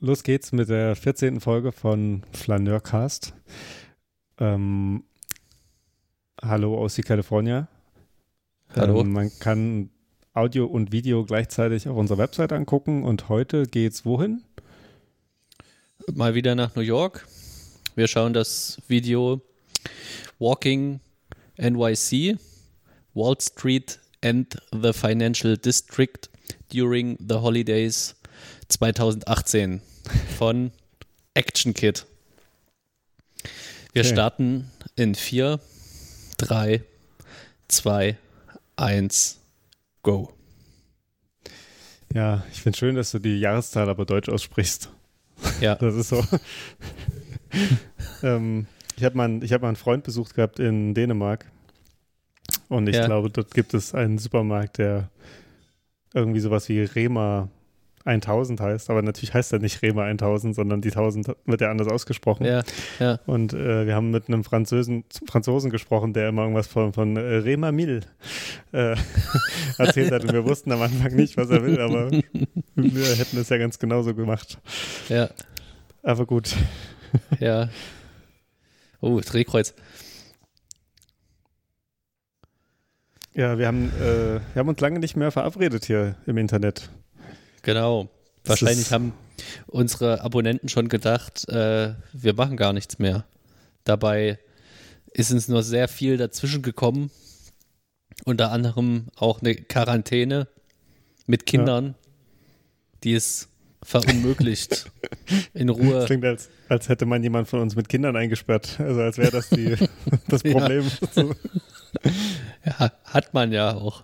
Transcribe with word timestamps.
Los 0.00 0.22
geht's 0.22 0.52
mit 0.52 0.68
der 0.68 0.94
14. 0.94 1.40
Folge 1.40 1.72
von 1.72 2.22
Flaneurcast. 2.32 3.34
Ähm, 4.38 5.02
hallo 6.40 6.78
aus 6.78 6.94
die 6.94 7.02
California. 7.02 7.66
Hallo. 8.76 9.00
Ähm, 9.00 9.10
man 9.10 9.32
kann 9.40 9.90
Audio 10.34 10.66
und 10.66 10.92
Video 10.92 11.24
gleichzeitig 11.24 11.88
auf 11.88 11.96
unserer 11.96 12.18
Website 12.18 12.52
angucken 12.52 13.02
und 13.02 13.28
heute 13.28 13.64
geht's 13.64 14.04
wohin? 14.04 14.44
Mal 16.14 16.36
wieder 16.36 16.54
nach 16.54 16.76
New 16.76 16.82
York. 16.82 17.26
Wir 17.96 18.06
schauen 18.06 18.32
das 18.32 18.80
Video 18.86 19.40
Walking 20.38 21.00
NYC, 21.56 22.38
Wall 23.14 23.36
Street 23.40 23.98
and 24.22 24.56
the 24.70 24.92
Financial 24.92 25.56
District 25.56 26.30
during 26.72 27.16
the 27.18 27.34
Holidays 27.34 28.14
2018 28.68 29.80
von 30.38 30.72
Action 31.34 31.74
Kid. 31.74 32.06
Wir 33.92 34.02
Okay. 34.02 34.12
starten 34.12 34.70
in 34.96 35.14
4, 35.14 35.60
3, 36.38 36.82
2, 37.68 38.16
1, 38.76 39.38
go. 40.02 40.32
Ja, 42.14 42.44
ich 42.52 42.62
finde 42.62 42.78
schön, 42.78 42.94
dass 42.94 43.10
du 43.10 43.18
die 43.18 43.38
Jahreszahl 43.38 43.88
aber 43.88 44.04
deutsch 44.04 44.28
aussprichst. 44.28 44.90
Ja, 45.60 45.74
Das 45.76 45.94
ist 45.94 46.08
so. 46.08 46.24
ähm, 48.22 48.66
ich 48.96 49.04
habe 49.04 49.16
mal, 49.16 49.42
ich 49.44 49.52
hab 49.52 49.62
mal 49.62 49.68
einen 49.68 49.76
Freund 49.76 50.04
besucht 50.04 50.34
gehabt 50.34 50.58
in 50.58 50.94
Dänemark. 50.94 51.50
Und 52.68 52.88
ich 52.88 52.96
Ja. 52.96 53.06
glaube, 53.06 53.30
dort 53.30 53.54
gibt 53.54 53.74
es 53.74 53.94
einen 53.94 54.18
Supermarkt, 54.18 54.78
der 54.78 55.10
irgendwie 56.14 56.40
sowas 56.40 56.68
wie 56.68 56.80
Rema 56.80 57.48
1000 58.08 58.60
heißt. 58.60 58.90
Aber 58.90 59.02
natürlich 59.02 59.34
heißt 59.34 59.52
er 59.52 59.58
nicht 59.58 59.82
Rema 59.82 60.04
1000, 60.04 60.54
sondern 60.54 60.80
die 60.80 60.88
1000 60.88 61.36
wird 61.44 61.60
ja 61.60 61.70
anders 61.70 61.88
ausgesprochen. 61.88 62.46
ja, 62.46 62.62
ja. 62.98 63.20
Und 63.26 63.52
äh, 63.52 63.86
wir 63.86 63.94
haben 63.94 64.10
mit 64.10 64.28
einem 64.28 64.44
Französen, 64.44 65.04
Franzosen 65.26 65.70
gesprochen, 65.70 66.12
der 66.12 66.28
immer 66.28 66.42
irgendwas 66.42 66.66
von, 66.66 66.92
von 66.92 67.16
äh, 67.16 67.20
Rema 67.20 67.68
1000 67.68 68.06
äh, 68.72 68.96
erzählt 69.78 70.12
hat. 70.12 70.24
Und 70.24 70.32
wir 70.32 70.44
wussten 70.44 70.72
am 70.72 70.82
Anfang 70.82 71.14
nicht, 71.14 71.36
was 71.36 71.50
er 71.50 71.62
will, 71.62 71.80
aber 71.80 72.10
wir 72.74 73.04
hätten 73.16 73.38
es 73.38 73.48
ja 73.48 73.58
ganz 73.58 73.78
genauso 73.78 74.14
gemacht. 74.14 74.58
ja. 75.08 75.28
Aber 76.02 76.26
gut. 76.26 76.54
Ja. 77.40 77.68
Oh, 79.00 79.20
Drehkreuz. 79.20 79.74
Ja, 83.34 83.56
wir 83.56 83.68
haben, 83.68 83.92
äh, 84.00 84.40
wir 84.52 84.56
haben 84.56 84.68
uns 84.68 84.80
lange 84.80 84.98
nicht 84.98 85.16
mehr 85.16 85.30
verabredet 85.30 85.84
hier 85.84 86.16
im 86.26 86.38
Internet. 86.38 86.90
Genau. 87.62 88.08
Das 88.44 88.62
Wahrscheinlich 88.62 88.92
haben 88.92 89.12
unsere 89.66 90.22
Abonnenten 90.22 90.68
schon 90.68 90.88
gedacht, 90.88 91.48
äh, 91.48 91.94
wir 92.12 92.34
machen 92.34 92.56
gar 92.56 92.72
nichts 92.72 92.98
mehr. 92.98 93.24
Dabei 93.84 94.38
ist 95.12 95.32
uns 95.32 95.48
nur 95.48 95.62
sehr 95.62 95.88
viel 95.88 96.16
dazwischen 96.16 96.62
gekommen. 96.62 97.10
Unter 98.24 98.50
anderem 98.52 99.06
auch 99.16 99.40
eine 99.40 99.54
Quarantäne 99.54 100.48
mit 101.26 101.46
Kindern, 101.46 101.94
die 103.04 103.14
es 103.14 103.48
verunmöglicht, 103.82 104.90
in 105.54 105.68
Das 105.68 105.76
Ruhe. 105.76 106.04
klingt, 106.06 106.24
als, 106.24 106.48
als 106.68 106.88
hätte 106.88 107.06
man 107.06 107.22
jemand 107.22 107.48
von 107.48 107.60
uns 107.60 107.76
mit 107.76 107.88
Kindern 107.88 108.16
eingesperrt. 108.16 108.80
Also 108.80 109.00
als 109.02 109.18
wäre 109.18 109.30
das 109.30 109.48
die, 109.50 109.76
das 110.28 110.42
Ja. 110.42 110.52
Problem. 110.52 110.84
So 111.12 111.34
Ja, 112.64 112.92
hat 113.04 113.34
man 113.34 113.52
ja 113.52 113.74
auch. 113.74 114.02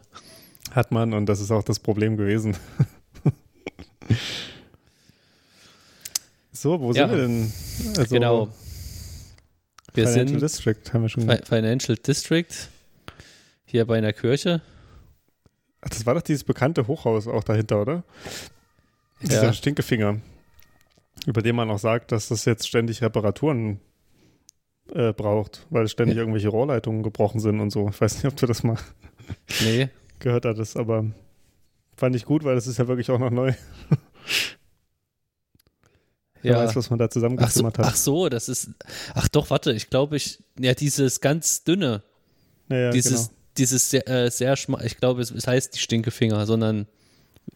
Hat 0.70 0.92
man 0.92 1.12
und 1.12 1.26
das 1.26 1.40
ist 1.40 1.50
auch 1.50 1.64
das 1.64 1.80
Problem 1.80 2.16
gewesen. 2.16 2.56
So, 6.52 6.80
wo 6.80 6.92
Ja. 6.92 7.08
sind 7.08 7.16
wir 7.16 7.26
denn? 7.26 7.52
Also, 7.98 8.14
genau. 8.14 8.48
Wir 9.94 10.08
Financial 10.08 10.28
sind 10.28 10.42
District 10.42 10.92
haben 10.92 11.02
wir 11.02 11.08
schon. 11.08 11.28
Fi- 11.28 11.42
Financial 11.44 11.96
District 11.96 12.46
hier 13.64 13.84
bei 13.86 13.98
einer 13.98 14.12
Kirche. 14.12 14.60
Ach, 15.80 15.88
das 15.88 16.06
war 16.06 16.14
doch 16.14 16.22
dieses 16.22 16.44
bekannte 16.44 16.86
Hochhaus 16.86 17.26
auch 17.28 17.44
dahinter, 17.44 17.80
oder? 17.82 18.04
Dieser 19.22 19.44
Ja. 19.44 19.52
Stinkefinger, 19.52 20.20
über 21.26 21.42
den 21.42 21.54
man 21.56 21.70
auch 21.70 21.78
sagt, 21.78 22.10
dass 22.12 22.28
das 22.28 22.44
jetzt 22.44 22.66
ständig 22.66 23.02
Reparaturen 23.02 23.80
äh, 24.92 25.12
braucht, 25.12 25.66
weil 25.70 25.88
ständig 25.88 26.16
Ja. 26.16 26.22
irgendwelche 26.22 26.48
Rohrleitungen 26.48 27.02
gebrochen 27.02 27.40
sind 27.40 27.60
und 27.60 27.70
so. 27.70 27.88
Ich 27.88 28.00
weiß 28.00 28.16
nicht, 28.16 28.26
ob 28.26 28.36
du 28.36 28.46
das 28.46 28.62
mal 28.62 28.76
Nee, 29.62 29.88
gehört 30.18 30.44
hattest, 30.44 30.76
aber 30.76 31.06
fand 31.96 32.16
ich 32.16 32.24
gut, 32.24 32.44
weil 32.44 32.54
das 32.54 32.66
ist 32.66 32.78
ja 32.78 32.88
wirklich 32.88 33.10
auch 33.10 33.18
noch 33.18 33.30
neu. 33.30 33.52
Wer 36.42 36.52
ja. 36.52 36.58
weiß, 36.58 36.76
was 36.76 36.90
man 36.90 36.98
da 36.98 37.06
so, 37.06 37.10
zusammengezimmert 37.10 37.78
hat. 37.78 37.86
ach 37.86 37.96
so, 37.96 38.28
das 38.28 38.48
ist. 38.50 38.70
Ach 39.14 39.28
doch, 39.28 39.48
warte, 39.50 39.72
ich 39.72 39.88
glaube, 39.88 40.16
ich. 40.16 40.42
Ja, 40.58 40.74
dieses 40.74 41.20
ganz 41.20 41.64
dünne, 41.64 42.02
Naja, 42.68 42.90
dieses, 42.90 43.28
genau. 43.28 43.38
dieses 43.56 43.90
sehr, 43.90 44.06
äh, 44.08 44.30
sehr 44.30 44.56
schmal. 44.56 44.84
Ich 44.84 44.98
glaube, 44.98 45.22
es, 45.22 45.30
es 45.30 45.46
heißt 45.46 45.74
die 45.74 45.78
Stinkefinger, 45.78 46.44
sondern 46.44 46.86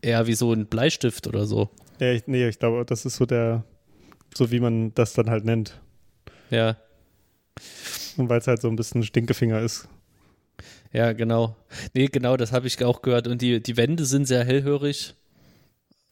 eher 0.00 0.26
wie 0.26 0.34
so 0.34 0.52
ein 0.52 0.66
Bleistift 0.66 1.26
oder 1.26 1.44
so. 1.46 1.68
Ja, 2.00 2.12
ich, 2.12 2.26
nee, 2.26 2.48
ich 2.48 2.58
glaube, 2.58 2.84
das 2.86 3.04
ist 3.04 3.16
so 3.16 3.26
der, 3.26 3.64
so 4.34 4.50
wie 4.50 4.60
man 4.60 4.94
das 4.94 5.12
dann 5.12 5.28
halt 5.28 5.44
nennt. 5.44 5.80
Ja, 6.50 6.76
Und 8.16 8.28
weil 8.28 8.38
es 8.38 8.46
halt 8.46 8.60
so 8.60 8.68
ein 8.68 8.76
bisschen 8.76 9.02
Stinkefinger 9.02 9.60
ist. 9.60 9.88
Ja, 10.92 11.12
genau. 11.12 11.56
Nee, 11.94 12.06
genau, 12.06 12.36
das 12.36 12.52
habe 12.52 12.66
ich 12.66 12.82
auch 12.84 13.02
gehört. 13.02 13.26
Und 13.28 13.42
die, 13.42 13.62
die 13.62 13.76
Wände 13.76 14.04
sind 14.04 14.26
sehr 14.26 14.44
hellhörig. 14.44 15.14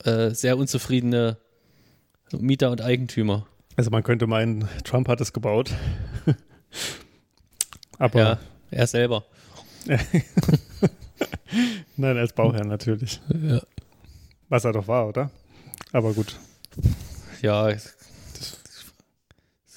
Äh, 0.05 0.31
sehr 0.31 0.59
unzufriedene 0.59 1.39
Mieter 2.33 2.71
und 2.71 2.81
Eigentümer. 2.83 3.47
Also 3.77 3.91
man 3.91 4.03
könnte 4.03 4.27
meinen, 4.27 4.69
Trump 4.85 5.09
hat 5.09 5.21
es 5.21 5.33
gebaut. 5.33 5.71
Aber 7.99 8.19
Ja, 8.19 8.39
er 8.71 8.87
selber. 8.87 9.25
nein, 11.97 12.17
als 12.19 12.33
Bauherr 12.33 12.65
natürlich. 12.65 13.21
Ja, 13.29 13.61
Was 14.49 14.65
er 14.65 14.73
doch 14.73 14.89
war, 14.89 15.09
oder? 15.09 15.31
Aber 15.93 16.13
gut, 16.13 16.37
ja 17.41 17.73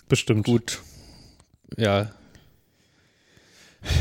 bestimmt. 0.08 0.46
gut. 0.46 0.81
Ja, 1.78 2.12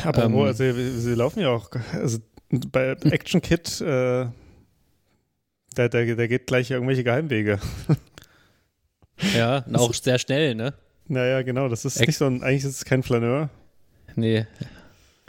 Aber 0.05 0.25
Ähm, 0.25 0.37
also, 0.39 0.73
sie, 0.73 1.15
laufen 1.15 1.41
ja 1.41 1.51
auch, 1.51 1.71
also 1.93 2.19
bei 2.51 2.91
Action 3.11 3.41
Kid, 3.41 3.81
äh, 3.81 4.27
der, 5.77 5.89
der, 5.89 6.17
der 6.17 6.29
geht 6.29 6.47
gleich 6.47 6.71
irgendwelche 6.71 7.05
Geheimwege. 7.05 7.61
ja, 9.37 9.59
und 9.59 9.77
auch 9.77 9.95
sehr 9.95 10.19
schnell, 10.19 10.55
ne? 10.55 10.75
Naja, 11.07 11.43
genau, 11.43 11.69
das 11.69 11.85
ist 11.85 11.97
Ex- 11.97 12.07
nicht 12.07 12.17
so 12.19 12.27
ein, 12.27 12.43
eigentlich 12.43 12.65
ist 12.65 12.77
es 12.77 12.85
kein 12.85 13.03
Flaneur. 13.03 13.51
Nee. 14.17 14.47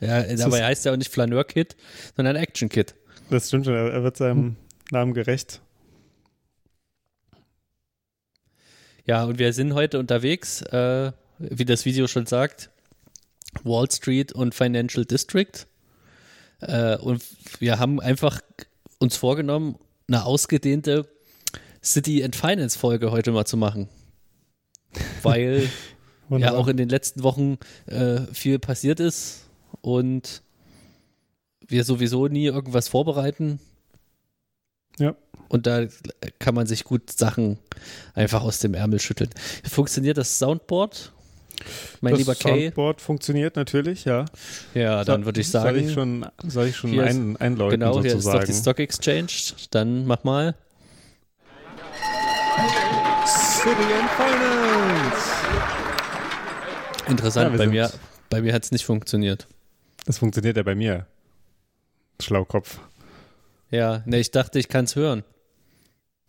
Ja, 0.02 0.24
aber 0.46 0.60
er 0.60 0.68
heißt 0.68 0.86
ja 0.86 0.94
auch 0.94 0.98
nicht 0.98 1.12
Flaneur-Kit, 1.12 1.76
sondern 2.16 2.36
Action-Kit. 2.38 2.96
Das 3.30 3.48
stimmt 3.50 3.66
schon, 3.66 3.76
er, 3.76 3.92
er 3.92 4.04
wird 4.04 4.18
seinem 4.18 4.56
Namen 4.92 5.14
gerecht. 5.14 5.62
Ja, 9.06 9.24
und 9.24 9.40
wir 9.40 9.54
sind 9.54 9.74
heute 9.74 10.00
unterwegs, 10.00 10.62
äh, 10.64 11.12
wie 11.40 11.66
das 11.66 11.86
Video 11.86 12.08
schon 12.08 12.26
sagt, 12.26 12.70
Wall 13.64 13.90
Street 13.92 14.32
und 14.32 14.56
Financial 14.56 15.06
District. 15.06 15.66
Äh, 16.62 16.98
und 16.98 17.24
wir 17.60 17.80
haben 17.80 18.00
einfach 18.00 18.42
uns 19.00 19.16
vorgenommen, 19.16 19.78
eine 20.08 20.26
ausgedehnte 20.26 21.08
City 21.84 22.24
and 22.24 22.36
Finance 22.36 22.78
Folge 22.78 23.12
heute 23.12 23.32
mal 23.32 23.46
zu 23.46 23.58
machen. 23.58 23.88
Weil 25.22 25.70
ja 26.30 26.54
auch 26.54 26.68
in 26.68 26.78
den 26.78 26.90
letzten 26.90 27.24
Wochen 27.24 27.58
äh, 27.88 28.22
viel 28.34 28.60
passiert 28.60 29.00
ist 29.00 29.46
und 29.82 30.44
wir 31.68 31.84
sowieso 31.84 32.28
nie 32.28 32.46
irgendwas 32.46 32.88
vorbereiten. 32.88 33.60
Ja. 34.98 35.16
Und 35.48 35.66
da 35.66 35.88
kann 36.38 36.56
man 36.56 36.68
sich 36.68 36.84
gut 36.84 37.12
Sachen 37.12 37.58
einfach 38.14 38.44
aus 38.44 38.60
dem 38.60 38.74
Ärmel 38.74 39.00
schütteln. 39.00 39.30
Funktioniert 39.64 40.18
das 40.18 40.38
Soundboard? 40.38 41.14
Mein 42.02 42.12
das 42.14 42.20
lieber 42.20 42.36
Kay? 42.36 42.66
Soundboard 42.66 43.02
funktioniert 43.02 43.56
natürlich, 43.56 44.06
ja. 44.06 44.26
Ja, 44.74 45.04
dann 45.04 45.26
würde 45.26 45.42
ich 45.42 45.50
sagen, 45.50 45.76
Soll 45.76 45.86
ich 45.86 45.94
schon, 45.94 46.26
soll 46.48 46.68
ich 46.68 46.76
schon 46.76 47.00
ein, 47.00 47.38
einläuten 47.38 47.80
genau, 47.80 48.02
hier 48.02 48.16
ist 48.16 48.26
doch 48.26 48.32
sozusagen? 48.34 48.46
die 48.48 48.54
Stock 48.54 48.80
Exchange. 48.80 49.28
Dann 49.72 50.06
mach 50.06 50.24
mal. 50.24 50.56
City 53.26 53.70
and 54.00 54.10
Finance. 54.12 55.30
Interessant, 57.08 57.52
Ja, 57.52 57.58
bei 57.58 57.68
mir, 57.68 57.92
bei 58.30 58.42
mir 58.42 58.54
hat 58.54 58.64
es 58.64 58.72
nicht 58.72 58.86
funktioniert. 58.86 59.48
Das 60.06 60.18
funktioniert 60.20 60.58
ja 60.58 60.64
bei 60.64 60.76
mir. 60.76 61.08
Schlaukopf. 62.22 62.80
Ja, 63.72 64.02
ne, 64.06 64.20
ich 64.20 64.32
dachte, 64.32 64.60
ich 64.60 64.68
kann 64.68 64.86
es 64.86 64.96
hören. 64.96 65.24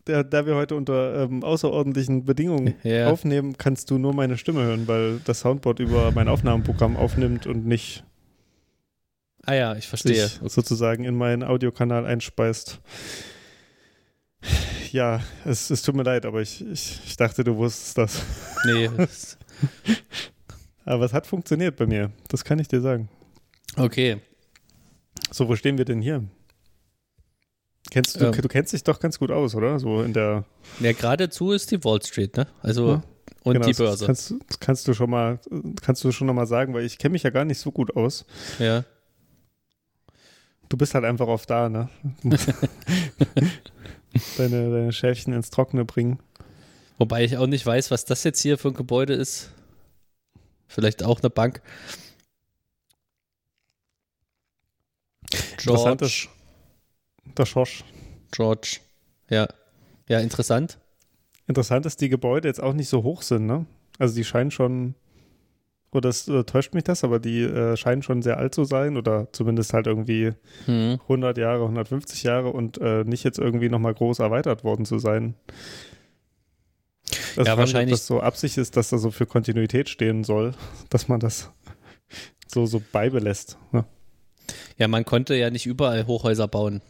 Da, 0.05 0.23
da 0.23 0.45
wir 0.45 0.55
heute 0.55 0.75
unter 0.75 1.23
ähm, 1.23 1.43
außerordentlichen 1.43 2.25
Bedingungen 2.25 2.73
Ja. 2.83 3.09
aufnehmen, 3.09 3.57
kannst 3.57 3.91
du 3.91 3.97
nur 3.97 4.13
meine 4.13 4.37
Stimme 4.37 4.63
hören, 4.63 4.87
weil 4.87 5.19
das 5.25 5.41
Soundboard 5.41 5.79
über 5.79 6.11
mein 6.11 6.27
Aufnahmeprogramm 6.27 6.97
aufnimmt 6.97 7.45
und 7.47 7.65
nicht 7.65 8.03
Ah 9.43 9.53
ja, 9.53 9.75
ich 9.75 9.87
verstehe. 9.87 10.27
sozusagen 10.45 11.03
in 11.03 11.15
meinen 11.15 11.43
Audiokanal 11.43 12.05
einspeist. 12.05 12.79
ja, 14.91 15.21
es, 15.45 15.69
es 15.71 15.81
tut 15.81 15.95
mir 15.95 16.03
leid, 16.03 16.25
aber 16.25 16.41
ich, 16.41 16.63
ich, 16.67 16.99
ich 17.05 17.17
dachte, 17.17 17.43
du 17.43 17.55
wusstest 17.57 17.97
das. 17.97 18.21
Nee. 18.65 18.89
aber 20.85 21.05
es 21.05 21.13
hat 21.13 21.25
funktioniert 21.27 21.75
bei 21.75 21.85
mir, 21.87 22.11
das 22.27 22.43
kann 22.43 22.59
ich 22.59 22.67
dir 22.67 22.81
sagen. 22.81 23.09
Okay. 23.77 24.17
So, 25.31 25.47
wo 25.47 25.55
stehen 25.55 25.77
wir 25.77 25.85
denn 25.85 26.01
hier? 26.01 26.23
Kennst 27.91 28.19
du, 28.19 28.25
Ähm. 28.25 28.31
du 28.31 28.47
kennst 28.47 28.73
dich 28.73 28.83
doch 28.83 28.99
ganz 28.99 29.19
gut 29.19 29.29
aus, 29.31 29.53
oder? 29.53 29.77
So 29.77 30.01
in 30.01 30.13
der 30.13 30.45
Ja, 30.79 30.93
geradezu 30.93 31.51
ist 31.51 31.69
die 31.71 31.83
Wall 31.83 32.01
Street, 32.01 32.35
ne? 32.37 32.47
Also, 32.61 32.87
Ja, 32.93 33.03
und 33.43 33.53
genau, 33.53 33.65
die 33.65 33.71
das 33.71 33.77
Börse. 33.77 34.05
Kannst, 34.07 34.29
du- 34.31 34.39
das 34.47 34.59
kannst 34.59 34.87
du 34.87 34.93
schon 34.93 35.09
mal, 35.09 35.39
kannst 35.81 36.03
du 36.03 36.11
schon 36.11 36.25
noch 36.27 36.33
mal 36.33 36.47
sagen, 36.47 36.73
weil 36.73 36.85
ich 36.85 36.97
kenne 36.97 37.11
mich 37.13 37.23
ja 37.23 37.29
gar 37.29 37.43
nicht 37.45 37.59
so 37.59 37.71
gut 37.71 37.95
aus. 37.95 38.25
Ja. 38.59 38.85
Du 40.69 40.77
bist 40.77 40.93
halt 40.95 41.03
einfach 41.03 41.27
oft 41.27 41.49
da, 41.49 41.67
ne? 41.67 41.89
deine, 44.37 44.71
deine 44.71 44.91
Schäfchen 44.93 45.33
ins 45.33 45.49
Trockene 45.49 45.83
bringen. 45.83 46.19
Wobei 46.97 47.25
ich 47.25 47.35
auch 47.35 47.47
nicht 47.47 47.65
weiß, 47.65 47.91
was 47.91 48.05
das 48.05 48.23
jetzt 48.23 48.41
hier 48.41 48.57
für 48.57 48.69
ein 48.69 48.73
Gebäude 48.73 49.13
ist. 49.13 49.51
Vielleicht 50.67 51.03
auch 51.03 51.19
eine 51.19 51.29
Bank. 51.29 51.61
George. 55.57 56.05
ist, 56.05 56.29
der 57.37 57.45
Schorsch. 57.45 57.83
George. 58.31 58.77
Ja. 59.29 59.47
Ja, 60.07 60.19
interessant. 60.19 60.77
Interessant 61.47 61.85
ist, 61.85 62.01
die 62.01 62.09
Gebäude 62.09 62.47
jetzt 62.47 62.61
auch 62.61 62.73
nicht 62.73 62.89
so 62.89 63.03
hoch 63.03 63.21
sind, 63.21 63.45
ne? 63.45 63.65
Also 63.99 64.15
die 64.15 64.23
scheinen 64.23 64.51
schon, 64.51 64.95
oder 65.91 66.01
das 66.09 66.27
äh, 66.27 66.43
täuscht 66.43 66.73
mich 66.73 66.83
das, 66.85 67.03
aber 67.03 67.19
die 67.19 67.41
äh, 67.41 67.75
scheinen 67.77 68.03
schon 68.03 68.21
sehr 68.21 68.37
alt 68.37 68.55
zu 68.55 68.63
sein 68.63 68.95
oder 68.97 69.27
zumindest 69.33 69.73
halt 69.73 69.87
irgendwie 69.87 70.31
Hm. 70.65 70.99
100 71.03 71.37
Jahre, 71.37 71.63
150 71.63 72.23
Jahre 72.23 72.49
und 72.51 72.77
äh, 72.79 73.03
nicht 73.03 73.23
jetzt 73.23 73.37
irgendwie 73.39 73.69
nochmal 73.69 73.93
groß 73.93 74.19
erweitert 74.19 74.63
worden 74.63 74.85
zu 74.85 74.97
sein. 74.99 75.35
Das 77.35 77.47
Ja, 77.47 77.57
wahrscheinlich- 77.57 77.93
Ob 77.93 77.99
das 77.99 78.07
so 78.07 78.21
Absicht 78.21 78.57
ist, 78.57 78.77
dass 78.77 78.89
da 78.89 78.97
so 78.97 79.11
für 79.11 79.25
Kontinuität 79.25 79.89
stehen 79.89 80.23
soll, 80.23 80.53
dass 80.89 81.07
man 81.07 81.19
das 81.19 81.51
so, 82.47 82.65
so 82.65 82.81
beibelässt. 82.91 83.57
Ne? 83.71 83.85
Ja, 84.77 84.87
man 84.87 85.05
konnte 85.05 85.35
ja 85.35 85.49
nicht 85.49 85.65
überall 85.65 86.05
Hochhäuser 86.07 86.47
bauen. 86.47 86.81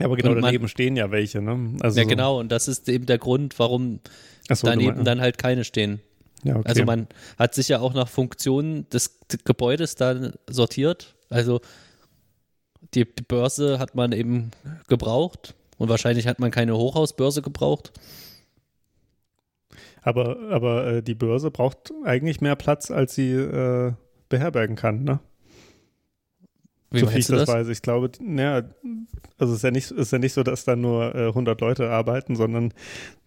Ja, 0.00 0.06
aber 0.06 0.16
genau 0.16 0.30
man- 0.32 0.42
daneben 0.42 0.66
stehen 0.68 0.96
ja 0.96 1.10
welche. 1.10 1.40
Ne? 1.40 1.76
Also 1.80 2.00
ja, 2.00 2.06
genau. 2.06 2.40
Und 2.40 2.50
das 2.50 2.66
ist 2.68 2.88
eben 2.88 3.06
der 3.06 3.18
Grund, 3.18 3.58
warum 3.58 4.00
so, 4.50 4.66
daneben 4.66 4.96
mein- 4.96 5.04
dann 5.04 5.20
halt 5.20 5.38
keine 5.38 5.62
stehen. 5.64 6.00
ja, 6.42 6.56
okay. 6.56 6.68
Also 6.68 6.84
man 6.84 7.06
hat 7.38 7.54
sich 7.54 7.68
ja 7.68 7.80
auch 7.80 7.94
nach 7.94 8.08
Funktionen 8.08 8.88
des 8.90 9.18
Gebäudes 9.44 9.94
dann 9.94 10.32
sortiert. 10.48 11.14
Also 11.28 11.60
die, 12.94 13.04
die 13.04 13.22
Börse 13.22 13.78
hat 13.78 13.94
man 13.94 14.12
eben 14.12 14.50
gebraucht 14.88 15.54
und 15.78 15.88
wahrscheinlich 15.88 16.26
hat 16.26 16.38
man 16.40 16.50
keine 16.50 16.76
Hochhausbörse 16.76 17.42
gebraucht. 17.42 17.92
aber 20.02 20.38
aber 20.50 20.86
äh, 20.86 21.02
die 21.02 21.14
Börse 21.14 21.50
braucht 21.50 21.92
eigentlich 22.04 22.40
mehr 22.40 22.56
Platz, 22.56 22.90
als 22.90 23.14
sie 23.14 23.32
äh, 23.32 23.92
beherbergen 24.28 24.76
kann. 24.76 25.04
Ne? 25.04 25.20
Wie 26.90 27.00
so 27.00 27.06
viel 27.06 27.18
ich 27.20 27.26
das, 27.26 27.40
das? 27.40 27.48
weiß. 27.48 27.68
Ich 27.68 27.82
glaube, 27.82 28.10
naja, 28.20 28.68
also 29.38 29.52
es 29.52 29.58
ist 29.58 29.62
ja 29.62 29.70
nicht, 29.70 29.90
ist 29.90 30.12
ja 30.12 30.18
nicht 30.18 30.32
so, 30.32 30.42
dass 30.42 30.64
da 30.64 30.74
nur 30.76 31.14
äh, 31.14 31.28
100 31.28 31.60
Leute 31.60 31.88
arbeiten, 31.90 32.34
sondern 32.36 32.72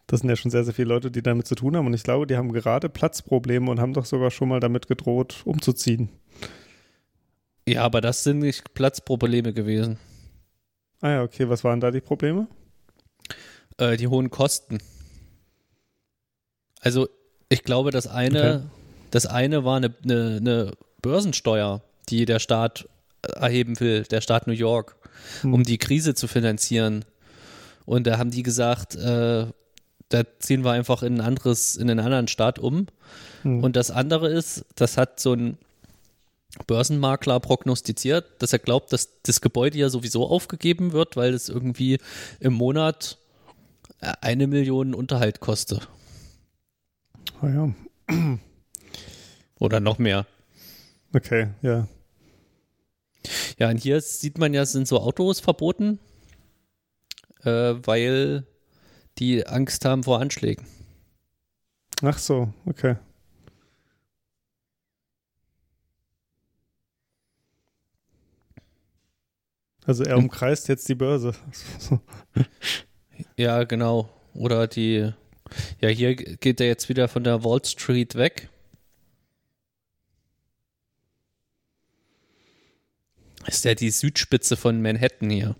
das 0.07 0.19
sind 0.19 0.29
ja 0.29 0.35
schon 0.35 0.51
sehr, 0.51 0.63
sehr 0.65 0.73
viele 0.73 0.89
Leute, 0.89 1.09
die 1.11 1.21
damit 1.21 1.47
zu 1.47 1.55
tun 1.55 1.75
haben. 1.77 1.87
Und 1.87 1.93
ich 1.93 2.03
glaube, 2.03 2.27
die 2.27 2.35
haben 2.35 2.51
gerade 2.51 2.89
Platzprobleme 2.89 3.71
und 3.71 3.79
haben 3.79 3.93
doch 3.93 4.05
sogar 4.05 4.31
schon 4.31 4.49
mal 4.49 4.59
damit 4.59 4.87
gedroht, 4.87 5.41
umzuziehen. 5.45 6.09
Ja, 7.65 7.83
aber 7.83 8.01
das 8.01 8.23
sind 8.23 8.39
nicht 8.39 8.73
Platzprobleme 8.73 9.53
gewesen. 9.53 9.97
Ah 10.99 11.09
ja, 11.09 11.23
okay. 11.23 11.47
Was 11.47 11.63
waren 11.63 11.79
da 11.79 11.91
die 11.91 12.01
Probleme? 12.01 12.47
Äh, 13.77 13.95
die 13.95 14.07
hohen 14.07 14.29
Kosten. 14.29 14.79
Also 16.81 17.07
ich 17.47 17.63
glaube, 17.63 17.91
das 17.91 18.07
eine, 18.07 18.55
Okay. 18.55 18.63
das 19.11 19.25
eine 19.25 19.63
war 19.63 19.77
eine, 19.77 19.93
eine, 20.03 20.37
eine 20.37 20.71
Börsensteuer, 21.01 21.81
die 22.09 22.25
der 22.25 22.39
Staat 22.39 22.89
erheben 23.35 23.79
will, 23.79 24.03
der 24.03 24.21
Staat 24.21 24.47
New 24.47 24.53
York, 24.53 24.95
Hm. 25.41 25.53
um 25.53 25.63
die 25.63 25.77
Krise 25.77 26.15
zu 26.15 26.27
finanzieren. 26.27 27.05
Und 27.85 28.07
da 28.07 28.17
haben 28.17 28.31
die 28.31 28.43
gesagt, 28.43 28.95
äh, 28.95 29.47
da 30.09 30.23
ziehen 30.39 30.63
wir 30.63 30.71
einfach 30.71 31.01
in 31.03 31.15
ein 31.15 31.21
anderes, 31.21 31.75
in 31.75 31.89
einen 31.89 31.99
anderen 31.99 32.27
Staat 32.27 32.59
um. 32.59 32.87
Hm. 33.43 33.63
Und 33.63 33.75
das 33.75 33.89
andere 33.91 34.29
ist, 34.29 34.65
das 34.75 34.97
hat 34.97 35.19
so 35.19 35.33
ein 35.33 35.57
Börsenmakler 36.67 37.39
prognostiziert, 37.39 38.25
dass 38.39 38.53
er 38.53 38.59
glaubt, 38.59 38.93
dass 38.93 39.09
das 39.23 39.41
Gebäude 39.41 39.77
ja 39.77 39.89
sowieso 39.89 40.27
aufgegeben 40.27 40.91
wird, 40.91 41.15
weil 41.15 41.33
es 41.33 41.49
irgendwie 41.49 41.97
im 42.39 42.53
Monat 42.53 43.17
eine 44.21 44.47
Million 44.47 44.93
Unterhalt 44.93 45.39
kostet. 45.39 45.87
Ah 47.41 47.47
ja, 47.49 47.73
Oder 49.59 49.79
noch 49.79 49.97
mehr. 49.97 50.25
okay, 51.13 51.47
ja. 51.61 51.87
Ja, 53.57 53.69
und 53.69 53.77
hier 53.77 54.01
sieht 54.01 54.37
man 54.37 54.53
ja, 54.53 54.65
sind 54.65 54.87
so 54.87 54.99
Autos 54.99 55.39
verboten, 55.39 55.99
äh, 57.43 57.75
weil 57.83 58.45
die 59.19 59.45
Angst 59.45 59.85
haben 59.85 60.03
vor 60.03 60.19
Anschlägen. 60.19 60.65
Ach 62.01 62.17
so, 62.17 62.53
okay. 62.65 62.97
Also 69.85 70.03
er 70.03 70.17
umkreist 70.17 70.69
jetzt 70.69 70.87
die 70.87 70.95
Börse. 70.95 71.33
Ja, 73.37 73.63
genau. 73.63 74.09
Oder 74.33 74.67
die, 74.67 75.11
ja, 75.79 75.89
hier 75.89 76.15
geht 76.15 76.61
er 76.61 76.67
jetzt 76.67 76.89
wieder 76.89 77.07
von 77.07 77.23
der 77.23 77.43
Wall 77.43 77.63
Street 77.65 78.15
weg. 78.15 78.49
Ist 83.47 83.65
ja 83.65 83.75
die 83.75 83.89
Südspitze 83.89 84.55
von 84.55 84.81
Manhattan 84.81 85.29
hier. 85.29 85.55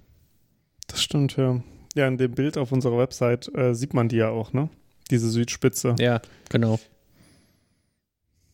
Das 0.88 1.02
stimmt, 1.02 1.38
ja. 1.38 1.62
Ja, 1.96 2.08
in 2.08 2.18
dem 2.18 2.32
Bild 2.34 2.58
auf 2.58 2.72
unserer 2.72 2.98
Website 2.98 3.54
äh, 3.56 3.74
sieht 3.74 3.94
man 3.94 4.10
die 4.10 4.18
ja 4.18 4.30
auch, 4.30 4.54
ne? 4.54 4.70
Diese 5.12 5.30
Südspitze. 5.30 5.96
Ja, 6.00 6.22
genau. 6.50 6.80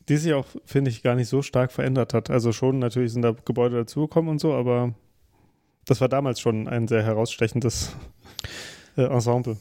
Die 0.09 0.17
sich 0.17 0.33
auch, 0.33 0.47
finde 0.65 0.91
ich, 0.91 1.03
gar 1.03 1.15
nicht 1.15 1.29
so 1.29 1.41
stark 1.41 1.71
verändert 1.71 2.13
hat. 2.13 2.29
Also 2.29 2.51
schon, 2.51 2.79
natürlich 2.79 3.13
sind 3.13 3.21
da 3.21 3.35
Gebäude 3.45 3.77
dazugekommen 3.77 4.31
und 4.31 4.39
so, 4.39 4.53
aber 4.53 4.93
das 5.85 6.01
war 6.01 6.09
damals 6.09 6.39
schon 6.39 6.67
ein 6.67 6.87
sehr 6.87 7.03
herausstechendes 7.03 7.95
äh, 8.97 9.03
Ensemble. 9.03 9.57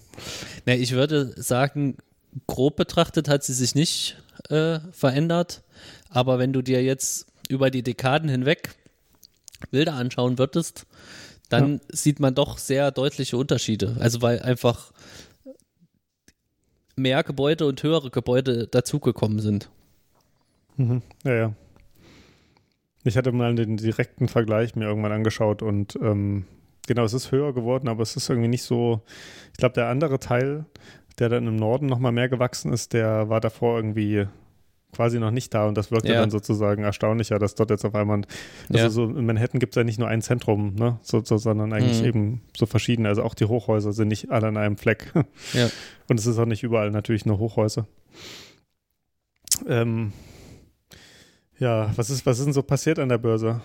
Na, 0.66 0.74
ich 0.74 0.92
würde 0.92 1.32
sagen, 1.40 1.96
grob 2.46 2.76
betrachtet 2.76 3.28
hat 3.28 3.44
sie 3.44 3.54
sich 3.54 3.74
nicht 3.74 4.16
äh, 4.48 4.80
verändert. 4.92 5.62
Aber 6.10 6.38
wenn 6.38 6.52
du 6.52 6.62
dir 6.62 6.82
jetzt 6.82 7.26
über 7.48 7.70
die 7.70 7.82
Dekaden 7.82 8.28
hinweg 8.28 8.74
Bilder 9.70 9.94
anschauen 9.94 10.38
würdest, 10.38 10.86
dann 11.48 11.80
sieht 11.88 12.20
man 12.20 12.34
doch 12.34 12.58
sehr 12.58 12.90
deutliche 12.90 13.36
Unterschiede. 13.36 13.96
Also 14.00 14.22
weil 14.22 14.40
einfach 14.40 14.92
mehr 16.96 17.22
Gebäude 17.22 17.66
und 17.66 17.82
höhere 17.82 18.10
Gebäude 18.10 18.66
dazugekommen 18.66 19.38
sind. 19.40 19.70
Mhm. 20.76 21.02
Ja, 21.24 21.34
ja. 21.34 21.52
Ich 23.04 23.16
hatte 23.16 23.32
mal 23.32 23.54
den 23.54 23.76
direkten 23.76 24.28
Vergleich 24.28 24.74
mir 24.74 24.86
irgendwann 24.86 25.12
angeschaut 25.12 25.62
und 25.62 25.96
ähm, 26.02 26.44
genau, 26.86 27.04
es 27.04 27.14
ist 27.14 27.32
höher 27.32 27.54
geworden, 27.54 27.88
aber 27.88 28.02
es 28.02 28.16
ist 28.16 28.28
irgendwie 28.28 28.48
nicht 28.48 28.64
so. 28.64 29.02
Ich 29.52 29.58
glaube, 29.58 29.74
der 29.74 29.88
andere 29.88 30.18
Teil, 30.18 30.66
der 31.18 31.28
dann 31.28 31.46
im 31.46 31.56
Norden 31.56 31.86
nochmal 31.86 32.12
mehr 32.12 32.28
gewachsen 32.28 32.72
ist, 32.72 32.92
der 32.92 33.28
war 33.28 33.40
davor 33.40 33.76
irgendwie 33.76 34.26
quasi 34.92 35.18
noch 35.18 35.30
nicht 35.30 35.52
da 35.52 35.66
und 35.66 35.76
das 35.76 35.90
wirkte 35.90 36.12
Ja. 36.12 36.20
dann 36.20 36.30
sozusagen 36.30 36.82
erstaunlicher, 36.82 37.38
dass 37.38 37.54
dort 37.54 37.70
jetzt 37.70 37.84
auf 37.84 37.94
einmal, 37.94 38.22
also 38.70 38.78
Ja. 38.84 38.90
so 38.90 39.04
in 39.04 39.26
Manhattan 39.26 39.60
gibt 39.60 39.74
es 39.74 39.76
ja 39.76 39.84
nicht 39.84 39.98
nur 39.98 40.08
ein 40.08 40.22
Zentrum, 40.22 40.74
ne, 40.74 40.98
so, 41.02 41.22
so, 41.22 41.36
sondern 41.36 41.72
eigentlich 41.72 42.00
Mhm. 42.00 42.06
eben 42.08 42.42
so 42.56 42.64
verschiedene, 42.66 43.08
also 43.08 43.22
auch 43.22 43.34
die 43.34 43.44
Hochhäuser 43.44 43.92
sind 43.92 44.08
nicht 44.08 44.30
alle 44.30 44.46
an 44.48 44.56
einem 44.56 44.76
Fleck. 44.78 45.12
Ja. 45.52 45.68
Und 46.08 46.18
es 46.18 46.26
ist 46.26 46.38
auch 46.38 46.46
nicht 46.46 46.62
überall 46.62 46.90
natürlich 46.90 47.26
nur 47.26 47.38
Hochhäuser. 47.38 47.86
Ähm, 49.66 50.12
ja, 51.58 51.92
was 51.96 52.10
ist, 52.10 52.24
was 52.26 52.38
ist 52.38 52.44
denn 52.46 52.52
so 52.54 52.62
passiert 52.62 52.98
an 52.98 53.08
der 53.08 53.18
Börse? 53.18 53.60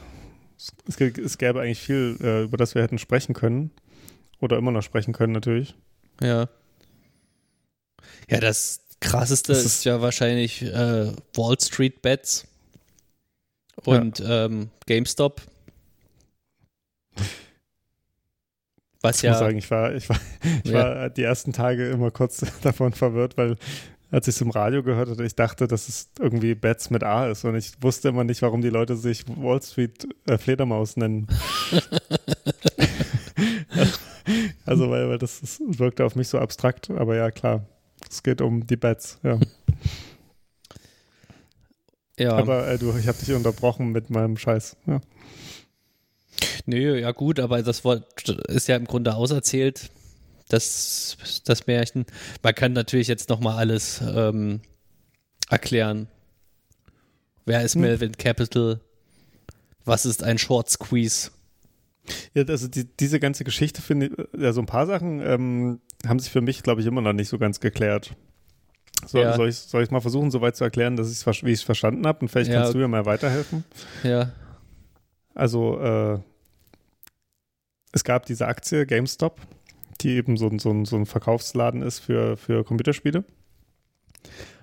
Es, 0.57 0.99
es 0.99 1.37
gäbe 1.37 1.61
eigentlich 1.61 1.79
viel, 1.79 2.17
äh, 2.21 2.43
über 2.43 2.57
das 2.57 2.75
wir 2.75 2.81
hätten 2.81 2.97
sprechen 2.97 3.33
können. 3.33 3.71
Oder 4.39 4.57
immer 4.57 4.71
noch 4.71 4.81
sprechen 4.83 5.13
können, 5.13 5.31
natürlich. 5.33 5.75
Ja. 6.21 6.49
Ja, 8.29 8.39
das 8.39 8.82
krasseste 9.03 9.53
Das 9.53 9.59
ist, 9.65 9.77
ist- 9.77 9.83
ja 9.85 10.01
wahrscheinlich 10.01 10.61
äh, 10.61 11.11
Wall 11.35 11.59
Street 11.59 12.01
Bets 12.01 12.47
und 13.85 14.21
ähm, 14.25 14.69
GameStop. 14.85 15.41
Was 19.01 19.17
Ich 19.17 19.23
ja, 19.23 19.31
muss 19.31 19.39
sagen, 19.39 19.57
ich 19.57 19.69
war, 19.69 19.93
ich 19.93 20.07
war, 20.09 20.17
ich 20.63 20.71
Ja. 20.71 20.95
war 20.95 21.09
die 21.09 21.23
ersten 21.23 21.51
Tage 21.51 21.89
immer 21.89 22.11
kurz 22.11 22.45
davon 22.61 22.93
verwirrt, 22.93 23.37
weil 23.37 23.57
als 24.11 24.27
ich 24.27 24.35
es 24.35 24.41
im 24.41 24.51
Radio 24.51 24.83
gehört 24.83 25.09
hatte, 25.09 25.23
ich 25.25 25.35
dachte, 25.35 25.67
dass 25.67 25.89
es 25.89 26.09
irgendwie 26.19 26.53
Bets 26.55 26.91
mit 26.91 27.03
A 27.03 27.29
ist 27.31 27.43
und 27.45 27.55
ich 27.55 27.71
wusste 27.81 28.09
immer 28.09 28.23
nicht, 28.23 28.41
warum 28.43 28.61
die 28.61 28.69
Leute 28.69 28.95
sich 28.95 29.25
Wall 29.27 29.61
Street 29.61 30.07
äh, 30.27 30.37
Fledermaus 30.37 30.95
nennen. 30.97 31.27
Also, 34.65 34.89
weil, 34.89 35.09
weil 35.09 35.17
das, 35.17 35.41
das 35.41 35.59
wirkte 35.59 36.05
auf 36.05 36.15
mich 36.15 36.29
so 36.29 36.39
abstrakt, 36.39 36.89
aber 36.89 37.17
ja, 37.17 37.29
klar. 37.29 37.65
Es 38.13 38.21
geht 38.21 38.41
um 38.41 38.67
die 38.67 38.75
Bets, 38.75 39.17
ja. 39.23 39.39
Ja. 42.19 42.33
Aber 42.33 42.67
äh, 42.67 42.77
du, 42.77 42.95
ich 42.95 43.07
habe 43.07 43.17
dich 43.17 43.33
unterbrochen 43.33 43.91
mit 43.91 44.11
meinem 44.11 44.37
Scheiß. 44.37 44.77
Ja. 44.85 45.01
Nö, 46.67 46.99
ja 46.99 47.11
gut, 47.11 47.39
aber 47.39 47.63
das 47.63 47.83
Wort 47.83 48.29
ist 48.49 48.67
ja 48.67 48.75
im 48.75 48.85
Grunde 48.85 49.15
auserzählt. 49.15 49.89
Das, 50.47 51.17
das 51.45 51.65
Märchen. 51.65 52.05
Man 52.43 52.53
kann 52.53 52.73
natürlich 52.73 53.07
jetzt 53.07 53.29
nochmal 53.29 53.57
alles 53.57 53.99
ähm, 54.05 54.61
erklären. 55.49 56.07
Wer 57.45 57.63
ist 57.63 57.73
Hm. 57.73 57.81
Melvin 57.81 58.11
Capital? 58.11 58.79
Was 59.85 60.05
ist 60.05 60.21
ein 60.21 60.37
Short 60.37 60.69
Squeeze? 60.69 61.31
Ja, 62.33 62.43
also 62.47 62.67
die, 62.67 62.85
diese 62.85 63.19
ganze 63.19 63.43
Geschichte 63.43 63.81
finde 63.81 64.07
ich, 64.07 64.41
ja, 64.41 64.51
so 64.53 64.61
ein 64.61 64.65
paar 64.65 64.85
Sachen 64.85 65.21
ähm, 65.21 65.79
haben 66.05 66.19
sich 66.19 66.31
für 66.31 66.41
mich, 66.41 66.61
glaube 66.63 66.81
ich, 66.81 66.87
immer 66.87 67.01
noch 67.01 67.13
nicht 67.13 67.29
so 67.29 67.37
ganz 67.37 67.59
geklärt. 67.59 68.15
So, 69.05 69.19
Ja. 69.19 69.35
Soll 69.35 69.49
ich 69.49 69.55
es 69.55 69.69
soll 69.69 69.87
mal 69.91 70.01
versuchen, 70.01 70.31
so 70.31 70.41
weit 70.41 70.55
zu 70.55 70.63
erklären, 70.63 70.95
dass 70.95 71.11
ich's, 71.11 71.25
wie 71.43 71.51
ich 71.51 71.59
es 71.59 71.63
verstanden 71.63 72.05
habe? 72.07 72.19
Und 72.21 72.29
vielleicht 72.29 72.51
Ja. 72.51 72.59
kannst 72.61 72.73
du 72.73 72.77
mir 72.77 72.87
mal 72.87 73.05
weiterhelfen. 73.05 73.63
Ja. 74.03 74.31
Also, 75.33 75.79
äh, 75.79 76.19
es 77.91 78.03
gab 78.03 78.25
diese 78.25 78.47
Aktie 78.47 78.85
GameStop, 78.85 79.39
die 80.01 80.11
eben 80.11 80.37
so, 80.37 80.47
ein- 80.47 80.59
so, 80.59 80.83
so 80.85 80.95
ein 80.95 81.05
Verkaufsladen 81.05 81.81
ist 81.81 81.99
für, 81.99 82.37
für 82.37 82.63
Computerspiele. 82.63 83.23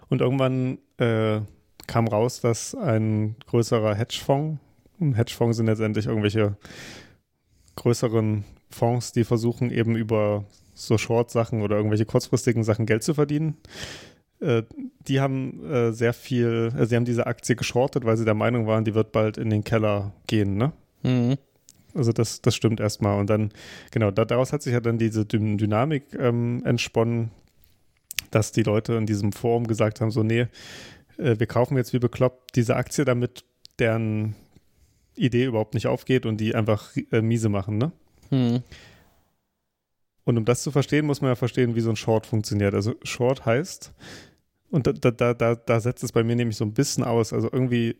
Und 0.08 0.20
irgendwann 0.20 0.78
äh, 0.98 1.40
kam 1.86 2.08
raus, 2.08 2.40
dass 2.40 2.74
ein 2.74 3.36
größerer 3.46 3.94
Hedgefonds, 3.94 4.60
Hedgefonds 5.00 5.56
sind 5.56 5.66
letztendlich 5.66 6.06
irgendwelche 6.06 6.56
größeren 7.80 8.44
Fonds, 8.70 9.12
die 9.12 9.24
versuchen 9.24 9.70
eben 9.70 9.96
über 9.96 10.44
so 10.74 10.98
Short-Sachen 10.98 11.62
oder 11.62 11.76
irgendwelche 11.76 12.04
kurzfristigen 12.04 12.62
Sachen 12.62 12.86
Geld 12.86 13.02
zu 13.02 13.14
verdienen. 13.14 13.56
Äh, 14.40 14.62
die 15.08 15.20
haben 15.20 15.64
äh, 15.64 15.92
sehr 15.92 16.12
viel, 16.12 16.72
äh, 16.76 16.86
sie 16.86 16.96
haben 16.96 17.04
diese 17.04 17.26
Aktie 17.26 17.56
geschortet, 17.56 18.04
weil 18.04 18.16
sie 18.16 18.24
der 18.24 18.34
Meinung 18.34 18.66
waren, 18.66 18.84
die 18.84 18.94
wird 18.94 19.12
bald 19.12 19.38
in 19.38 19.50
den 19.50 19.64
Keller 19.64 20.12
gehen, 20.26 20.56
ne? 20.56 20.72
Mhm. 21.02 21.36
Also 21.94 22.12
das, 22.12 22.40
das 22.40 22.54
stimmt 22.54 22.80
erstmal. 22.80 23.18
Und 23.18 23.28
dann, 23.28 23.50
genau, 23.90 24.10
da, 24.10 24.24
daraus 24.24 24.52
hat 24.52 24.62
sich 24.62 24.72
ja 24.72 24.80
dann 24.80 24.98
diese 24.98 25.24
Dyn 25.24 25.58
Dynamik 25.58 26.04
ähm, 26.18 26.62
entsponnen, 26.64 27.30
dass 28.30 28.52
die 28.52 28.62
Leute 28.62 28.94
in 28.94 29.06
diesem 29.06 29.32
Forum 29.32 29.66
gesagt 29.66 30.00
haben, 30.00 30.10
so, 30.10 30.22
nee, 30.22 30.46
äh, 31.18 31.38
wir 31.38 31.46
kaufen 31.46 31.76
jetzt 31.76 31.92
wie 31.92 31.98
bekloppt 31.98 32.56
diese 32.56 32.76
Aktie, 32.76 33.04
damit 33.04 33.44
deren 33.78 34.36
Idee 35.20 35.44
überhaupt 35.44 35.74
nicht 35.74 35.86
aufgeht 35.86 36.26
und 36.26 36.38
die 36.38 36.54
einfach 36.54 36.96
äh, 37.10 37.22
miese 37.22 37.48
machen, 37.48 37.78
ne? 37.78 37.92
Mhm. 38.30 38.62
Und 40.24 40.38
um 40.38 40.44
das 40.44 40.62
zu 40.62 40.70
verstehen, 40.70 41.06
muss 41.06 41.20
man 41.20 41.30
ja 41.30 41.34
verstehen, 41.34 41.74
wie 41.74 41.80
so 41.80 41.90
ein 41.90 41.96
Short 41.96 42.26
funktioniert. 42.26 42.74
Also 42.74 42.94
Short 43.02 43.46
heißt, 43.46 43.92
und 44.70 44.86
da, 44.86 44.92
da, 44.92 45.10
da, 45.10 45.34
da, 45.34 45.54
da 45.54 45.80
setzt 45.80 46.04
es 46.04 46.12
bei 46.12 46.22
mir 46.22 46.36
nämlich 46.36 46.56
so 46.56 46.64
ein 46.64 46.74
bisschen 46.74 47.02
aus. 47.02 47.32
Also 47.32 47.48
irgendwie, 47.50 47.96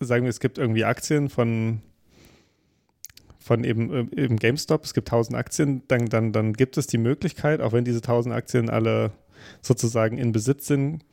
sagen 0.00 0.24
wir, 0.24 0.30
es 0.30 0.40
gibt 0.40 0.58
irgendwie 0.58 0.84
Aktien 0.84 1.28
von, 1.28 1.82
von 3.38 3.64
eben, 3.64 3.92
äh, 3.92 4.22
eben 4.22 4.36
GameStop, 4.36 4.84
es 4.84 4.94
gibt 4.94 5.08
1000 5.08 5.36
Aktien, 5.36 5.82
dann, 5.88 6.06
dann, 6.06 6.32
dann 6.32 6.52
gibt 6.52 6.76
es 6.76 6.86
die 6.86 6.98
Möglichkeit, 6.98 7.60
auch 7.60 7.72
wenn 7.72 7.84
diese 7.84 7.98
1000 7.98 8.34
Aktien 8.34 8.70
alle 8.70 9.12
sozusagen 9.62 10.18
in 10.18 10.32
Besitz 10.32 10.66
sind, 10.66 11.04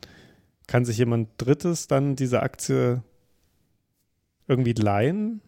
kann 0.66 0.84
sich 0.84 0.98
jemand 0.98 1.30
Drittes 1.38 1.86
dann 1.86 2.16
diese 2.16 2.42
Aktie 2.42 3.02
irgendwie 4.48 4.72
leihen 4.72 5.40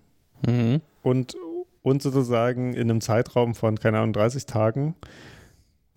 Mhm. 0.46 0.80
und, 1.02 1.36
und 1.82 2.02
sozusagen 2.02 2.72
in 2.72 2.88
einem 2.90 3.00
Zeitraum 3.02 3.54
von, 3.54 3.78
keine 3.78 3.98
Ahnung, 3.98 4.14
30 4.14 4.46
Tagen 4.46 4.94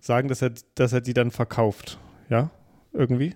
sagen, 0.00 0.28
dass 0.28 0.42
er, 0.42 0.52
dass 0.74 0.92
er 0.92 1.00
die 1.00 1.14
dann 1.14 1.30
verkauft. 1.30 1.98
Ja, 2.28 2.50
irgendwie? 2.92 3.34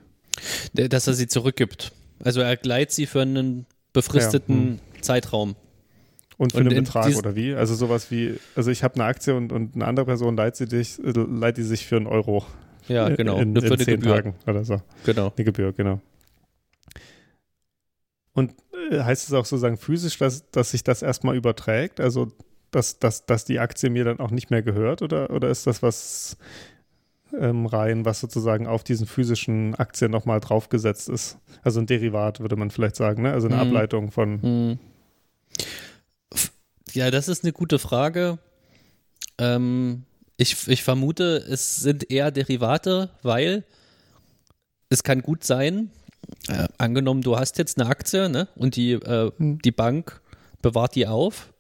Dass 0.75 1.07
er 1.07 1.15
sie 1.15 1.29
zurückgibt. 1.29 1.93
Also 2.23 2.41
er 2.41 2.57
gleitet 2.57 2.93
sie 2.93 3.07
für 3.07 3.23
einen 3.23 3.65
befristeten 3.93 4.81
Zeitraum. 5.01 5.57
Und 6.37 6.53
für 6.53 6.59
Und 6.59 6.67
einen 6.69 6.77
in 6.77 6.85
Betrag 6.85 7.17
oder 7.17 7.35
wie? 7.35 7.55
Also 7.55 7.75
sowas 7.75 8.11
wie, 8.11 8.35
also 8.55 8.71
ich 8.71 8.85
habe 8.85 8.95
eine 8.97 9.05
Aktie 9.05 9.35
und, 9.35 9.51
und 9.51 9.75
eine 9.75 9.87
andere 9.87 10.07
Person 10.07 10.37
leiht 10.37 10.57
sie, 10.57 10.67
dich, 10.69 10.99
äh, 11.03 11.13
leiht 11.13 11.57
die 11.57 11.63
sich 11.63 11.87
für 11.87 11.97
einen 11.97 12.07
Euro. 12.07 12.45
Ja, 12.87 13.09
genau. 13.09 13.39
In, 13.39 13.57
in 13.57 13.63
für 13.63 13.75
eine 13.75 13.79
zehn 13.85 13.99
Gebühr. 14.01 14.15
Tagen 14.15 14.35
oder 14.47 14.65
so. 14.65 14.81
Genau. 15.05 15.33
Eine 15.37 15.45
Gebühr, 15.45 15.73
genau. 15.73 16.01
Und 18.39 18.55
äh, 18.91 19.01
heißt 19.03 19.27
es 19.27 19.35
auch 19.35 19.45
sozusagen 19.45 19.77
physisch, 19.77 20.17
dass, 20.19 20.49
dass 20.53 20.71
sich 20.71 20.85
das 20.85 21.03
erstmal 21.03 21.37
überträgt? 21.37 21.99
Also, 22.01 22.31
dass, 22.71 23.01
dass, 23.01 23.27
dass 23.27 23.45
die 23.45 23.59
Aktie 23.59 23.91
mir 23.91 24.05
dann 24.05 24.21
auch 24.21 24.31
nicht 24.31 24.51
mehr 24.51 24.63
gehört? 24.63 25.03
Oder, 25.03 25.31
oder 25.31 25.49
ist 25.49 25.67
das 25.67 25.83
was 25.83 26.37
ähm, 27.37 27.67
rein, 27.67 28.05
was 28.05 28.21
sozusagen 28.21 28.69
auf 28.69 28.85
diesen 28.85 29.09
physischen 29.09 29.75
Aktien 29.75 30.13
nochmal 30.13 30.39
draufgesetzt 30.39 31.09
ist? 31.09 31.39
Also 31.65 31.81
ein 31.81 31.87
Derivat, 31.87 32.39
würde 32.39 32.55
man 32.55 32.71
vielleicht 32.71 32.95
sagen, 32.95 33.23
ne? 33.23 33.33
Also 33.33 33.49
eine 33.49 33.57
Mhm. 33.57 33.63
Ableitung 33.63 34.13
von. 34.13 34.43
Hm. 34.43 34.79
Ja, 36.93 37.11
das 37.11 37.29
ist 37.29 37.43
eine 37.45 37.53
gute 37.53 37.79
Frage. 37.79 38.39
Ähm, 39.39 40.05
ich, 40.37 40.69
ich 40.69 40.85
vermute, 40.85 41.45
es 41.49 41.77
sind 41.77 42.09
eher 42.11 42.31
Derivate, 42.31 43.11
weil 43.23 43.65
es 44.91 45.03
kann 45.03 45.23
gut 45.23 45.43
sein, 45.43 45.91
äh, 46.49 46.69
angenommen, 46.79 47.23
du 47.23 47.37
hast 47.37 47.59
jetzt 47.59 47.81
eine 47.81 47.89
Aktie 47.89 48.29
ne, 48.29 48.49
und 48.55 48.77
die, 48.77 48.93
äh, 48.93 49.31
Hm. 49.37 49.61
die 49.63 49.73
Bank 49.73 50.21
bewahrt 50.63 50.95
die 50.95 51.07
auf 51.07 51.53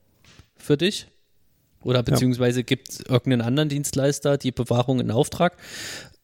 für 0.56 0.76
dich 0.76 1.06
oder 1.82 2.02
beziehungsweise 2.02 2.64
gibt 2.64 3.00
irgendeinen 3.08 3.42
anderen 3.42 3.68
Dienstleister 3.68 4.36
die 4.38 4.52
Bewahrung 4.52 5.00
in 5.00 5.10
Auftrag. 5.10 5.56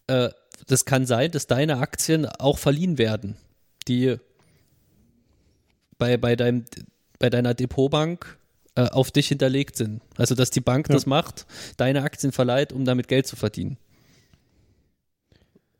Äh, 0.08 0.30
das 0.66 0.84
kann 0.84 1.06
sein, 1.06 1.30
dass 1.30 1.46
deine 1.46 1.78
Aktien 1.78 2.26
auch 2.26 2.58
verliehen 2.58 2.98
werden, 2.98 3.36
die 3.88 4.16
bei, 5.98 6.16
bei, 6.16 6.36
deinem, 6.36 6.64
bei 7.18 7.30
deiner 7.30 7.54
Depotbank 7.54 8.38
äh, 8.74 8.88
auf 8.88 9.10
dich 9.12 9.28
hinterlegt 9.28 9.76
sind. 9.76 10.02
Also, 10.16 10.34
dass 10.34 10.50
die 10.50 10.60
Bank 10.60 10.88
Ja. 10.88 10.94
das 10.94 11.06
macht, 11.06 11.46
deine 11.76 12.02
Aktien 12.02 12.32
verleiht, 12.32 12.72
um 12.72 12.84
damit 12.84 13.08
Geld 13.08 13.26
zu 13.26 13.36
verdienen. 13.36 13.78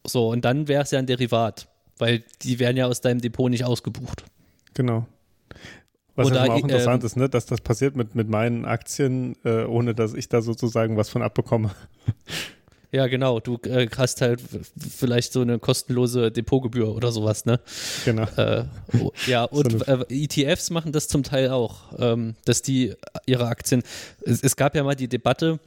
So, 0.07 0.29
und 0.31 0.45
dann 0.45 0.69
wäre 0.69 0.83
es 0.83 0.91
ja 0.91 0.99
ein 0.99 1.07
Derivat, 1.07 1.67
weil 1.99 2.23
die 2.43 2.59
werden 2.59 2.77
ja 2.77 2.87
aus 2.87 3.01
deinem 3.01 3.21
Depot 3.21 3.51
nicht 3.51 3.65
ausgebucht. 3.65 4.25
Genau. 4.75 5.07
Was 6.17 6.29
Oder, 6.29 6.45
auch 6.45 6.57
ähm, 6.57 6.63
interessant 6.63 7.03
ist, 7.03 7.17
ne? 7.17 7.29
dass 7.29 7.47
das 7.47 7.61
passiert 7.61 7.97
mit, 7.97 8.15
mit 8.15 8.29
meinen 8.29 8.65
Aktien, 8.65 9.37
äh, 9.45 9.65
ohne 9.65 9.95
dass 9.95 10.15
ich 10.15 10.29
da 10.29 10.43
sozusagen 10.43 10.97
was 10.97 11.09
von 11.09 11.23
abbekomme. 11.23 11.73
Ja, 12.93 13.09
genau. 13.09 13.41
Du 13.41 13.59
äh, 13.65 13.89
hast 13.97 14.21
halt 14.21 14.41
vielleicht 14.79 15.33
so 15.33 15.41
eine 15.41 15.59
kostenlose 15.59 16.31
Depotgebühr 16.31 16.95
oder 16.95 17.11
sowas, 17.11 17.45
ne? 17.45 17.59
Genau. 18.05 18.23
Äh, 18.37 18.67
oh, 19.01 19.11
ja, 19.27 19.43
und 19.51 19.89
äh, 19.89 20.05
ETFs 20.09 20.71
machen 20.71 20.93
das 20.93 21.09
zum 21.09 21.25
Teil 21.25 21.51
auch, 21.51 21.93
ähm, 21.99 22.37
dass 22.45 22.63
die 22.63 22.95
ihre 23.27 23.49
Aktien. 23.49 23.83
Es, 24.23 24.45
es 24.45 24.55
gab 24.55 24.77
ja 24.77 24.85
mal 24.85 24.95
die 24.95 25.09
Debatte, 25.09 25.59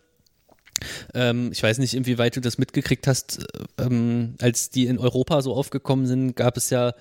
ähm, 1.14 1.52
ich 1.52 1.62
weiß 1.64 1.78
nicht, 1.80 1.94
inwieweit 1.94 2.36
du 2.36 2.42
das 2.42 2.58
mitgekriegt 2.58 3.08
hast, 3.08 3.46
ähm, 3.78 4.36
als 4.40 4.70
die 4.70 4.88
in 4.88 5.00
Europa 5.00 5.42
so 5.42 5.54
aufgekommen 5.54 6.06
sind, 6.06 6.36
gab 6.36 6.58
es 6.58 6.70
ja 6.70 6.94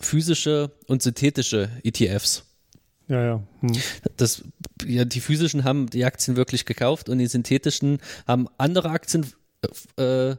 physische 0.00 0.72
und 0.86 1.02
synthetische 1.02 1.70
ETFs. 1.82 2.44
Ja, 3.08 3.24
ja. 3.24 3.42
Hm. 3.60 3.72
Das, 4.16 4.44
ja, 4.86 5.04
die 5.04 5.20
physischen 5.20 5.64
haben 5.64 5.88
die 5.88 6.04
Aktien 6.04 6.36
wirklich 6.36 6.66
gekauft 6.66 7.08
und 7.08 7.18
die 7.18 7.26
synthetischen 7.26 7.98
haben 8.26 8.48
andere 8.58 8.90
Aktien 8.90 9.26
äh, 9.96 10.36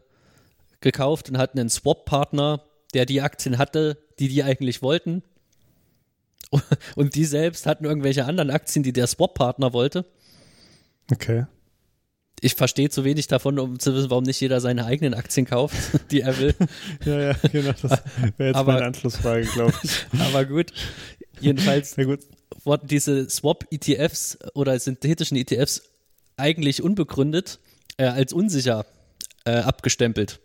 gekauft 0.82 1.30
und 1.30 1.38
hatten 1.38 1.60
einen 1.60 1.70
Swap-Partner, 1.70 2.64
der 2.94 3.06
die 3.06 3.22
Aktien 3.22 3.58
hatte, 3.58 3.98
die 4.20 4.30
die 4.30 4.44
eigentlich 4.44 4.82
wollten. 4.82 5.24
Und 6.96 7.14
die 7.14 7.26
selbst 7.26 7.68
hatten 7.68 7.86
irgendwelche 7.86 8.26
anderen 8.26 8.50
Aktien, 8.50 8.82
die 8.82 8.94
der 8.94 9.06
Swap-Partner 9.06 9.72
wollte. 9.72 10.06
Okay. 11.12 11.46
Ich 12.42 12.56
verstehe 12.56 12.90
zu 12.90 13.04
wenig 13.04 13.28
davon, 13.28 13.60
um 13.60 13.80
zu 13.80 13.94
wissen, 13.94 14.10
warum 14.10 14.24
nicht 14.24 14.40
jeder 14.40 14.62
seine 14.62 14.86
eigenen 14.86 15.14
Aktien 15.14 15.46
kauft, 15.46 15.76
die 16.12 16.22
er 16.22 16.38
will. 16.38 16.56
Ja, 17.06 17.20
ja, 17.22 17.34
genau. 17.52 17.74
Das 17.82 17.92
wäre 18.38 18.50
jetzt 18.50 18.56
Aber- 18.56 18.74
meine 18.74 18.86
Anschlussfrage, 18.86 19.46
glaube 19.46 19.74
ich. 19.84 19.92
Aber 20.20 20.46
gut. 20.46 20.72
Jedenfalls 21.42 21.96
gut. 21.96 22.20
wurden 22.64 22.88
diese 22.88 23.30
Swap-ETFs 23.30 24.38
oder 24.54 24.78
synthetischen 24.80 25.38
ETFs 25.38 25.82
eigentlich 26.38 26.82
unbegründet 26.84 27.60
äh, 27.98 28.06
als 28.06 28.34
unsicher 28.34 28.86
äh, 29.46 29.52
abgestempelt. 29.60 30.40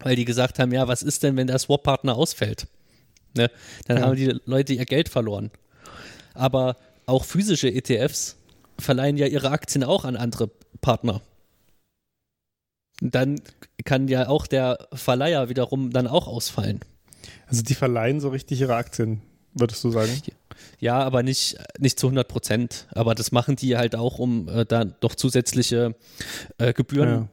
Weil 0.00 0.16
die 0.16 0.24
gesagt 0.24 0.58
haben, 0.58 0.72
ja, 0.72 0.88
was 0.88 1.02
ist 1.02 1.22
denn, 1.22 1.36
wenn 1.36 1.46
der 1.46 1.58
Swap-Partner 1.58 2.14
ausfällt? 2.16 2.66
Ne? 3.36 3.50
Dann 3.86 3.98
Ja. 3.98 4.02
haben 4.04 4.16
die 4.16 4.34
Leute 4.44 4.72
ihr 4.74 4.84
Geld 4.84 5.08
verloren. 5.08 5.50
Aber 6.34 6.76
auch 7.06 7.24
physische 7.24 7.68
ETFs 7.72 8.36
verleihen 8.78 9.16
ja 9.16 9.26
ihre 9.26 9.50
Aktien 9.50 9.84
auch 9.84 10.04
an 10.04 10.16
andere 10.16 10.50
Partner. 10.84 11.22
Dann 13.00 13.40
kann 13.84 14.06
ja 14.06 14.28
auch 14.28 14.46
der 14.46 14.86
Verleiher 14.92 15.48
wiederum 15.48 15.90
dann 15.90 16.06
auch 16.06 16.28
ausfallen. 16.28 16.80
Also 17.46 17.62
die 17.62 17.74
verleihen 17.74 18.20
so 18.20 18.28
richtig 18.28 18.60
ihre 18.60 18.76
Aktien, 18.76 19.22
würdest 19.54 19.82
du 19.82 19.90
sagen? 19.90 20.12
Ja, 20.78 21.00
aber 21.02 21.22
nicht, 21.22 21.56
nicht 21.78 21.98
zu 21.98 22.08
100 22.08 22.28
Prozent. 22.28 22.86
Aber 22.92 23.14
das 23.14 23.32
machen 23.32 23.56
die 23.56 23.78
halt 23.78 23.96
auch, 23.96 24.18
um 24.18 24.46
äh, 24.48 24.66
da 24.66 24.84
doch 24.84 25.14
zusätzliche 25.14 25.94
äh, 26.58 26.74
Gebühren 26.74 27.30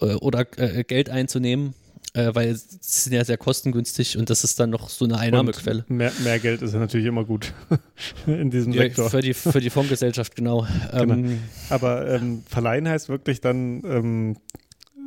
äh, 0.00 0.14
oder 0.14 0.46
äh, 0.56 0.82
Geld 0.82 1.10
einzunehmen, 1.10 1.74
äh, 2.14 2.30
weil 2.32 2.54
sie 2.54 2.78
sind 2.80 3.12
ja 3.12 3.24
sehr 3.24 3.36
kostengünstig 3.36 4.16
und 4.16 4.30
das 4.30 4.44
ist 4.44 4.58
dann 4.60 4.70
noch 4.70 4.88
so 4.88 5.04
eine 5.04 5.18
Einnahmequelle. 5.18 5.84
Mehr, 5.88 6.12
mehr, 6.22 6.38
Geld 6.38 6.62
ist 6.62 6.72
ja 6.72 6.78
natürlich 6.78 7.06
immer 7.06 7.24
gut 7.24 7.52
in 8.26 8.50
diesem 8.50 8.72
ja, 8.72 8.82
Sektor. 8.82 9.10
Für 9.10 9.20
die, 9.20 9.34
für 9.34 9.60
die 9.60 9.70
Fondsgesellschaft, 9.70 10.36
genau. 10.36 10.66
genau. 10.92 11.14
Ähm, 11.14 11.40
aber 11.70 12.08
ähm, 12.08 12.42
verleihen 12.48 12.88
heißt 12.88 13.08
wirklich 13.08 13.40
dann, 13.40 13.82
ähm, 13.84 14.36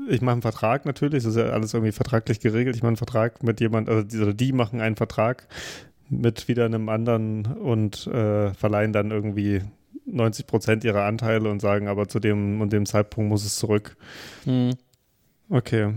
ich 0.09 0.21
mache 0.21 0.33
einen 0.33 0.41
Vertrag 0.41 0.85
natürlich, 0.85 1.23
das 1.23 1.35
ist 1.35 1.39
ja 1.39 1.49
alles 1.49 1.73
irgendwie 1.73 1.93
vertraglich 1.93 2.39
geregelt. 2.39 2.75
Ich 2.75 2.81
mache 2.81 2.89
einen 2.89 2.97
Vertrag 2.97 3.41
mit 3.41 3.61
jemand, 3.61 3.89
also 3.89 4.03
die, 4.03 4.19
oder 4.19 4.33
die 4.33 4.51
machen 4.51 4.81
einen 4.81 4.97
Vertrag 4.97 5.47
mit 6.09 6.47
wieder 6.47 6.65
einem 6.65 6.89
anderen 6.89 7.45
und 7.45 8.07
äh, 8.07 8.53
verleihen 8.53 8.93
dann 8.93 9.11
irgendwie 9.11 9.61
90 10.05 10.47
Prozent 10.47 10.83
ihrer 10.83 11.03
Anteile 11.03 11.49
und 11.49 11.61
sagen, 11.61 11.87
aber 11.87 12.07
zu 12.07 12.19
dem 12.19 12.61
und 12.61 12.71
dem 12.71 12.85
Zeitpunkt 12.85 13.29
muss 13.29 13.45
es 13.45 13.55
zurück. 13.55 13.95
Mhm. 14.45 14.71
Okay. 15.49 15.93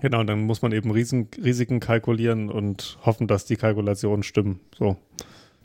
Genau, 0.00 0.22
dann 0.24 0.42
muss 0.42 0.62
man 0.62 0.72
eben 0.72 0.90
Riesen, 0.90 1.28
Risiken 1.42 1.80
kalkulieren 1.80 2.50
und 2.50 2.98
hoffen, 3.04 3.26
dass 3.26 3.46
die 3.46 3.56
Kalkulationen 3.56 4.22
stimmen. 4.22 4.60
So. 4.76 4.96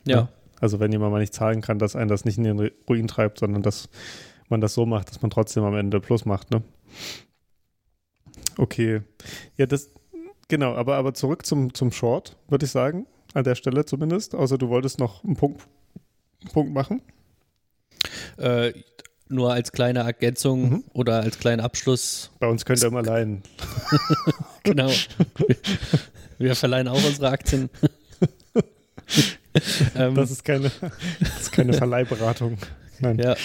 Ja. 0.04 0.16
ja. 0.16 0.28
Also 0.60 0.80
wenn 0.80 0.92
jemand 0.92 1.12
mal 1.12 1.18
nicht 1.18 1.34
zahlen 1.34 1.60
kann, 1.60 1.78
dass 1.78 1.96
einen 1.96 2.08
das 2.08 2.24
nicht 2.24 2.38
in 2.38 2.44
den 2.44 2.70
Ruin 2.88 3.08
treibt, 3.08 3.40
sondern 3.40 3.62
dass 3.62 3.88
man 4.48 4.60
das 4.60 4.74
so 4.74 4.86
macht, 4.86 5.10
dass 5.10 5.20
man 5.20 5.30
trotzdem 5.30 5.64
am 5.64 5.74
Ende 5.74 6.00
Plus 6.00 6.24
macht, 6.24 6.50
ne? 6.50 6.62
Okay. 8.58 9.02
Ja, 9.56 9.66
das, 9.66 9.90
genau, 10.48 10.74
aber, 10.74 10.96
aber 10.96 11.14
zurück 11.14 11.44
zum, 11.46 11.74
zum 11.74 11.90
Short, 11.90 12.36
würde 12.48 12.66
ich 12.66 12.70
sagen, 12.70 13.06
an 13.34 13.44
der 13.44 13.54
Stelle 13.54 13.84
zumindest. 13.84 14.34
Außer 14.34 14.58
du 14.58 14.68
wolltest 14.68 14.98
noch 14.98 15.24
einen 15.24 15.36
Punkt, 15.36 15.62
einen 16.42 16.52
Punkt 16.52 16.72
machen. 16.72 17.02
Äh, 18.36 18.72
nur 19.32 19.52
als 19.52 19.72
kleine 19.72 20.00
Ergänzung 20.00 20.70
mhm. 20.70 20.84
oder 20.92 21.20
als 21.20 21.38
kleinen 21.38 21.60
Abschluss. 21.60 22.30
Bei 22.38 22.46
uns 22.46 22.64
könnt 22.64 22.82
ihr 22.82 22.88
immer 22.88 23.02
leihen. 23.02 23.42
genau. 24.62 24.90
Wir, 26.38 26.54
verleihen 26.54 26.88
auch 26.88 27.02
unsere 27.04 27.28
Aktien. 27.28 27.70
Ähm, 29.94 30.14
das, 30.14 30.30
ist 30.30 30.44
keine, 30.44 30.70
das 31.20 31.42
ist 31.42 31.52
keine 31.52 31.74
Verleihberatung. 31.74 32.56
Nein. 33.00 33.18
Ja. 33.18 33.36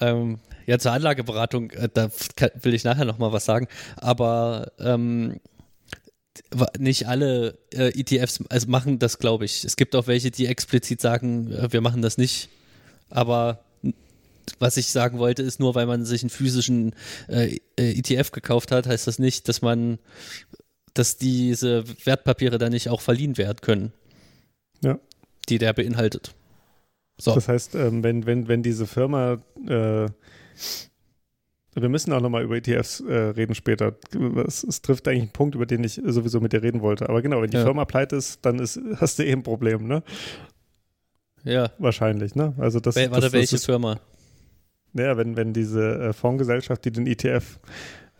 Ähm, 0.00 0.40
ja, 0.66 0.78
zur 0.78 0.90
Anlageberatung, 0.90 1.70
äh, 1.70 1.88
da 1.92 2.10
will 2.62 2.74
ich 2.74 2.82
nachher 2.82 3.04
nochmal 3.04 3.32
was 3.32 3.44
sagen. 3.44 3.68
Aber 3.96 4.72
ähm, 4.80 5.40
nicht 6.78 7.08
alle 7.08 7.58
äh, 7.72 7.88
ETFs 7.98 8.40
also 8.48 8.68
machen 8.68 8.98
das, 8.98 9.18
glaube 9.18 9.44
ich. 9.44 9.64
Es 9.64 9.76
gibt 9.76 9.94
auch 9.94 10.06
welche, 10.06 10.30
die 10.30 10.46
explizit 10.46 11.00
sagen, 11.00 11.52
äh, 11.52 11.72
wir 11.72 11.80
machen 11.80 12.02
das 12.02 12.18
nicht. 12.18 12.48
Aber 13.10 13.60
was 14.58 14.76
ich 14.76 14.88
sagen 14.88 15.18
wollte, 15.18 15.42
ist 15.42 15.60
nur, 15.60 15.74
weil 15.74 15.86
man 15.86 16.04
sich 16.04 16.22
einen 16.22 16.30
physischen 16.30 16.94
äh, 17.28 17.58
äh 17.76 17.98
ETF 17.98 18.30
gekauft 18.30 18.70
hat, 18.70 18.86
heißt 18.86 19.06
das 19.06 19.18
nicht, 19.18 19.48
dass 19.48 19.62
man, 19.62 19.98
dass 20.94 21.16
diese 21.16 21.84
Wertpapiere 22.04 22.58
dann 22.58 22.72
nicht 22.72 22.88
auch 22.88 23.00
verliehen 23.00 23.38
werden 23.38 23.58
können. 23.60 23.92
Ja. 24.82 24.98
Die 25.48 25.58
der 25.58 25.72
beinhaltet. 25.72 26.34
So. 27.18 27.34
Das 27.34 27.48
heißt, 27.48 27.74
ähm, 27.74 28.02
wenn, 28.02 28.26
wenn, 28.26 28.48
wenn 28.48 28.62
diese 28.62 28.86
Firma 28.86 29.38
äh, 29.68 30.06
wir 31.74 31.88
müssen 31.88 32.12
auch 32.12 32.20
nochmal 32.20 32.42
über 32.42 32.56
ETFs 32.56 33.00
äh, 33.00 33.14
reden 33.14 33.54
später. 33.54 33.96
Es, 34.46 34.62
es, 34.62 34.82
trifft 34.82 35.08
eigentlich 35.08 35.22
einen 35.22 35.32
Punkt, 35.32 35.54
über 35.54 35.64
den 35.64 35.82
ich 35.84 36.00
sowieso 36.04 36.40
mit 36.40 36.52
dir 36.52 36.62
reden 36.62 36.82
wollte. 36.82 37.08
Aber 37.08 37.22
genau, 37.22 37.40
wenn 37.40 37.50
die 37.50 37.56
ja. 37.56 37.64
Firma 37.64 37.86
pleite 37.86 38.16
ist, 38.16 38.44
dann 38.44 38.58
ist, 38.58 38.78
hast 38.96 39.18
du 39.18 39.24
eh 39.24 39.32
ein 39.32 39.42
Problem, 39.42 39.86
ne? 39.86 40.02
Ja. 41.44 41.70
Wahrscheinlich, 41.78 42.34
ne? 42.34 42.54
Also 42.58 42.78
das, 42.78 42.94
Wel 42.94 43.10
warte, 43.10 43.22
das, 43.22 43.32
welche 43.32 43.56
ist, 43.56 43.64
Firma? 43.64 44.00
Naja, 44.92 45.16
wenn, 45.16 45.36
wenn 45.36 45.52
diese 45.52 45.98
äh, 45.98 46.12
Fondsgesellschaft, 46.12 46.84
die 46.84 46.92
den 46.92 47.06
ETF 47.06 47.58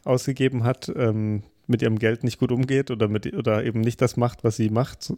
ausgegeben 0.04 0.64
hat, 0.64 0.90
ähm, 0.94 1.42
mit 1.66 1.82
ihrem 1.82 1.98
Geld 1.98 2.24
nicht 2.24 2.38
gut 2.38 2.52
umgeht 2.52 2.90
oder 2.90 3.08
mit 3.08 3.32
oder 3.34 3.64
eben 3.64 3.80
nicht 3.80 4.00
das 4.00 4.16
macht, 4.16 4.44
was 4.44 4.56
sie 4.56 4.68
macht 4.68 5.12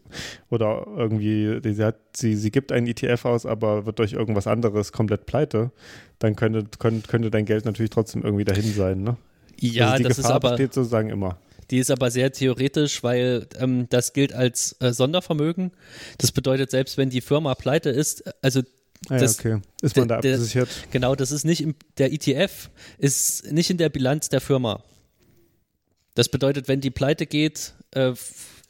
oder 0.50 0.86
irgendwie 0.96 1.60
sie 1.62 1.84
hat 1.84 1.96
sie 2.14 2.34
sie 2.34 2.50
gibt 2.50 2.70
einen 2.70 2.86
ETF 2.86 3.24
aus, 3.24 3.46
aber 3.46 3.86
wird 3.86 3.98
durch 3.98 4.12
irgendwas 4.12 4.46
anderes 4.46 4.92
komplett 4.92 5.26
pleite, 5.26 5.70
dann 6.18 6.36
könnte 6.36 6.64
könnte, 6.78 7.08
könnte 7.08 7.30
dein 7.30 7.46
Geld 7.46 7.64
natürlich 7.64 7.90
trotzdem 7.90 8.22
irgendwie 8.22 8.44
dahin 8.44 8.72
sein, 8.72 9.02
ne? 9.02 9.16
Ja, 9.58 9.92
also 9.92 9.98
die 9.98 10.08
das 10.08 10.16
Gefahr 10.16 10.30
ist 10.30 10.34
aber 10.34 10.50
besteht 10.50 10.74
sozusagen 10.74 11.10
immer. 11.10 11.38
Die 11.70 11.78
ist 11.78 11.90
aber 11.90 12.10
sehr 12.10 12.30
theoretisch, 12.30 13.02
weil 13.02 13.46
ähm, 13.58 13.86
das 13.88 14.12
gilt 14.12 14.34
als 14.34 14.76
äh, 14.80 14.92
Sondervermögen. 14.92 15.70
Das 16.18 16.30
bedeutet, 16.30 16.70
selbst 16.70 16.98
wenn 16.98 17.08
die 17.08 17.22
Firma 17.22 17.54
pleite 17.54 17.88
ist, 17.88 18.24
also 18.42 18.60
Ah, 19.08 19.18
ja, 19.18 19.28
okay. 19.28 19.60
Ist 19.82 19.96
man 19.96 20.08
da 20.08 20.16
abgesichert? 20.16 20.68
Genau, 20.90 21.14
das 21.14 21.30
ist 21.30 21.44
nicht 21.44 21.60
im, 21.60 21.74
der 21.98 22.12
ETF, 22.12 22.70
ist 22.98 23.52
nicht 23.52 23.70
in 23.70 23.78
der 23.78 23.88
Bilanz 23.88 24.28
der 24.28 24.40
Firma. 24.40 24.82
Das 26.14 26.28
bedeutet, 26.28 26.68
wenn 26.68 26.80
die 26.80 26.90
pleite 26.90 27.26
geht, 27.26 27.74
äh, 27.90 28.14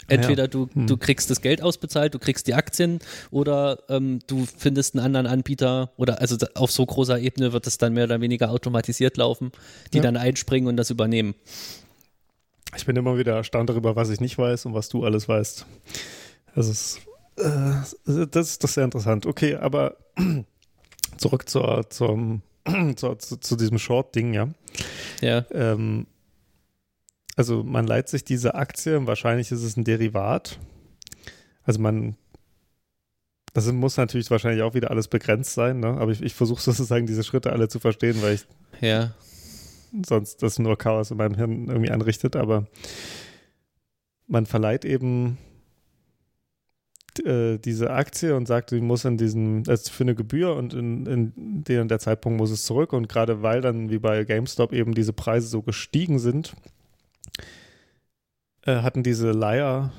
entweder 0.08 0.44
ja. 0.44 0.48
du, 0.48 0.68
hm. 0.72 0.86
du 0.86 0.96
kriegst 0.96 1.30
das 1.30 1.40
Geld 1.40 1.62
ausbezahlt, 1.62 2.14
du 2.14 2.18
kriegst 2.18 2.46
die 2.46 2.54
Aktien 2.54 2.98
oder 3.30 3.78
ähm, 3.88 4.20
du 4.26 4.46
findest 4.46 4.94
einen 4.94 5.04
anderen 5.04 5.26
Anbieter 5.26 5.92
oder 5.96 6.20
also 6.20 6.36
auf 6.54 6.70
so 6.70 6.84
großer 6.84 7.18
Ebene 7.18 7.52
wird 7.52 7.66
es 7.66 7.78
dann 7.78 7.92
mehr 7.92 8.04
oder 8.04 8.20
weniger 8.20 8.50
automatisiert 8.50 9.16
laufen, 9.16 9.52
die 9.92 9.98
ja. 9.98 10.02
dann 10.02 10.16
einspringen 10.16 10.68
und 10.68 10.76
das 10.76 10.90
übernehmen. 10.90 11.34
Ich 12.76 12.86
bin 12.86 12.96
immer 12.96 13.16
wieder 13.16 13.36
erstaunt 13.36 13.70
darüber, 13.70 13.94
was 13.94 14.10
ich 14.10 14.20
nicht 14.20 14.36
weiß 14.36 14.66
und 14.66 14.74
was 14.74 14.88
du 14.88 15.04
alles 15.04 15.28
weißt. 15.28 15.64
Das 16.54 16.68
ist, 16.68 17.00
äh, 17.36 18.26
das, 18.30 18.50
ist 18.50 18.64
das 18.64 18.74
sehr 18.74 18.84
interessant. 18.84 19.26
Okay, 19.26 19.56
aber 19.56 19.96
zurück 21.16 21.48
zur, 21.48 21.88
zum, 21.90 22.42
zur, 22.96 23.18
zu, 23.18 23.36
zu 23.36 23.56
diesem 23.56 23.78
Short-Ding, 23.78 24.34
ja. 24.34 24.48
Ja. 25.20 25.44
Ähm, 25.50 26.06
also 27.36 27.64
man 27.64 27.86
leiht 27.86 28.08
sich 28.08 28.24
diese 28.24 28.54
Aktie, 28.54 29.06
wahrscheinlich 29.06 29.50
ist 29.50 29.62
es 29.62 29.76
ein 29.76 29.84
Derivat. 29.84 30.58
Also 31.64 31.80
man, 31.80 32.16
das 33.54 33.70
muss 33.72 33.96
natürlich 33.96 34.30
wahrscheinlich 34.30 34.62
auch 34.62 34.74
wieder 34.74 34.90
alles 34.90 35.08
begrenzt 35.08 35.54
sein, 35.54 35.80
ne? 35.80 35.88
aber 35.88 36.12
ich, 36.12 36.22
ich 36.22 36.34
versuche 36.34 36.62
sozusagen 36.62 37.06
diese 37.06 37.24
Schritte 37.24 37.52
alle 37.52 37.68
zu 37.68 37.80
verstehen, 37.80 38.22
weil 38.22 38.34
ich 38.34 38.46
ja. 38.80 39.14
sonst 40.06 40.42
das 40.42 40.58
nur 40.58 40.78
Chaos 40.78 41.10
in 41.10 41.16
meinem 41.16 41.34
Hirn 41.34 41.68
irgendwie 41.68 41.90
anrichtet, 41.90 42.36
aber 42.36 42.66
man 44.26 44.46
verleiht 44.46 44.84
eben 44.84 45.38
äh, 47.20 47.58
diese 47.58 47.90
Aktie 47.90 48.34
und 48.34 48.46
sagt, 48.46 48.70
sie 48.70 48.80
muss 48.80 49.04
in 49.04 49.16
diesen, 49.16 49.68
also 49.68 49.90
für 49.90 50.04
eine 50.04 50.14
Gebühr 50.14 50.54
und 50.56 50.74
in, 50.74 51.06
in 51.06 51.32
der, 51.64 51.84
der 51.84 51.98
Zeitpunkt 51.98 52.38
muss 52.38 52.50
es 52.50 52.64
zurück 52.64 52.92
und 52.92 53.08
gerade 53.08 53.42
weil 53.42 53.60
dann 53.60 53.90
wie 53.90 53.98
bei 53.98 54.24
GameStop 54.24 54.72
eben 54.72 54.94
diese 54.94 55.12
Preise 55.12 55.48
so 55.48 55.62
gestiegen 55.62 56.18
sind, 56.18 56.54
äh, 58.66 58.76
hatten 58.76 59.02
diese 59.02 59.32
Leier 59.32 59.92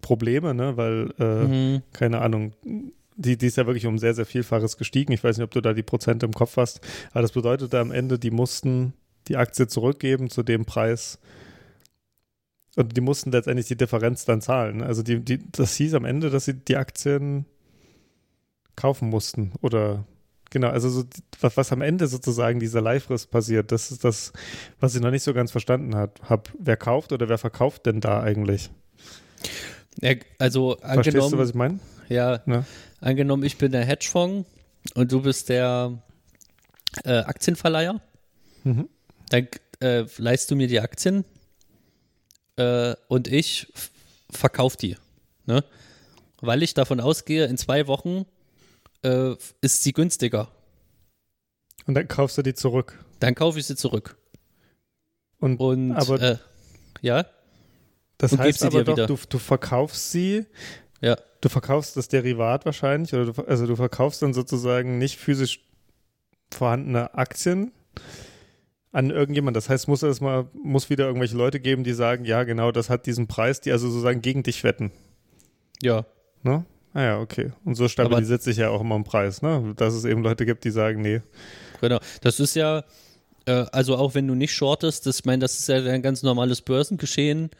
Probleme, 0.00 0.52
ne? 0.52 0.76
weil, 0.76 1.14
äh, 1.18 1.44
mhm. 1.44 1.82
keine 1.92 2.20
Ahnung, 2.20 2.52
die, 3.16 3.36
die 3.36 3.46
ist 3.46 3.56
ja 3.56 3.66
wirklich 3.66 3.86
um 3.86 3.98
sehr, 3.98 4.14
sehr 4.14 4.26
Vielfaches 4.26 4.76
gestiegen. 4.76 5.12
Ich 5.12 5.22
weiß 5.22 5.36
nicht, 5.36 5.44
ob 5.44 5.52
du 5.52 5.60
da 5.60 5.72
die 5.72 5.82
Prozente 5.82 6.26
im 6.26 6.32
Kopf 6.32 6.56
hast, 6.56 6.80
aber 7.12 7.22
das 7.22 7.32
bedeutete 7.32 7.78
am 7.78 7.92
Ende, 7.92 8.18
die 8.18 8.30
mussten 8.30 8.94
die 9.28 9.36
Aktie 9.36 9.68
zurückgeben 9.68 10.28
zu 10.28 10.42
dem 10.42 10.64
Preis. 10.64 11.18
Und 12.76 12.96
die 12.96 13.00
mussten 13.00 13.32
letztendlich 13.32 13.68
die 13.68 13.76
Differenz 13.76 14.24
dann 14.24 14.40
zahlen. 14.40 14.82
Also 14.82 15.02
die, 15.02 15.20
die, 15.20 15.38
das 15.50 15.74
hieß 15.76 15.94
am 15.94 16.04
Ende, 16.04 16.30
dass 16.30 16.46
sie 16.46 16.54
die 16.54 16.76
Aktien 16.76 17.44
kaufen 18.76 19.08
mussten 19.10 19.52
oder 19.60 20.06
Genau, 20.52 20.68
also 20.68 20.90
so, 20.90 21.04
was, 21.40 21.56
was 21.56 21.72
am 21.72 21.80
Ende 21.80 22.06
sozusagen 22.06 22.60
dieser 22.60 22.82
Live-Riss 22.82 23.26
passiert, 23.26 23.72
das 23.72 23.90
ist 23.90 24.04
das, 24.04 24.34
was 24.80 24.94
ich 24.94 25.00
noch 25.00 25.10
nicht 25.10 25.22
so 25.22 25.32
ganz 25.32 25.50
verstanden 25.50 25.94
habe. 25.96 26.12
Wer 26.58 26.76
kauft 26.76 27.12
oder 27.12 27.30
wer 27.30 27.38
verkauft 27.38 27.86
denn 27.86 28.00
da 28.00 28.20
eigentlich? 28.20 28.70
Ja, 30.02 30.12
also 30.38 30.72
angenommen. 30.80 31.04
Verstehst 31.04 31.32
du, 31.32 31.38
was 31.38 31.48
ich 31.48 31.54
meine? 31.54 31.78
Ja, 32.10 32.42
ja, 32.44 32.66
angenommen, 33.00 33.44
ich 33.44 33.56
bin 33.56 33.72
der 33.72 33.86
Hedgefonds 33.86 34.46
und 34.94 35.10
du 35.10 35.22
bist 35.22 35.48
der 35.48 36.02
äh, 37.04 37.20
Aktienverleiher. 37.20 38.02
Mhm. 38.64 38.90
Dann 39.30 39.48
äh, 39.80 40.04
leist 40.18 40.50
du 40.50 40.56
mir 40.56 40.66
die 40.66 40.80
Aktien 40.80 41.24
äh, 42.56 42.94
und 43.08 43.28
ich 43.28 43.72
verkaufe 44.30 44.76
die. 44.76 44.96
Ne? 45.46 45.64
Weil 46.40 46.62
ich 46.62 46.74
davon 46.74 47.00
ausgehe, 47.00 47.46
in 47.46 47.56
zwei 47.56 47.86
Wochen 47.86 48.26
äh, 49.02 49.34
ist 49.60 49.82
sie 49.82 49.92
günstiger. 49.92 50.48
Und 51.86 51.94
dann 51.94 52.08
kaufst 52.08 52.38
du 52.38 52.42
die 52.42 52.54
zurück. 52.54 53.04
Dann 53.20 53.34
kaufe 53.34 53.58
ich 53.58 53.66
sie 53.66 53.76
zurück. 53.76 54.16
Und, 55.38 55.58
und 55.58 55.92
aber, 55.92 56.20
äh, 56.20 56.36
ja. 57.00 57.26
Das 58.18 58.32
und 58.32 58.38
heißt 58.38 58.64
aber 58.64 58.84
doch, 58.84 59.06
du, 59.06 59.18
du, 59.28 59.38
verkaufst 59.38 60.12
sie. 60.12 60.46
Ja. 61.00 61.16
Du 61.40 61.48
verkaufst 61.48 61.96
das 61.96 62.06
Derivat 62.06 62.64
wahrscheinlich, 62.64 63.12
oder 63.12 63.32
du, 63.32 63.42
also 63.42 63.66
du 63.66 63.74
verkaufst 63.74 64.22
dann 64.22 64.32
sozusagen 64.32 64.98
nicht 64.98 65.18
physisch 65.18 65.60
vorhandene 66.52 67.14
Aktien 67.14 67.72
an 68.92 69.10
irgendjemand. 69.10 69.56
Das 69.56 69.68
heißt, 69.68 69.88
muss 69.88 70.02
es 70.02 70.20
mal, 70.20 70.46
muss 70.52 70.90
wieder 70.90 71.06
irgendwelche 71.06 71.36
Leute 71.36 71.60
geben, 71.60 71.82
die 71.84 71.92
sagen, 71.94 72.24
ja, 72.24 72.44
genau, 72.44 72.72
das 72.72 72.90
hat 72.90 73.06
diesen 73.06 73.26
Preis, 73.26 73.60
die 73.60 73.72
also 73.72 73.88
sozusagen 73.88 74.20
gegen 74.20 74.42
dich 74.42 74.62
wetten. 74.64 74.92
Ja. 75.82 76.04
Ne? 76.42 76.64
Ah 76.94 77.02
ja, 77.02 77.18
okay. 77.20 77.52
Und 77.64 77.74
so 77.74 77.88
stabilisiert 77.88 78.42
sich 78.42 78.58
ja 78.58 78.68
auch 78.68 78.82
immer 78.82 78.96
im 78.96 79.04
Preis, 79.04 79.40
ne? 79.40 79.72
Dass 79.76 79.94
es 79.94 80.04
eben 80.04 80.22
Leute 80.22 80.44
gibt, 80.44 80.64
die 80.64 80.70
sagen, 80.70 81.00
nee. 81.00 81.22
Genau. 81.80 81.98
Das 82.20 82.38
ist 82.38 82.54
ja, 82.54 82.84
äh, 83.46 83.64
also 83.72 83.96
auch 83.96 84.14
wenn 84.14 84.26
du 84.28 84.34
nicht 84.34 84.52
shortest, 84.52 85.06
das, 85.06 85.20
ich 85.20 85.24
meine, 85.24 85.40
das 85.40 85.58
ist 85.58 85.68
ja 85.68 85.76
ein 85.76 86.02
ganz 86.02 86.22
normales 86.22 86.60
Börsengeschehen. 86.60 87.50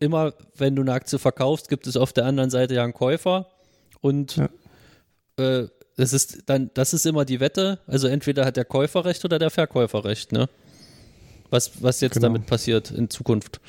Immer, 0.00 0.34
wenn 0.56 0.74
du 0.74 0.82
eine 0.82 0.92
Aktie 0.92 1.20
verkaufst, 1.20 1.68
gibt 1.68 1.86
es 1.86 1.96
auf 1.96 2.12
der 2.12 2.26
anderen 2.26 2.50
Seite 2.50 2.74
ja 2.74 2.82
einen 2.82 2.92
Käufer. 2.92 3.46
Und 4.00 4.36
Ja. 4.36 4.48
äh, 5.36 5.68
das 5.96 6.12
ist 6.12 6.42
dann, 6.46 6.70
das 6.74 6.92
ist 6.92 7.06
immer 7.06 7.24
die 7.24 7.38
Wette. 7.38 7.78
Also 7.86 8.08
entweder 8.08 8.44
hat 8.44 8.56
der 8.56 8.64
Käufer 8.64 9.04
recht 9.04 9.24
oder 9.24 9.38
der 9.38 9.50
Verkäufer 9.50 10.04
recht, 10.04 10.32
ne? 10.32 10.48
Was, 11.52 11.82
was 11.82 12.00
jetzt 12.00 12.14
Genau. 12.14 12.28
damit 12.28 12.46
passiert 12.46 12.90
in 12.90 13.10
Zukunft. 13.10 13.60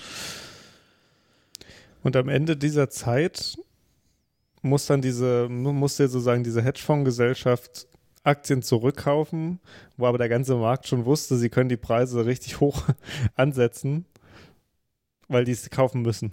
Und 2.02 2.16
am 2.16 2.30
Ende 2.30 2.56
dieser 2.56 2.90
Zeit 2.90 3.58
muss 4.62 4.86
dann 4.86 5.02
diese, 5.02 5.50
muss 5.50 5.98
dir 5.98 6.08
sozusagen 6.08 6.46
diese 6.46 6.62
Hedgefondsgesellschaft 6.62 7.88
Aktien 8.24 8.62
zurückkaufen, 8.62 9.60
wo 9.98 10.06
aber 10.06 10.18
der 10.18 10.30
ganze 10.30 10.56
Markt 10.56 10.88
schon 10.88 11.04
wusste, 11.04 11.36
sie 11.38 11.50
können 11.50 11.68
die 11.68 11.76
Preise 11.78 12.26
richtig 12.26 12.62
hoch 12.62 12.84
ansetzen, 13.36 14.06
weil 15.28 15.44
die 15.44 15.52
es 15.52 15.70
kaufen 15.70 16.04
müssen. 16.04 16.32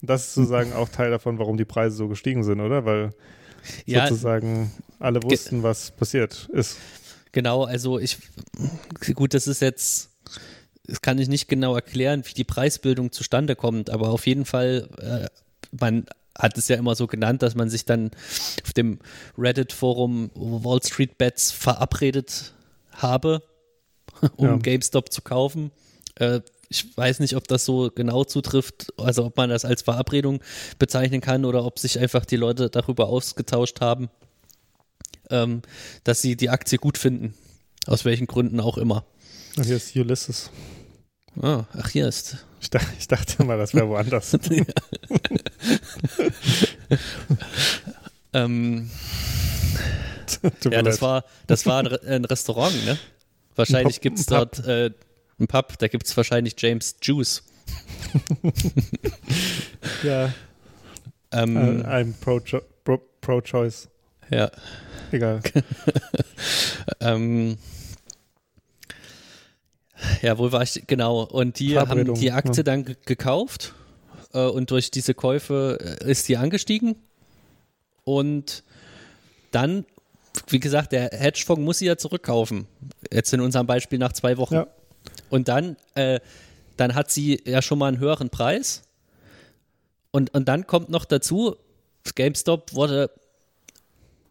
Das 0.00 0.28
ist 0.28 0.34
sozusagen 0.34 0.72
auch 0.72 0.88
Teil 0.88 1.10
davon, 1.10 1.38
warum 1.38 1.58
die 1.58 1.64
Preise 1.66 1.96
so 1.96 2.08
gestiegen 2.08 2.44
sind, 2.44 2.60
oder? 2.60 2.86
Weil 2.86 3.12
Ja, 3.84 4.06
sozusagen 4.08 4.72
alle 5.00 5.22
wussten, 5.22 5.62
was 5.62 5.90
passiert 5.90 6.48
ist. 6.52 6.78
Genau, 7.32 7.64
also 7.64 7.98
ich, 7.98 8.16
gut, 9.14 9.34
das 9.34 9.46
ist 9.46 9.60
jetzt, 9.60 10.15
das 10.86 11.02
kann 11.02 11.18
ich 11.18 11.28
nicht 11.28 11.48
genau 11.48 11.74
erklären, 11.74 12.22
wie 12.26 12.34
die 12.34 12.44
Preisbildung 12.44 13.12
zustande 13.12 13.56
kommt, 13.56 13.90
aber 13.90 14.10
auf 14.10 14.26
jeden 14.26 14.44
Fall, 14.44 14.88
äh, 15.00 15.26
man 15.78 16.06
hat 16.38 16.58
es 16.58 16.68
ja 16.68 16.76
immer 16.76 16.94
so 16.94 17.06
genannt, 17.06 17.42
dass 17.42 17.54
man 17.54 17.70
sich 17.70 17.84
dann 17.84 18.10
auf 18.64 18.72
dem 18.72 18.98
Reddit-Forum 19.38 20.30
Wall 20.34 20.82
Street 20.82 21.18
Bets 21.18 21.50
verabredet 21.50 22.52
habe, 22.92 23.42
um 24.36 24.46
Ja. 24.46 24.56
GameStop 24.56 25.12
zu 25.12 25.22
kaufen. 25.22 25.70
Äh, 26.16 26.40
ich 26.68 26.96
weiß 26.96 27.20
nicht, 27.20 27.36
ob 27.36 27.46
das 27.46 27.64
so 27.64 27.90
genau 27.94 28.24
zutrifft, 28.24 28.92
also 28.98 29.24
ob 29.26 29.36
man 29.36 29.50
das 29.50 29.64
als 29.64 29.82
Verabredung 29.82 30.40
bezeichnen 30.78 31.20
kann 31.20 31.44
oder 31.44 31.64
ob 31.64 31.78
sich 31.78 31.98
einfach 32.00 32.24
die 32.24 32.36
Leute 32.36 32.70
darüber 32.70 33.06
ausgetauscht 33.06 33.80
haben, 33.80 34.10
ähm, 35.30 35.62
dass 36.02 36.22
sie 36.22 36.36
die 36.36 36.50
Aktie 36.50 36.78
gut 36.78 36.98
finden. 36.98 37.34
Aus 37.86 38.04
welchen 38.04 38.26
Gründen 38.26 38.58
auch 38.58 38.78
immer. 38.78 39.04
Hier 39.54 39.76
ist 39.76 39.94
Ulysses. 39.94 40.50
Ah, 41.42 41.64
ach, 41.78 41.88
hier 41.90 42.08
ist. 42.08 42.44
Ich, 42.60 42.70
dach, 42.70 42.84
ich 42.98 43.06
dachte 43.08 43.44
mal, 43.44 43.58
das 43.58 43.74
wäre 43.74 43.88
woanders. 43.88 44.32
ähm, 48.32 48.90
ja, 50.70 50.82
das 50.82 51.02
war, 51.02 51.24
das 51.46 51.66
war 51.66 51.80
ein, 51.80 51.86
Re- 51.86 52.00
ein 52.06 52.24
Restaurant, 52.24 52.84
ne? 52.84 52.98
Wahrscheinlich 53.54 54.00
gibt 54.00 54.18
es 54.18 54.26
dort 54.26 54.66
äh, 54.66 54.90
ein 55.38 55.46
Pub, 55.46 55.78
da 55.78 55.88
gibt 55.88 56.06
es 56.06 56.16
wahrscheinlich 56.16 56.54
James 56.58 56.96
Juice. 57.02 57.42
ja, 60.02 60.32
Ähm, 61.32 61.56
äh, 61.56 61.84
I'm 61.84 62.14
pro-cho- 62.20 62.62
pro- 62.84 63.02
pro-choice. 63.20 63.88
ja. 64.30 64.50
Egal. 65.12 65.40
Ähm, 67.00 67.58
ja, 70.22 70.38
wo 70.38 70.52
war 70.52 70.62
ich? 70.62 70.84
Genau. 70.86 71.22
Und 71.22 71.58
die 71.58 71.78
haben 71.78 72.14
die 72.14 72.32
Aktie 72.32 72.58
ja. 72.58 72.62
dann 72.62 72.84
ge- 72.84 72.96
gekauft 73.04 73.74
äh, 74.32 74.44
und 74.46 74.70
durch 74.70 74.90
diese 74.90 75.14
Käufe 75.14 75.78
äh, 76.02 76.10
ist 76.10 76.28
die 76.28 76.36
angestiegen. 76.36 76.96
Und 78.04 78.62
dann, 79.50 79.84
wie 80.48 80.60
gesagt, 80.60 80.92
der 80.92 81.10
Hedgefonds 81.12 81.62
muss 81.62 81.78
sie 81.78 81.86
ja 81.86 81.96
zurückkaufen. 81.96 82.66
Jetzt 83.12 83.32
in 83.32 83.40
unserem 83.40 83.66
Beispiel 83.66 83.98
nach 83.98 84.12
zwei 84.12 84.36
Wochen. 84.36 84.54
Ja. 84.54 84.66
Und 85.30 85.48
dann, 85.48 85.76
äh, 85.94 86.20
dann 86.76 86.94
hat 86.94 87.10
sie 87.10 87.42
ja 87.46 87.62
schon 87.62 87.78
mal 87.78 87.88
einen 87.88 87.98
höheren 87.98 88.30
Preis. 88.30 88.82
Und, 90.10 90.32
und 90.34 90.46
dann 90.48 90.66
kommt 90.66 90.88
noch 90.88 91.04
dazu, 91.04 91.56
GameStop 92.14 92.74
wurde 92.74 93.10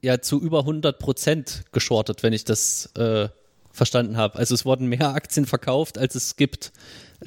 ja 0.01 0.21
zu 0.21 0.39
über 0.39 0.59
100 0.59 0.99
Prozent 0.99 1.63
geschortet, 1.71 2.23
wenn 2.23 2.33
ich 2.33 2.45
das 2.45 2.91
äh, 2.95 3.27
verstanden 3.75 4.17
habe. 4.17 4.37
Also 4.37 4.55
es 4.55 4.65
wurden 4.65 4.87
mehr 4.87 5.13
Aktien 5.13 5.45
verkauft, 5.45 5.97
als 5.97 6.15
es 6.15 6.35
gibt. 6.35 6.71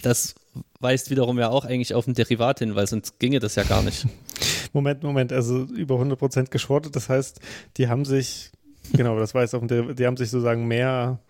Das 0.03 0.35
weist 0.81 1.11
wiederum 1.11 1.39
ja 1.39 1.51
auch 1.51 1.65
eigentlich 1.65 1.95
auf 1.95 2.07
ein 2.07 2.15
Derivat 2.15 2.59
hin, 2.61 2.75
weil 2.75 2.87
sonst 2.87 3.19
ginge 3.19 3.39
das 3.39 3.55
ja 3.55 3.63
gar 3.63 3.83
nicht. 3.83 4.07
Moment, 4.73 5.03
Moment, 5.03 5.33
also 5.33 5.63
über 5.65 5.97
100% 5.97 6.51
geschortet, 6.51 6.95
das 6.95 7.09
heißt, 7.09 7.41
die 7.77 7.89
haben 7.89 8.05
sich, 8.05 8.51
genau, 8.93 9.19
das 9.19 9.35
weiß 9.35 9.55
Derivat, 9.55 9.95
die 9.95 10.07
haben 10.07 10.17
sich 10.17 10.31
sozusagen 10.31 10.67
mehr 10.67 11.21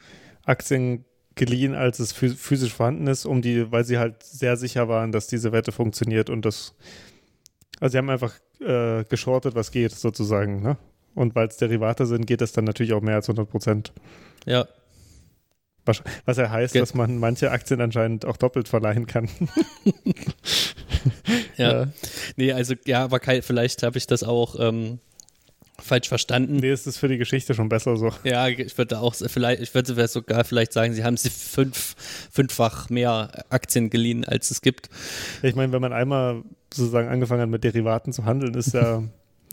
Aktien 0.44 1.04
geliehen, 1.36 1.74
als 1.74 2.00
es 2.00 2.14
phys- 2.14 2.34
physisch 2.36 2.74
vorhanden 2.74 3.06
ist, 3.06 3.24
um 3.26 3.42
die, 3.42 3.70
weil 3.70 3.84
sie 3.84 3.98
halt 3.98 4.22
sehr 4.24 4.56
sicher 4.56 4.88
waren, 4.88 5.12
dass 5.12 5.28
diese 5.28 5.52
Wette 5.52 5.70
funktioniert 5.70 6.30
und 6.30 6.44
das, 6.44 6.74
also 7.80 7.92
sie 7.92 7.98
haben 7.98 8.10
einfach 8.10 8.34
äh, 8.60 9.04
geschortet, 9.04 9.54
was 9.54 9.70
geht, 9.70 9.92
sozusagen, 9.92 10.62
ne? 10.62 10.76
Und 11.14 11.34
weil 11.34 11.48
es 11.48 11.56
Derivate 11.56 12.06
sind, 12.06 12.26
geht 12.26 12.42
es 12.42 12.52
dann 12.52 12.64
natürlich 12.64 12.92
auch 12.92 13.00
mehr 13.00 13.16
als 13.16 13.28
100%. 13.28 13.90
Ja, 14.46 14.68
Was, 15.88 16.02
was 16.26 16.36
ja 16.36 16.50
heißt, 16.50 16.74
Ge- 16.74 16.80
dass 16.80 16.94
man 16.94 17.18
manche 17.18 17.50
Aktien 17.50 17.80
anscheinend 17.80 18.24
auch 18.26 18.36
doppelt 18.36 18.68
verleihen 18.68 19.06
kann. 19.06 19.28
ja. 21.56 21.80
Ja. 21.82 21.88
Nee, 22.36 22.52
also 22.52 22.74
ja, 22.86 23.04
aber 23.04 23.20
vielleicht 23.42 23.82
habe 23.82 23.98
ich 23.98 24.06
das 24.06 24.22
auch 24.22 24.56
ähm, 24.60 24.98
falsch 25.80 26.08
verstanden. 26.08 26.56
Nee, 26.56 26.70
es 26.70 26.86
ist 26.86 26.98
für 26.98 27.08
die 27.08 27.18
Geschichte 27.18 27.54
schon 27.54 27.68
besser 27.68 27.96
so. 27.96 28.12
Ja, 28.24 28.48
ich 28.48 28.76
würde 28.76 28.98
auch 29.00 29.14
vielleicht, 29.14 29.62
ich 29.62 29.74
würde 29.74 30.08
sogar 30.08 30.44
vielleicht 30.44 30.72
sagen, 30.72 30.92
sie 30.92 31.04
haben 31.04 31.16
sie 31.16 31.30
fünf, 31.30 31.94
fünffach 32.30 32.90
mehr 32.90 33.44
Aktien 33.48 33.90
geliehen, 33.90 34.24
als 34.24 34.50
es 34.50 34.60
gibt. 34.60 34.88
Ich 35.42 35.54
meine, 35.54 35.72
wenn 35.72 35.80
man 35.80 35.92
einmal 35.92 36.42
sozusagen 36.72 37.08
angefangen 37.08 37.42
hat 37.42 37.48
mit 37.48 37.64
Derivaten 37.64 38.12
zu 38.12 38.24
handeln, 38.24 38.54
ist 38.54 38.74
ja, 38.74 39.02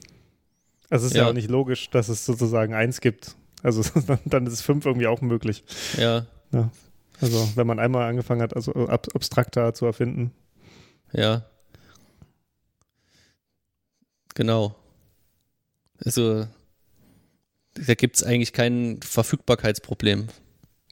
also 0.89 1.05
es 1.05 1.11
ist 1.11 1.15
ja. 1.15 1.23
Ja. 1.23 1.29
auch 1.29 1.33
nicht 1.33 1.49
logisch, 1.49 1.89
dass 1.89 2.09
es 2.09 2.25
sozusagen 2.25 2.73
eins 2.73 3.01
gibt. 3.01 3.35
Also 3.63 3.83
dann- 4.07 4.19
dann 4.25 4.47
ist 4.47 4.61
fünf 4.61 4.85
irgendwie 4.85 5.07
auch 5.07 5.21
möglich. 5.21 5.63
Ja, 5.97 6.25
Also 7.21 7.49
wenn 7.55 7.65
man 7.67 7.79
einmal 7.79 8.07
angefangen 8.09 8.41
hat, 8.41 8.55
also 8.55 8.73
ab, 8.87 9.07
abstrakter 9.13 9.73
zu 9.73 9.85
erfinden. 9.85 10.31
ja. 11.13 11.43
Genau. 14.37 14.75
Also, 16.03 16.45
da 17.75 17.93
gibt 17.93 18.17
es 18.17 18.23
eigentlich 18.23 18.51
kein 18.51 18.99
Verfügbarkeitsproblem 19.01 20.27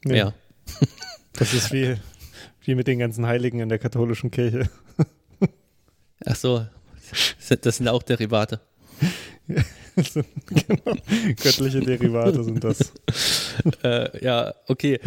Nee, 0.04 0.12
mehr. 0.12 0.34
Das 1.34 1.52
ist 1.52 1.72
wie, 1.72 1.96
wie 2.62 2.74
mit 2.74 2.86
den 2.86 3.00
ganzen 3.00 3.26
Heiligen 3.26 3.58
in 3.60 3.68
der 3.68 3.78
katholischen 3.78 4.30
Kirche. 4.30 4.70
Ach 6.24 6.36
so, 6.36 6.66
das 7.60 7.76
sind 7.76 7.88
auch 7.88 8.02
Derivate. 8.02 8.60
Genau, 9.96 10.96
göttliche 11.36 11.80
Derivate 11.80 12.42
sind 12.42 12.64
das. 12.64 12.92
äh, 13.84 14.24
ja, 14.24 14.54
okay. 14.66 14.98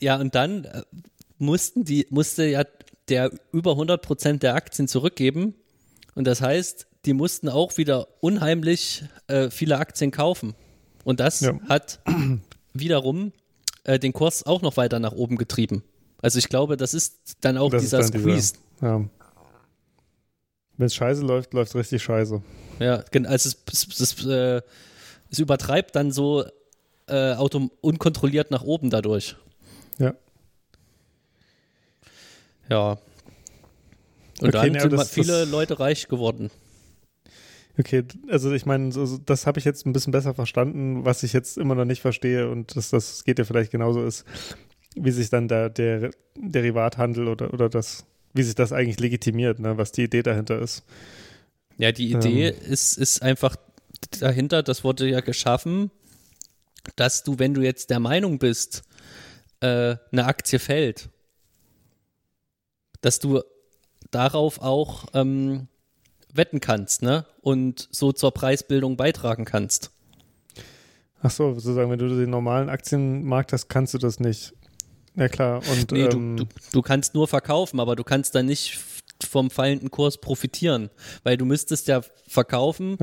Ja, 0.00 0.18
und 0.18 0.34
dann 0.34 0.64
äh, 0.64 0.82
mussten 1.38 1.84
die, 1.84 2.06
musste 2.10 2.44
ja 2.46 2.64
der 3.08 3.30
über 3.52 3.72
100 3.72 4.00
Prozent 4.00 4.42
der 4.42 4.54
Aktien 4.54 4.88
zurückgeben. 4.88 5.54
Und 6.14 6.26
das 6.26 6.40
heißt, 6.40 6.86
die 7.04 7.12
mussten 7.12 7.48
auch 7.48 7.76
wieder 7.76 8.08
unheimlich 8.20 9.04
äh, 9.26 9.50
viele 9.50 9.78
Aktien 9.78 10.10
kaufen. 10.10 10.54
Und 11.04 11.20
das 11.20 11.40
Ja. 11.40 11.58
hat 11.68 12.00
wiederum 12.72 13.32
äh, 13.84 13.98
den 13.98 14.12
Kurs 14.12 14.46
auch 14.46 14.62
noch 14.62 14.76
weiter 14.76 15.00
nach 15.00 15.12
oben 15.12 15.36
getrieben. 15.36 15.82
Also 16.22 16.38
ich 16.38 16.48
glaube, 16.48 16.76
das 16.76 16.94
ist 16.94 17.36
dann 17.40 17.56
auch 17.58 17.70
Das 17.70 17.82
dieser 17.82 18.02
Squeeze. 18.02 18.54
Ja. 18.80 19.04
Wenn 20.80 20.86
es 20.86 20.94
scheiße 20.94 21.20
läuft, 21.22 21.52
läuft 21.52 21.74
richtig 21.74 22.02
scheiße. 22.02 22.40
Ja, 22.78 23.04
also 23.26 23.50
es, 23.50 23.56
es, 23.70 24.00
es, 24.00 24.24
äh, 24.26 24.62
es 25.30 25.38
übertreibt 25.38 25.94
dann 25.94 26.10
so 26.10 26.46
äh, 27.06 27.34
autom 27.34 27.70
unkontrolliert 27.82 28.50
nach 28.50 28.62
oben 28.62 28.88
dadurch. 28.88 29.36
Ja. 29.98 30.14
Ja. 32.70 32.92
Und 34.40 34.48
Okay, 34.48 34.50
dann 34.52 34.72
na, 34.72 34.80
sind 34.80 34.92
das- 34.94 35.10
viele 35.10 35.40
das- 35.40 35.50
Leute 35.50 35.78
reich 35.78 36.08
geworden. 36.08 36.50
Okay, 37.78 38.04
also 38.30 38.50
ich 38.52 38.64
meine, 38.64 38.90
so, 38.90 39.18
das 39.18 39.46
habe 39.46 39.58
ich 39.58 39.66
jetzt 39.66 39.84
ein 39.84 39.92
bisschen 39.92 40.12
besser 40.12 40.32
verstanden, 40.32 41.04
was 41.04 41.22
ich 41.24 41.34
jetzt 41.34 41.58
immer 41.58 41.74
noch 41.74 41.84
nicht 41.84 42.00
verstehe 42.00 42.48
und 42.50 42.74
das, 42.74 42.88
das 42.88 43.24
geht 43.24 43.38
ja 43.38 43.44
vielleicht 43.44 43.70
genauso 43.70 44.02
ist, 44.02 44.24
wie 44.96 45.10
sich 45.10 45.28
dann 45.28 45.46
der, 45.46 45.68
der 45.68 46.10
Derivathandel 46.36 47.28
oder, 47.28 47.52
oder 47.52 47.68
das, 47.68 48.06
wie 48.32 48.42
sich 48.42 48.54
das 48.54 48.72
eigentlich 48.72 49.00
legitimiert, 49.00 49.58
ne, 49.58 49.76
was 49.76 49.92
die 49.92 50.04
Idee 50.04 50.22
dahinter 50.22 50.60
ist. 50.60 50.84
Ja, 51.78 51.92
die 51.92 52.10
Idee 52.10 52.48
Ähm. 52.48 52.72
ist, 52.72 52.98
ist 52.98 53.22
einfach 53.22 53.56
dahinter, 54.20 54.62
das 54.62 54.84
wurde 54.84 55.08
ja 55.08 55.20
geschaffen, 55.20 55.90
dass 56.96 57.22
du, 57.22 57.38
wenn 57.38 57.54
du 57.54 57.62
jetzt 57.62 57.90
der 57.90 58.00
Meinung 58.00 58.38
bist, 58.38 58.82
äh, 59.60 59.96
eine 60.12 60.24
Aktie 60.24 60.58
fällt, 60.58 61.08
dass 63.00 63.18
du 63.18 63.42
darauf 64.10 64.60
auch 64.60 65.06
ähm, 65.14 65.68
wetten 66.32 66.60
kannst, 66.60 67.02
ne? 67.02 67.26
Und 67.40 67.88
so 67.90 68.12
zur 68.12 68.32
Preisbildung 68.32 68.96
beitragen 68.96 69.44
kannst. 69.44 69.90
Ach 71.22 71.30
so, 71.30 71.52
sozusagen, 71.54 71.90
wenn 71.90 71.98
du 71.98 72.08
den 72.08 72.30
normalen 72.30 72.68
Aktienmarkt 72.68 73.52
hast, 73.52 73.68
kannst 73.68 73.94
du 73.94 73.98
das 73.98 74.20
nicht. 74.20 74.54
Ja 75.16 75.28
klar. 75.28 75.62
Und, 75.70 75.92
Nee, 75.92 76.04
ähm, 76.04 76.36
du, 76.36 76.44
du, 76.44 76.50
du 76.72 76.82
kannst 76.82 77.14
nur 77.14 77.26
verkaufen, 77.28 77.80
aber 77.80 77.96
du 77.96 78.04
kannst 78.04 78.34
dann 78.34 78.46
nicht 78.46 78.78
vom 79.22 79.50
fallenden 79.50 79.90
Kurs 79.90 80.18
profitieren, 80.18 80.88
weil 81.24 81.36
du 81.36 81.44
müsstest 81.44 81.88
ja 81.88 82.00
verkaufen, 82.26 82.96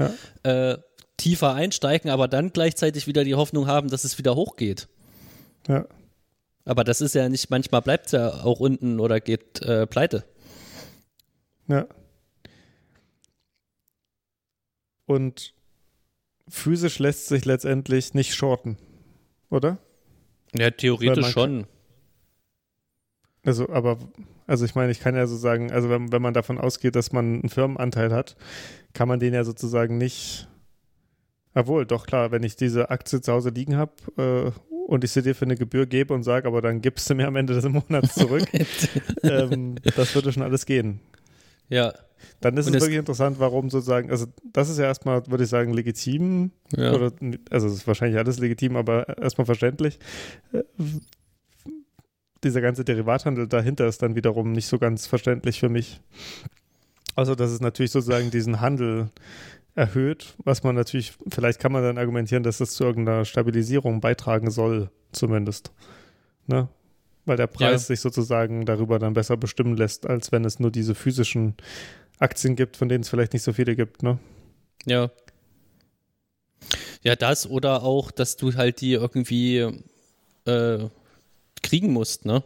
Ja. 0.44 0.72
äh, 0.72 0.78
tiefer 1.18 1.54
einsteigen, 1.54 2.10
aber 2.12 2.28
dann 2.28 2.52
gleichzeitig 2.54 3.08
wieder 3.08 3.24
die 3.24 3.36
Hoffnung 3.36 3.68
haben, 3.68 3.90
dass 3.90 4.04
es 4.04 4.18
wieder 4.18 4.36
hochgeht. 4.36 4.88
ja. 5.68 5.86
Aber 6.66 6.84
das 6.84 7.00
ist 7.00 7.16
ja 7.16 7.30
nicht, 7.30 7.50
manchmal 7.50 7.82
bleibt 7.82 8.08
es 8.08 8.12
ja 8.12 8.44
auch 8.44 8.60
unten 8.60 9.00
oder 9.00 9.22
geht 9.22 9.62
äh, 9.62 9.88
pleite. 9.88 10.26
Ja. 11.70 11.88
Und 15.06 15.54
physisch 16.50 17.00
lässt 17.00 17.28
sich 17.28 17.46
letztendlich 17.46 18.14
nicht 18.14 18.34
shorten, 18.36 18.78
oder? 19.50 19.78
Ja, 20.54 20.72
theoretisch 20.72 21.28
schon. 21.32 21.68
Also, 23.48 23.70
aber, 23.70 23.98
also 24.46 24.66
ich 24.66 24.76
meine, 24.76 24.92
ich 24.92 25.00
kann 25.00 25.16
ja 25.16 25.26
so 25.26 25.38
sagen, 25.38 25.72
also 25.72 25.90
wenn, 25.90 26.12
wenn 26.12 26.22
man 26.22 26.34
davon 26.34 26.58
ausgeht, 26.58 26.98
dass 26.98 27.14
man 27.14 27.40
einen 27.40 27.50
Firmenanteil 27.50 28.12
hat, 28.12 28.36
kann 28.94 29.08
man 29.08 29.22
den 29.22 29.34
ja 29.34 29.46
sozusagen 29.46 29.98
nicht. 29.98 30.50
Obwohl, 31.54 31.86
doch 31.86 32.06
klar, 32.06 32.32
wenn 32.32 32.44
ich 32.44 32.58
diese 32.58 32.90
Aktie 32.90 33.22
zu 33.22 33.32
Hause 33.32 33.52
liegen 33.52 33.78
habe 33.78 33.94
äh, 34.18 34.52
und 34.88 35.06
ich 35.06 35.12
sie 35.12 35.22
dir 35.22 35.34
für 35.34 35.46
eine 35.46 35.56
Gebühr 35.56 35.86
gebe 35.86 36.14
und 36.14 36.24
sage, 36.24 36.46
aber 36.46 36.62
dann 36.62 36.82
gibst 36.82 37.10
du 37.10 37.16
mir 37.16 37.26
am 37.26 37.38
Ende 37.38 37.54
des 37.54 37.64
Monats 37.70 38.16
zurück, 38.16 38.46
ähm, 39.24 39.76
das 39.96 40.14
würde 40.14 40.34
schon 40.34 40.44
alles 40.44 40.66
gehen. 40.66 41.00
Ja, 41.70 41.94
Dann 42.42 42.58
ist 42.58 42.68
Und 42.68 42.76
es 42.76 42.82
wirklich 42.82 43.00
interessant, 43.00 43.40
warum 43.40 43.70
sozusagen, 43.70 44.12
also 44.12 44.26
das 44.52 44.68
ist 44.68 44.78
ja 44.78 44.86
erstmal, 44.86 45.26
würde 45.28 45.46
ich 45.46 45.50
sagen, 45.50 45.72
legitim. 45.72 46.52
ja. 46.76 46.94
Oder, 46.94 47.14
also 47.50 47.68
es 47.68 47.76
ist 47.76 47.88
wahrscheinlich 47.88 48.20
alles 48.20 48.40
legitim, 48.40 48.76
aber 48.76 49.18
erstmal 49.18 49.46
verständlich. 49.46 50.00
Dieser 52.44 52.62
ganze 52.62 52.84
Derivathandel 52.84 53.48
dahinter 53.48 53.88
ist 53.88 54.02
dann 54.02 54.16
wiederum 54.16 54.52
nicht 54.52 54.68
so 54.68 54.78
ganz 54.78 55.08
verständlich 55.08 55.60
für 55.60 55.70
mich. 55.70 56.00
Also, 57.16 57.34
dass 57.36 57.50
es 57.52 57.62
natürlich 57.62 57.92
sozusagen 57.92 58.30
diesen 58.30 58.62
Handel 58.62 59.10
erhöht, 59.74 60.36
was 60.44 60.64
man 60.64 60.76
natürlich, 60.76 61.14
vielleicht 61.30 61.60
kann 61.60 61.72
man 61.72 61.84
dann 61.84 61.98
argumentieren, 61.98 62.44
dass 62.44 62.58
das 62.60 62.72
zu 62.72 62.84
irgendeiner 62.84 63.26
Stabilisierung 63.26 64.02
beitragen 64.02 64.50
soll, 64.52 64.90
zumindest. 65.12 65.72
Ne? 66.48 66.68
Weil 67.26 67.38
der 67.38 67.48
Preis 67.48 67.72
Ja. 67.72 67.78
sich 67.80 68.00
sozusagen 68.00 68.66
darüber 68.66 69.00
dann 69.00 69.14
besser 69.14 69.38
bestimmen 69.38 69.76
lässt, 69.78 70.08
als 70.08 70.32
wenn 70.32 70.46
es 70.46 70.60
nur 70.60 70.72
diese 70.72 70.96
physischen 70.96 71.56
Aktien 72.20 72.56
gibt, 72.56 72.78
von 72.78 72.90
denen 72.90 73.02
es 73.02 73.10
vielleicht 73.10 73.34
nicht 73.34 73.44
so 73.44 73.54
viele 73.54 73.76
gibt, 73.76 74.02
ne? 74.02 74.18
Ja. 74.86 75.12
Ja, 77.04 77.16
das 77.16 77.48
oder 77.50 77.84
auch, 77.84 78.12
dass 78.12 78.38
du 78.38 78.56
halt 78.56 78.82
die 78.82 78.94
irgendwie 78.94 79.58
äh, 80.46 80.90
kriegen 81.68 81.94
musst, 81.94 82.26
ne? 82.26 82.44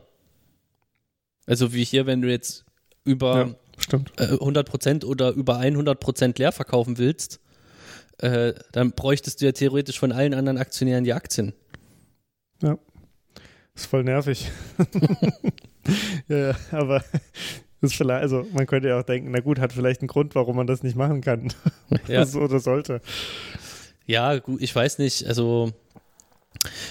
Also 1.45 1.73
wie 1.73 1.83
hier, 1.83 2.05
wenn 2.05 2.21
du 2.21 2.29
jetzt 2.29 2.65
über 3.03 3.37
Ja. 3.37 3.55
Stimmt. 3.77 4.11
äh, 4.19 4.33
100% 4.35 5.05
oder 5.05 5.31
über 5.31 5.57
100% 5.59 6.37
leer 6.39 6.51
verkaufen 6.51 6.97
willst, 6.97 7.39
äh, 8.19 8.53
dann 8.71 8.91
bräuchtest 8.91 9.41
du 9.41 9.45
ja 9.45 9.51
theoretisch 9.51 9.99
von 9.99 10.11
allen 10.11 10.33
anderen 10.33 10.57
Aktionären 10.57 11.03
die 11.03 11.13
Aktien. 11.13 11.53
Ist 13.73 13.85
voll 13.85 14.03
nervig. 14.03 14.51
ja, 16.27 16.37
ja, 16.37 16.55
aber 16.71 17.03
ist 17.79 17.95
vielleicht, 17.95 18.21
also 18.21 18.45
man 18.51 18.67
könnte 18.67 18.89
ja 18.89 18.99
auch 18.99 19.03
denken, 19.03 19.31
na 19.31 19.39
gut, 19.39 19.59
hat 19.59 19.73
vielleicht 19.73 20.01
einen 20.01 20.07
Grund, 20.07 20.35
warum 20.35 20.57
man 20.57 20.67
das 20.67 20.83
nicht 20.83 20.95
machen 20.95 21.21
kann. 21.21 21.53
Ja. 22.07 22.25
so 22.27 22.41
oder 22.41 22.59
sollte. 22.59 23.01
Ja, 24.05 24.37
gut, 24.39 24.61
ich 24.61 24.75
weiß 24.75 24.97
nicht. 24.99 25.25
Also, 25.25 25.71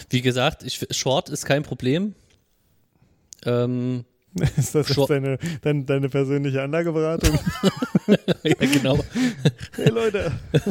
wie 0.08 0.22
gesagt, 0.22 0.62
ich, 0.62 0.86
Short 0.90 1.28
ist 1.28 1.44
kein 1.44 1.62
Problem. 1.62 2.14
Ähm, 3.44 4.04
Ist 4.56 4.74
das 4.76 4.88
jetzt 4.88 5.10
deine, 5.10 5.38
deine, 5.62 5.84
deine 5.84 6.08
persönliche 6.08 6.62
Anlageberatung? 6.62 7.36
ja, 8.44 8.54
genau. 8.54 8.98
hey 9.74 9.88
Leute. 9.88 10.32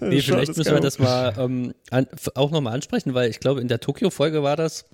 Nee, 0.00 0.20
vielleicht 0.20 0.50
ist 0.50 0.58
müssen 0.58 0.72
wir 0.72 0.80
das 0.80 1.00
mal 1.00 1.34
ähm, 1.36 1.74
an, 1.90 2.06
auch 2.36 2.52
nochmal 2.52 2.74
ansprechen, 2.74 3.12
weil 3.14 3.28
ich 3.28 3.40
glaube, 3.40 3.60
in 3.60 3.66
der 3.66 3.80
Tokio-Folge 3.80 4.42
war 4.44 4.56
das. 4.56 4.84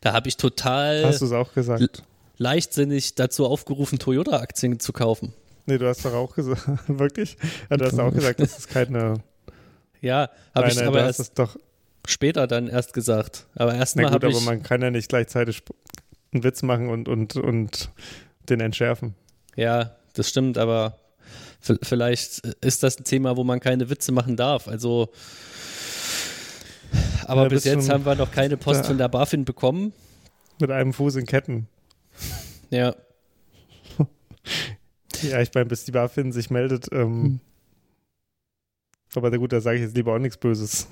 Da 0.00 0.12
habe 0.12 0.28
ich 0.28 0.36
total 0.36 1.04
Hast 1.04 1.22
du 1.22 1.26
es 1.26 1.32
auch 1.32 1.52
gesagt? 1.52 2.04
leichtsinnig 2.38 3.14
dazu 3.14 3.46
aufgerufen, 3.46 3.98
Toyota-Aktien 3.98 4.78
zu 4.78 4.92
kaufen. 4.92 5.32
Nee, 5.66 5.78
du 5.78 5.88
hast 5.88 6.04
doch 6.04 6.14
auch 6.14 6.34
gesagt, 6.34 6.62
wirklich? 6.86 7.36
Ja, 7.70 7.76
du 7.76 7.84
hast 7.84 7.98
auch 7.98 8.12
gesagt, 8.12 8.40
das 8.40 8.58
ist 8.58 8.68
keine. 8.68 9.14
Ja, 10.00 10.30
habe 10.54 10.68
ich 10.68 10.82
aber 10.82 11.00
erst 11.00 11.20
es 11.20 11.32
doch. 11.32 11.56
Später 12.06 12.46
dann 12.46 12.68
erst 12.68 12.92
gesagt. 12.92 13.46
Aber 13.54 13.72
Na 13.72 13.78
erstmal 13.78 14.06
gut, 14.06 14.14
habe 14.14 14.26
aber 14.28 14.36
ich. 14.38 14.44
man 14.44 14.62
kann 14.62 14.82
ja 14.82 14.90
nicht 14.90 15.08
gleichzeitig 15.08 15.62
einen 16.32 16.44
Witz 16.44 16.62
machen 16.62 16.88
und, 16.88 17.08
und, 17.08 17.36
und 17.36 17.90
den 18.48 18.60
entschärfen. 18.60 19.14
Ja, 19.56 19.96
das 20.14 20.28
stimmt, 20.28 20.58
aber 20.58 20.98
vielleicht 21.60 22.46
ist 22.60 22.82
das 22.82 22.98
ein 22.98 23.04
Thema, 23.04 23.36
wo 23.36 23.44
man 23.44 23.60
keine 23.60 23.88
Witze 23.90 24.12
machen 24.12 24.36
darf. 24.36 24.66
Also, 24.68 25.10
aber 27.26 27.42
Ja, 27.42 27.48
bis 27.48 27.64
jetzt 27.64 27.88
haben 27.88 28.04
wir 28.04 28.14
noch 28.14 28.30
keine 28.30 28.56
Post 28.56 28.86
von 28.86 28.98
der 28.98 29.08
BaFin 29.08 29.44
bekommen. 29.44 29.92
Mit 30.60 30.70
einem 30.70 30.92
Fuß 30.92 31.16
in 31.16 31.26
Ketten. 31.26 31.68
Ja, 32.70 32.94
Ja, 35.22 35.40
ich 35.40 35.50
meine, 35.54 35.66
bis 35.66 35.84
die 35.84 35.92
BaFin 35.92 36.32
sich 36.32 36.50
meldet. 36.50 36.86
Hm. 36.90 37.00
Ähm, 37.00 37.40
aber 39.14 39.30
na 39.30 39.36
gut, 39.36 39.52
da 39.52 39.60
sage 39.60 39.76
ich 39.76 39.82
jetzt 39.82 39.96
lieber 39.96 40.14
auch 40.14 40.18
nichts 40.18 40.38
Böses. 40.38 40.88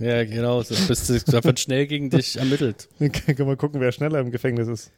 ja, 0.00 0.24
genau. 0.24 0.62
So, 0.62 0.74
da 0.74 1.44
wird 1.44 1.60
schnell 1.60 1.86
gegen 1.86 2.10
dich 2.10 2.36
ermittelt. 2.36 2.88
Dann 2.98 3.12
können 3.12 3.48
wir 3.48 3.56
gucken, 3.56 3.80
wer 3.80 3.92
schneller 3.92 4.20
im 4.20 4.30
Gefängnis 4.30 4.68
ist. 4.68 4.92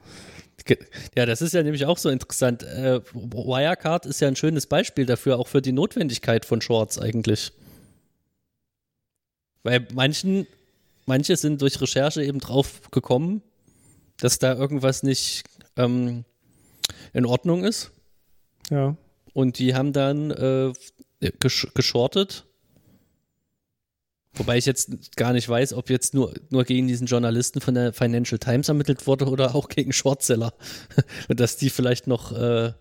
Ja, 1.14 1.26
das 1.26 1.42
ist 1.42 1.54
ja 1.54 1.62
nämlich 1.62 1.86
auch 1.86 1.98
so 1.98 2.08
interessant. 2.08 2.62
Äh, 2.62 3.00
Wirecard 3.12 4.06
ist 4.06 4.20
ja 4.20 4.28
ein 4.28 4.36
schönes 4.36 4.66
Beispiel 4.66 5.06
dafür, 5.06 5.38
auch 5.38 5.48
für 5.48 5.60
die 5.60 5.72
Notwendigkeit 5.72 6.44
von 6.44 6.60
Shorts 6.60 6.98
eigentlich. 6.98 7.52
Weil 9.62 9.86
manchen, 9.94 10.46
manche 11.04 11.36
sind 11.36 11.60
durch 11.62 11.80
Recherche 11.80 12.24
eben 12.24 12.38
drauf 12.38 12.90
gekommen, 12.90 13.42
dass 14.18 14.38
da 14.38 14.54
irgendwas 14.54 15.02
nicht 15.02 15.44
ähm, 15.76 16.24
in 17.12 17.26
Ordnung 17.26 17.64
ist. 17.64 17.90
Ja. 18.70 18.96
Und 19.32 19.58
die 19.58 19.74
haben 19.74 19.92
dann 19.92 20.30
äh, 20.30 20.72
gesch 21.40 21.68
geschortet. 21.74 22.44
Wobei 24.34 24.58
ich 24.58 24.66
jetzt 24.66 25.16
gar 25.16 25.32
nicht 25.32 25.48
weiß, 25.48 25.72
ob 25.72 25.88
jetzt 25.88 26.12
nur, 26.12 26.34
nur 26.50 26.64
gegen 26.64 26.88
diesen 26.88 27.06
Journalisten 27.06 27.62
von 27.62 27.74
der 27.74 27.94
Financial 27.94 28.38
Times 28.38 28.68
ermittelt 28.68 29.06
wurde 29.06 29.26
oder 29.28 29.54
auch 29.54 29.68
gegen 29.70 29.92
Shortseller. 29.94 30.52
Und 31.28 31.40
dass 31.40 31.56
die 31.56 31.70
vielleicht 31.70 32.06
noch 32.06 32.32
äh, 32.32 32.72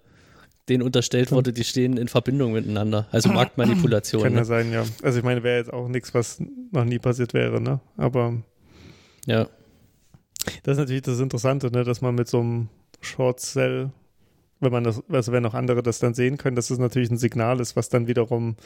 denen 0.67 0.83
unterstellt 0.83 1.31
wurde, 1.31 1.53
die 1.53 1.63
stehen 1.63 1.95
in 1.95 2.09
Verbindung 2.09 2.51
miteinander. 2.51 3.07
Also 3.11 3.29
Marktmanipulation. 3.29 4.23
Kann 4.23 4.33
ja 4.33 4.39
Ne? 4.39 4.45
sein, 4.45 4.71
ja. 4.73 4.83
Also 5.01 5.19
ich 5.19 5.23
meine, 5.23 5.43
wäre 5.43 5.57
jetzt 5.59 5.71
auch 5.71 5.87
nichts, 5.87 6.13
was 6.13 6.41
noch 6.71 6.83
nie 6.83 6.99
passiert 6.99 7.33
wäre, 7.33 7.61
ne? 7.61 7.79
Aber 7.95 8.41
Ja. 9.25 9.47
das 10.63 10.73
ist 10.73 10.77
natürlich 10.79 11.03
das 11.03 11.19
Interessante, 11.21 11.71
ne? 11.71 11.85
Dass 11.85 12.01
man 12.01 12.15
mit 12.15 12.27
so 12.27 12.41
einem 12.41 12.67
Short 12.99 13.39
Sell, 13.39 13.91
wenn 14.65 14.73
man 14.73 14.83
das, 14.83 15.01
also 15.09 15.31
wenn 15.31 15.45
auch 15.45 15.53
andere 15.53 15.81
das 15.81 15.99
dann 15.99 16.13
sehen 16.13 16.37
können, 16.37 16.57
dass 16.57 16.69
es 16.69 16.77
natürlich 16.77 17.09
ein 17.09 17.17
Signal 17.17 17.61
ist, 17.61 17.77
was 17.77 17.87
dann 17.87 18.07
wiederum 18.07 18.57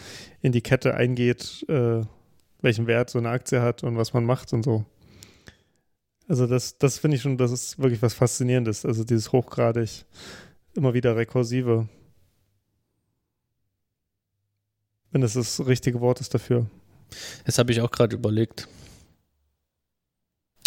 in 0.42 0.52
die 0.52 0.62
Kette 0.62 0.96
eingeht, 0.96 1.64
äh, 1.70 2.02
welchen 2.62 2.88
Wert 2.88 3.12
so 3.12 3.20
eine 3.20 3.30
Aktie 3.30 3.62
hat 3.62 3.84
und 3.84 3.98
was 3.98 4.14
man 4.14 4.26
macht 4.26 4.52
und 4.54 4.64
so. 4.64 4.86
Also 6.28 6.48
das, 6.48 6.78
das 6.78 7.00
finde 7.00 7.18
ich 7.18 7.24
schon, 7.24 7.38
das 7.38 7.52
ist 7.52 7.80
wirklich 7.80 8.02
was 8.02 8.14
Faszinierendes. 8.14 8.86
Also 8.86 9.04
dieses 9.04 9.32
hochgradig 9.32 10.06
immer 10.76 10.94
wieder 10.94 11.16
rekursive. 11.16 11.88
Wenn 15.12 15.22
das 15.22 15.34
das 15.34 15.66
richtige 15.66 16.02
Wort 16.02 16.22
ist 16.22 16.34
dafür. 16.34 16.68
Das 17.46 17.58
habe 17.58 17.72
ich 17.72 17.82
auch 17.82 17.92
gerade 17.92 18.16
überlegt. 18.16 18.68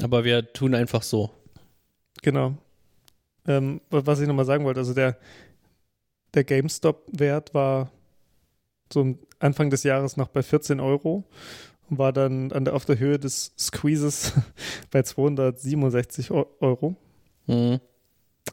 Aber 0.02 0.24
wir 0.24 0.52
tun 0.52 0.74
einfach 0.74 1.02
so. 1.02 1.30
Genau. 2.22 2.56
Ähm, 3.46 3.80
was 3.90 4.20
ich 4.20 4.28
nochmal 4.28 4.44
sagen 4.44 4.64
wollte, 4.64 4.80
also 4.80 4.94
der, 4.94 5.16
der 6.34 6.44
GameStop-Wert 6.44 7.54
war 7.54 7.90
so 8.92 9.16
Anfang 9.38 9.70
des 9.70 9.82
Jahres 9.82 10.16
noch 10.16 10.28
bei 10.28 10.42
14 10.42 10.78
Euro 10.80 11.24
und 11.90 11.98
war 11.98 12.12
dann 12.12 12.52
an 12.52 12.64
der, 12.64 12.74
auf 12.74 12.84
der 12.84 12.98
Höhe 12.98 13.18
des 13.18 13.52
Squeezes 13.58 14.32
bei 14.90 15.02
267 15.02 16.30
Eu- 16.30 16.44
Euro. 16.60 16.96
Mhm. 17.46 17.80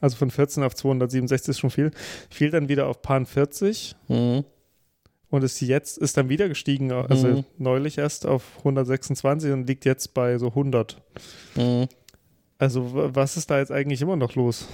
Also 0.00 0.16
von 0.16 0.30
14 0.30 0.62
auf 0.62 0.74
267 0.74 1.48
ist 1.50 1.58
schon 1.60 1.70
viel. 1.70 1.90
Fiel 2.30 2.50
dann 2.50 2.68
wieder 2.68 2.86
auf 2.86 3.02
Pan 3.02 3.26
40 3.26 3.96
Mhm. 4.08 4.44
und 5.30 5.44
ist 5.44 5.60
jetzt, 5.60 5.98
ist 5.98 6.16
dann 6.16 6.28
wieder 6.28 6.48
gestiegen, 6.48 6.90
also 6.92 7.28
Mhm. 7.28 7.44
neulich 7.58 7.98
erst 7.98 8.26
auf 8.26 8.42
126 8.58 9.52
und 9.52 9.66
liegt 9.66 9.84
jetzt 9.84 10.14
bei 10.14 10.38
so 10.38 10.48
100. 10.54 11.00
Mhm. 11.56 11.86
Also 12.60 12.90
was 12.92 13.38
ist 13.38 13.50
da 13.50 13.58
jetzt 13.58 13.72
eigentlich 13.72 14.02
immer 14.02 14.16
noch 14.16 14.34
los? 14.34 14.68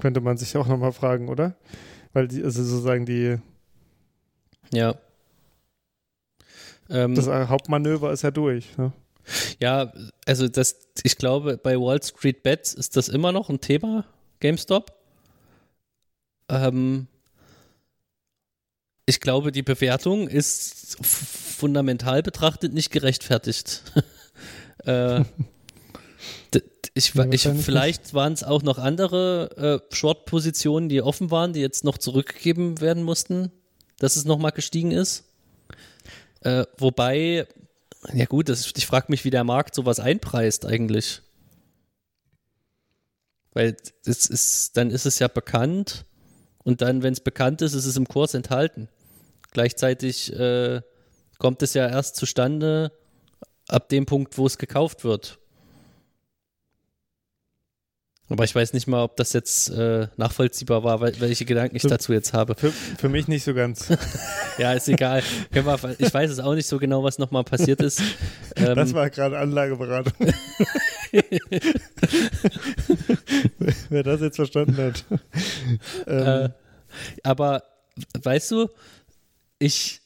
Könnte 0.00 0.20
man 0.20 0.36
sich 0.36 0.54
auch 0.58 0.68
nochmal 0.68 0.92
fragen, 0.92 1.28
oder? 1.30 1.56
Weil 2.12 2.28
die, 2.28 2.44
also 2.44 2.62
sozusagen 2.62 3.06
die, 3.06 3.38
Ja. 4.72 4.94
Ähm, 6.90 7.14
das 7.14 7.26
Hauptmanöver 7.26 8.12
ist 8.12 8.22
ja 8.22 8.30
durch. 8.30 8.76
Ne? 8.76 8.92
ja, 9.60 9.92
also 10.26 10.46
das, 10.46 10.76
ich 11.02 11.16
glaube, 11.16 11.56
bei 11.56 11.76
Wall 11.76 12.02
Street 12.02 12.42
Bets 12.42 12.74
ist 12.74 12.96
das 12.96 13.08
immer 13.08 13.32
noch 13.32 13.48
ein 13.48 13.60
Thema, 13.60 14.04
GameStop. 14.40 14.92
Ähm, 16.50 17.06
ich 19.06 19.20
glaube, 19.20 19.52
die 19.52 19.62
Bewertung 19.62 20.28
ist 20.28 20.98
fundamental 21.02 22.22
betrachtet 22.22 22.74
nicht 22.74 22.90
gerechtfertigt. 22.90 23.84
äh, 24.84 25.24
ich, 26.94 27.14
ich, 27.14 27.42
vielleicht 27.42 28.14
waren 28.14 28.32
es 28.32 28.42
auch 28.42 28.62
noch 28.62 28.78
andere 28.78 29.82
äh, 29.90 29.94
Short-Positionen, 29.94 30.88
die 30.88 31.02
offen 31.02 31.30
waren, 31.30 31.52
die 31.52 31.60
jetzt 31.60 31.84
noch 31.84 31.98
zurückgegeben 31.98 32.80
werden 32.80 33.02
mussten, 33.02 33.52
dass 33.98 34.16
es 34.16 34.24
nochmal 34.24 34.52
gestiegen 34.52 34.90
ist. 34.90 35.24
Äh, 36.40 36.64
wobei, 36.76 37.46
ja 38.12 38.24
gut, 38.26 38.48
das, 38.48 38.72
ich 38.76 38.86
frage 38.86 39.06
mich, 39.08 39.24
wie 39.24 39.30
der 39.30 39.44
Markt 39.44 39.74
sowas 39.74 40.00
einpreist 40.00 40.66
eigentlich. 40.66 41.22
Weil 43.52 43.76
es 44.04 44.26
ist, 44.26 44.76
dann 44.76 44.90
ist 44.90 45.06
es 45.06 45.18
ja 45.18 45.28
bekannt 45.28 46.04
und 46.64 46.82
dann, 46.82 47.02
wenn 47.02 47.12
es 47.12 47.20
bekannt 47.20 47.62
ist, 47.62 47.74
ist 47.74 47.86
es 47.86 47.96
im 47.96 48.06
Kurs 48.06 48.34
enthalten. 48.34 48.88
Gleichzeitig 49.52 50.32
äh, 50.32 50.82
kommt 51.38 51.62
es 51.62 51.74
ja 51.74 51.88
erst 51.88 52.16
zustande 52.16 52.92
ab 53.68 53.88
dem 53.88 54.06
Punkt, 54.06 54.36
wo 54.38 54.46
es 54.46 54.58
gekauft 54.58 55.04
wird. 55.04 55.38
Aber 58.30 58.44
ich 58.44 58.54
weiß 58.54 58.74
nicht 58.74 58.86
mal, 58.86 59.02
ob 59.04 59.16
das 59.16 59.32
jetzt 59.32 59.70
äh, 59.70 60.08
nachvollziehbar 60.18 60.84
war, 60.84 61.00
wel- 61.02 61.18
welche 61.20 61.46
Gedanken 61.46 61.76
ich 61.76 61.82
Für- 61.82 61.88
dazu 61.88 62.12
jetzt 62.12 62.34
habe. 62.34 62.54
Für, 62.56 62.70
für 62.72 63.08
mich 63.08 63.26
nicht 63.28 63.44
so 63.44 63.54
ganz. 63.54 63.88
Ja, 64.58 64.72
ist 64.72 64.88
egal. 64.88 65.22
Ich 65.98 66.12
weiß 66.12 66.30
es 66.32 66.40
auch 66.40 66.54
nicht 66.54 66.66
so 66.66 66.78
genau, 66.78 67.04
was 67.04 67.18
nochmal 67.18 67.44
passiert 67.44 67.80
ist. 67.80 68.02
Ähm, 68.56 68.74
Das 68.74 68.92
war 68.92 69.08
gerade 69.08 69.38
Anlageberatung. 69.38 70.12
Wer 73.88 74.02
das 74.02 74.20
jetzt 74.20 74.36
verstanden 74.36 74.76
hat. 74.76 75.04
ähm, 76.06 76.26
äh, 76.46 76.48
aber 77.22 77.62
weißt 78.20 78.50
du, 78.50 78.68
ich, 79.58 80.00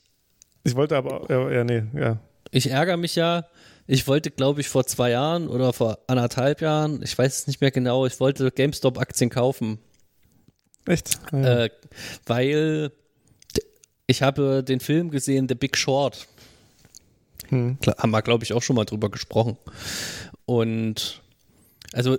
ich 0.64 0.74
wollte 0.74 0.96
aber, 0.96 1.26
ja, 1.30 1.50
ja, 1.50 1.64
nee, 1.64 1.82
ja. 1.94 2.18
ich 2.50 2.70
ärgere 2.70 2.96
mich 2.98 3.16
ja. 3.16 3.44
Ich 3.92 4.07
wollte, 4.09 4.31
glaube 4.31 4.62
ich, 4.62 4.70
vor 4.70 4.87
zwei 4.87 5.11
Jahren 5.11 5.48
oder 5.48 5.74
vor 5.74 5.98
anderthalb 6.07 6.62
Jahren, 6.62 7.02
ich 7.02 7.16
weiß 7.18 7.40
es 7.40 7.46
nicht 7.46 7.61
mehr 7.61 7.70
genau, 7.70 8.07
ich 8.07 8.18
wollte 8.20 8.50
GameStop-Aktien 8.50 9.28
kaufen. 9.28 9.78
Echt? 10.87 11.18
Ah, 11.31 11.37
ja. 11.38 11.64
Äh, 11.64 11.70
weil 12.24 12.90
ich 14.07 14.22
habe 14.22 14.64
den 14.64 14.81
Film 14.81 15.11
gesehen, 15.11 15.46
The 15.46 15.55
Big 15.55 15.76
Short. 15.76 16.26
Hm. 17.48 17.76
Haben 17.98 18.11
wir, 18.12 18.22
glaube 18.22 18.44
ich, 18.44 18.55
auch 18.55 18.62
schon 18.62 18.76
mal 18.76 18.87
drüber 18.87 19.11
gesprochen. 19.11 19.59
Und 20.46 21.20
also 21.92 22.14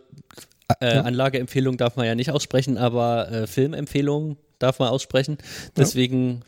äh, 0.79 0.93
Ja. 0.95 1.01
Anlageempfehlung 1.01 1.77
darf 1.77 1.95
man 1.95 2.05
ja 2.05 2.13
nicht 2.13 2.29
aussprechen, 2.29 2.77
aber 2.77 3.31
äh, 3.31 3.47
Filmempfehlung 3.47 4.37
darf 4.59 4.77
man 4.77 4.89
aussprechen. 4.89 5.39
Deswegen 5.75 6.43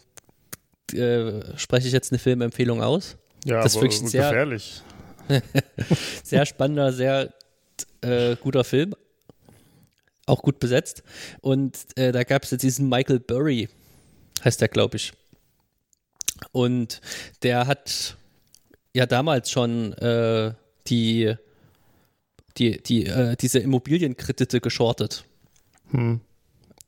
äh, 0.94 1.58
spreche 1.58 1.88
ich 1.88 1.94
jetzt 1.94 2.12
eine 2.12 2.20
Filmempfehlung 2.20 2.84
aus. 2.84 3.18
ja, 3.44 3.64
das 3.64 3.74
ist 3.76 3.82
wirklich 3.82 4.00
sehr- 4.02 4.30
gefährlich. 4.30 4.84
Sehr 6.24 6.46
spannender, 6.46 6.94
sehr 6.94 7.34
äh, 8.02 8.36
guter 8.36 8.64
Film. 8.64 8.96
Auch 10.26 10.42
gut 10.42 10.60
besetzt. 10.60 11.04
Und 11.42 11.78
äh, 11.96 12.12
da 12.12 12.24
gab 12.24 12.44
es 12.44 12.52
jetzt 12.52 12.64
diesen 12.64 12.90
Michael 12.90 13.20
Burry, 13.20 13.70
heißt 14.44 14.62
der, 14.62 14.70
glaube 14.70 14.98
ich. 14.98 15.14
Und 16.52 17.02
der 17.44 17.68
hat 17.68 18.18
ja 18.94 19.06
damals 19.06 19.52
schon 19.52 19.94
äh, 19.94 20.54
die, 20.88 21.36
die, 22.58 22.82
die, 22.82 23.06
äh, 23.06 23.36
diese 23.36 23.60
Immobilienkredite 23.60 24.62
geschortet. 24.62 25.26
Hm. 25.92 26.22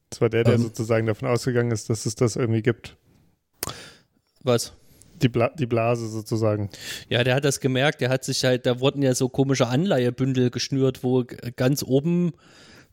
Das 0.10 0.22
war 0.22 0.30
der, 0.30 0.44
der 0.44 0.56
Ähm. 0.56 0.62
sozusagen 0.62 1.06
davon 1.06 1.28
ausgegangen 1.28 1.72
ist, 1.72 1.90
dass 1.90 2.06
es 2.06 2.16
das 2.16 2.36
irgendwie 2.36 2.62
gibt. 2.62 2.96
Was? 4.44 4.74
Die, 5.22 5.30
Bla 5.30 5.50
die 5.50 5.66
Blase 5.66 6.08
sozusagen. 6.08 6.70
Ja, 7.10 7.24
der 7.24 7.36
hat 7.36 7.46
das 7.46 7.60
gemerkt, 7.60 8.02
der 8.02 8.10
hat 8.10 8.24
sich 8.24 8.44
halt, 8.44 8.66
da 8.66 8.80
wurden 8.80 9.02
ja 9.02 9.16
so 9.16 9.30
komische 9.30 9.68
Anleihebündel 9.68 10.50
geschnürt, 10.50 11.04
wo 11.04 11.24
ganz 11.56 11.84
oben, 11.84 12.34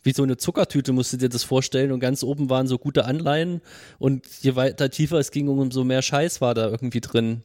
wie 0.02 0.12
so 0.12 0.22
eine 0.22 0.36
Zuckertüte, 0.36 0.92
musst 0.92 1.12
du 1.12 1.16
dir 1.16 1.28
das 1.28 1.44
vorstellen, 1.44 1.92
und 1.92 2.00
ganz 2.00 2.22
oben 2.22 2.50
waren 2.50 2.66
so 2.66 2.78
gute 2.78 3.04
Anleihen 3.04 3.60
und 3.98 4.26
je 4.40 4.56
weiter 4.56 4.90
tiefer 4.90 5.18
es 5.18 5.30
ging, 5.30 5.48
umso 5.48 5.84
mehr 5.84 6.02
Scheiß 6.02 6.40
war 6.40 6.54
da 6.54 6.68
irgendwie 6.68 7.00
drin. 7.00 7.42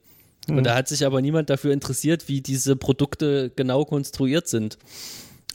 Und 0.48 0.64
da 0.64 0.76
hat 0.76 0.88
sich 0.88 1.06
aber 1.06 1.22
niemand 1.22 1.50
dafür 1.50 1.74
interessiert, 1.74 2.28
wie 2.28 2.42
diese 2.42 2.76
Produkte 2.76 3.52
genau 3.56 3.86
konstruiert 3.86 4.48
sind. 4.48 4.78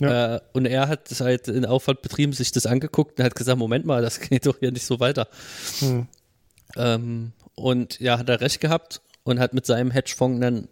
Ja. 0.01 0.37
Äh, 0.37 0.41
und 0.53 0.67
er 0.67 0.89
hat 0.89 1.11
das 1.11 1.21
halt 1.21 1.49
in 1.49 1.65
Aufwand 1.65 2.03
betrieben, 2.03 2.33
sich 2.33 2.53
das 2.53 2.67
angeguckt 2.67 3.19
und 3.19 3.25
hat 3.25 3.35
gesagt, 3.35 3.59
Moment 3.59 3.87
mal, 3.87 4.03
das 4.03 4.21
geht 4.29 4.47
doch 4.47 4.59
hier 4.59 4.73
nicht 4.73 4.87
so 4.87 5.01
weiter. 5.01 5.29
Hm. 5.81 6.07
Ähm, 6.77 7.33
und 7.55 8.01
ja, 8.01 8.19
hat 8.19 8.29
er 8.29 8.41
recht 8.41 8.61
gehabt 8.61 9.01
und 9.25 9.41
hat 9.41 9.55
mit 9.55 9.67
seinem 9.67 9.91
Hedgefonds 9.91 10.41
dann 10.41 10.69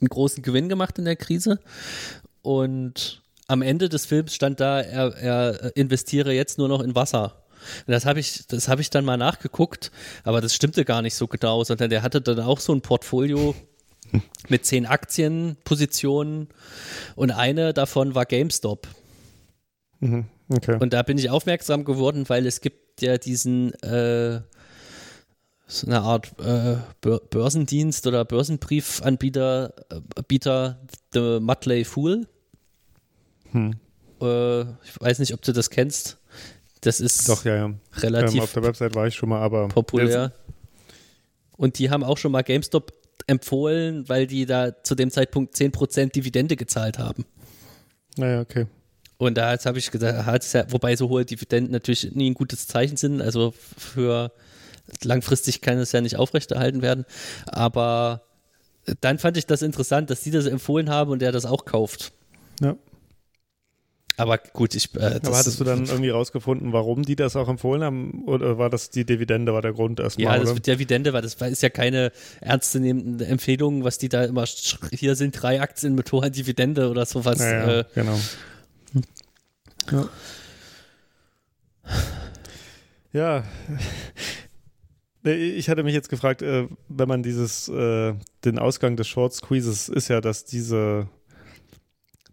einen 0.00 0.08
großen 0.08 0.42
Gewinn 0.42 0.68
gemacht 0.68 0.98
in 0.98 1.04
der 1.04 1.16
Krise. 1.16 1.60
Und 2.42 3.22
am 3.46 3.62
Ende 3.62 3.88
des 3.88 4.06
Films 4.06 4.34
stand 4.34 4.60
da, 4.60 4.80
er, 4.80 5.16
er 5.16 5.76
investiere 5.76 6.32
jetzt 6.32 6.58
nur 6.58 6.68
noch 6.68 6.80
in 6.80 6.94
Wasser. 6.94 7.44
Und 7.86 7.92
das 7.92 8.04
habe 8.04 8.20
ich, 8.20 8.46
das 8.46 8.68
habe 8.68 8.82
ich 8.82 8.90
dann 8.90 9.04
mal 9.04 9.16
nachgeguckt, 9.16 9.90
aber 10.22 10.40
das 10.40 10.54
stimmte 10.54 10.84
gar 10.84 11.00
nicht 11.00 11.14
so 11.14 11.26
genau, 11.26 11.64
sondern 11.64 11.88
der 11.88 12.02
hatte 12.02 12.20
dann 12.20 12.40
auch 12.40 12.60
so 12.60 12.74
ein 12.74 12.82
Portfolio 12.82 13.54
mit 14.48 14.66
zehn 14.66 14.86
Aktienpositionen 14.86 16.48
und 17.16 17.30
eine 17.30 17.72
davon 17.72 18.14
war 18.14 18.26
GameStop. 18.26 18.86
Mhm. 20.00 20.26
Okay. 20.48 20.76
Und 20.78 20.92
da 20.92 21.02
bin 21.02 21.16
ich 21.16 21.30
aufmerksam 21.30 21.84
geworden, 21.84 22.28
weil 22.28 22.46
es 22.46 22.60
gibt 22.60 23.00
ja 23.00 23.16
diesen 23.16 23.72
äh, 23.82 24.42
so 25.66 25.86
eine 25.86 26.00
Art 26.00 26.32
äh, 26.40 26.76
Bör- 27.00 27.22
Börsendienst 27.30 28.06
oder 28.06 28.24
Börsenbriefanbieter, 28.24 29.72
äh, 29.90 30.22
Bieter, 30.26 30.78
The 31.12 31.38
Mutley 31.40 31.84
Fool. 31.84 32.26
Hm. 33.52 33.74
Äh, 34.20 34.60
ich 34.62 35.00
weiß 35.00 35.18
nicht, 35.20 35.32
ob 35.34 35.42
du 35.42 35.52
das 35.52 35.70
kennst. 35.70 36.18
Das 36.82 37.00
ist 37.00 37.28
Doch, 37.28 37.44
ja, 37.44 37.56
ja. 37.56 37.64
Ähm, 37.64 37.80
relativ 37.96 38.42
auf 38.42 38.52
der 38.52 38.62
Website 38.62 38.94
war 38.94 39.06
ich 39.06 39.14
schon 39.14 39.30
mal, 39.30 39.40
aber. 39.40 39.68
populär. 39.68 40.32
Und 41.56 41.78
die 41.78 41.88
haben 41.90 42.04
auch 42.04 42.18
schon 42.18 42.32
mal 42.32 42.42
GameStop 42.42 42.92
empfohlen, 43.26 44.08
weil 44.08 44.26
die 44.26 44.44
da 44.44 44.82
zu 44.82 44.94
dem 44.94 45.10
Zeitpunkt 45.10 45.54
10% 45.54 46.12
Dividende 46.12 46.56
gezahlt 46.56 46.98
haben. 46.98 47.24
Naja, 48.16 48.40
okay. 48.40 48.66
Und 49.16 49.38
da 49.38 49.56
habe 49.64 49.78
ich 49.78 49.90
gesagt, 49.90 50.72
wobei 50.72 50.96
so 50.96 51.08
hohe 51.08 51.24
Dividenden 51.24 51.72
natürlich 51.72 52.14
nie 52.14 52.30
ein 52.30 52.34
gutes 52.34 52.66
Zeichen 52.66 52.96
sind, 52.96 53.22
also 53.22 53.54
für 53.78 54.32
langfristig 55.02 55.60
kann 55.60 55.78
es 55.78 55.92
ja 55.92 56.00
nicht 56.00 56.16
aufrechterhalten 56.16 56.82
werden. 56.82 57.04
Aber 57.46 58.22
dann 59.00 59.18
fand 59.18 59.36
ich 59.36 59.46
das 59.46 59.62
interessant, 59.62 60.10
dass 60.10 60.22
die 60.22 60.30
das 60.30 60.46
empfohlen 60.46 60.90
haben 60.90 61.10
und 61.10 61.22
der 61.22 61.32
das 61.32 61.46
auch 61.46 61.64
kauft. 61.64 62.12
Ja. 62.60 62.76
Aber 64.16 64.38
gut, 64.38 64.74
ich. 64.76 64.94
Äh, 64.94 65.18
das, 65.18 65.24
Aber 65.24 65.38
hattest 65.38 65.58
du 65.58 65.64
dann 65.64 65.86
irgendwie 65.86 66.10
rausgefunden, 66.10 66.72
warum 66.72 67.02
die 67.02 67.16
das 67.16 67.34
auch 67.34 67.48
empfohlen 67.48 67.82
haben? 67.82 68.22
Oder 68.26 68.58
war 68.58 68.70
das 68.70 68.90
die 68.90 69.04
Dividende, 69.04 69.52
war 69.52 69.62
der 69.62 69.72
Grund 69.72 69.98
erstmal? 69.98 70.36
Ja, 70.36 70.38
das 70.38 70.52
oder? 70.52 70.60
Dividende 70.60 71.12
war, 71.12 71.20
das 71.20 71.34
ist 71.34 71.62
ja 71.62 71.68
keine 71.68 72.12
ernstzunehmende 72.40 73.26
Empfehlung, 73.26 73.82
was 73.82 73.98
die 73.98 74.08
da 74.08 74.24
immer, 74.24 74.44
hier 74.92 75.16
sind 75.16 75.32
drei 75.32 75.60
Aktien 75.60 75.96
mit 75.96 76.12
hoher 76.12 76.30
Dividende 76.30 76.90
oder 76.90 77.06
sowas. 77.06 77.40
ja, 77.40 77.50
ja, 77.50 77.80
Äh, 77.80 77.84
genau. 77.94 78.18
Ja. 79.90 80.08
ja. 83.12 83.44
Nee, 85.24 85.32
Ich 85.52 85.68
hatte 85.68 85.82
mich 85.82 85.94
jetzt 85.94 86.08
gefragt, 86.10 86.42
äh, 86.42 86.68
wenn 86.88 87.08
man 87.08 87.22
dieses, 87.22 87.68
äh, 87.68 88.14
den 88.44 88.58
Ausgang 88.58 88.96
des 88.96 89.08
Short 89.08 89.32
Squeezes 89.32 89.88
ist 89.88 90.08
ja, 90.08 90.20
dass 90.20 90.44
diese, 90.44 91.08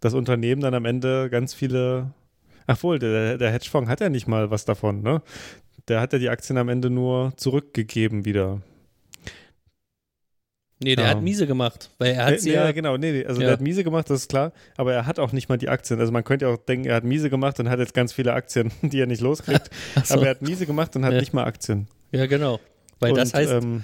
das 0.00 0.14
Unternehmen 0.14 0.60
dann 0.60 0.74
am 0.74 0.84
Ende 0.84 1.30
ganz 1.30 1.54
viele, 1.54 2.12
ach 2.66 2.82
wohl, 2.82 2.98
der, 2.98 3.38
der 3.38 3.50
Hedgefonds 3.50 3.88
hat 3.90 4.00
ja 4.00 4.08
nicht 4.10 4.26
mal 4.28 4.50
was 4.50 4.64
davon, 4.64 5.02
ne? 5.02 5.22
Der 5.88 6.00
hat 6.00 6.12
ja 6.12 6.18
die 6.18 6.28
Aktien 6.28 6.58
am 6.58 6.68
Ende 6.68 6.90
nur 6.90 7.32
zurückgegeben 7.36 8.24
wieder. 8.24 8.60
nee, 10.80 10.94
der 10.96 11.04
Ja. 11.06 11.10
hat 11.12 11.22
miese 11.22 11.46
gemacht, 11.46 11.90
weil 11.98 12.12
er 12.12 12.24
hat 12.26 12.34
Äh, 12.34 12.38
sie 12.38 12.50
ja, 12.52 12.66
ja, 12.66 12.72
genau, 12.72 12.96
nee, 12.96 13.12
nee, 13.12 13.24
also 13.24 13.40
Ja. 13.40 13.46
der 13.46 13.52
hat 13.54 13.60
miese 13.62 13.84
gemacht, 13.84 14.10
das 14.10 14.22
ist 14.22 14.28
klar, 14.28 14.52
aber 14.76 14.92
er 14.92 15.06
hat 15.06 15.18
auch 15.18 15.32
nicht 15.32 15.48
mal 15.48 15.56
die 15.58 15.68
Aktien. 15.68 15.98
Also 16.00 16.12
man 16.12 16.24
könnte 16.24 16.44
ja 16.46 16.52
auch 16.52 16.56
denken, 16.58 16.86
er 16.88 16.96
hat 16.96 17.04
miese 17.04 17.30
gemacht 17.30 17.58
und 17.60 17.68
hat 17.70 17.78
jetzt 17.78 17.94
ganz 17.94 18.12
viele 18.12 18.32
Aktien, 18.34 18.70
die 18.82 19.00
er 19.00 19.06
nicht 19.06 19.20
loskriegt, 19.22 19.70
so. 20.04 20.14
aber 20.14 20.24
er 20.24 20.30
hat 20.30 20.42
miese 20.42 20.66
gemacht 20.66 20.94
und 20.96 21.04
hat 21.04 21.14
nicht 21.14 21.32
mal 21.32 21.44
Aktien. 21.44 21.88
ja 22.10 22.26
genau. 22.26 22.60
Weil 23.02 23.10
und, 23.12 23.18
das 23.18 23.34
heißt, 23.34 23.52
ähm, 23.52 23.82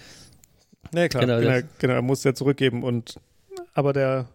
ja 0.95 1.09
klar, 1.09 1.27
Genau, 1.27 1.41
genau, 1.41 1.69
genau, 1.79 1.95
er 1.95 2.03
muss 2.03 2.25
ja 2.25 2.35
zurückgeben 2.35 2.83
und 2.83 3.16
aber 3.75 3.93
der 3.93 4.29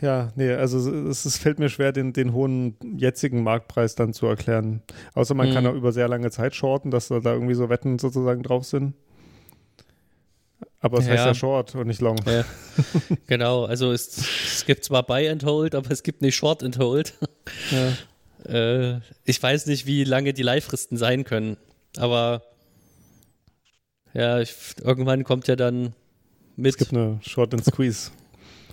Ja, 0.00 0.32
nee, 0.34 0.50
also 0.52 0.78
es, 1.08 1.24
es 1.24 1.36
fällt 1.38 1.58
mir 1.60 1.68
schwer, 1.68 1.92
den, 1.92 2.12
den 2.12 2.32
hohen 2.32 2.76
jetzigen 2.98 3.42
Marktpreis 3.44 3.94
dann 3.94 4.12
zu 4.12 4.26
erklären. 4.26 4.82
Außer 5.14 5.34
man 5.34 5.48
Mhm. 5.50 5.54
kann 5.54 5.66
auch 5.66 5.74
über 5.74 5.92
sehr 5.92 6.08
lange 6.08 6.30
Zeit 6.30 6.54
shorten, 6.54 6.90
dass 6.90 7.08
da 7.08 7.20
da 7.20 7.32
irgendwie 7.32 7.54
so 7.54 7.68
Wetten 7.68 7.98
sozusagen 8.00 8.42
drauf 8.42 8.64
sind. 8.64 8.94
Aber 10.80 10.98
es 10.98 11.04
heißt 11.08 11.18
Ja. 11.20 11.26
ja 11.28 11.34
Short 11.34 11.76
und 11.76 11.86
nicht 11.86 12.00
Long. 12.00 12.16
Ja, 12.26 12.44
genau, 13.28 13.64
also 13.66 13.92
es, 13.92 14.18
es 14.44 14.66
gibt 14.66 14.82
zwar 14.82 15.04
Buy 15.04 15.28
and 15.28 15.44
Hold, 15.44 15.76
aber 15.76 15.88
es 15.92 16.02
gibt 16.02 16.22
nicht 16.22 16.34
Short 16.34 16.64
and 16.64 16.78
Hold. 16.78 17.14
Ja. 17.70 18.52
Äh, 18.52 19.00
ich 19.24 19.40
weiß 19.40 19.66
nicht, 19.66 19.86
wie 19.86 20.02
lange 20.02 20.32
die 20.32 20.42
Leihfristen 20.42 20.96
sein 20.96 21.22
können, 21.22 21.56
aber 21.96 22.42
ja, 24.14 24.40
ich, 24.40 24.54
irgendwann 24.82 25.24
kommt 25.24 25.48
ja 25.48 25.56
dann 25.56 25.94
mit. 26.56 26.72
Es 26.72 26.76
gibt 26.78 26.92
eine 26.92 27.18
Short 27.22 27.54
and 27.54 27.64
Squeeze. 27.64 28.10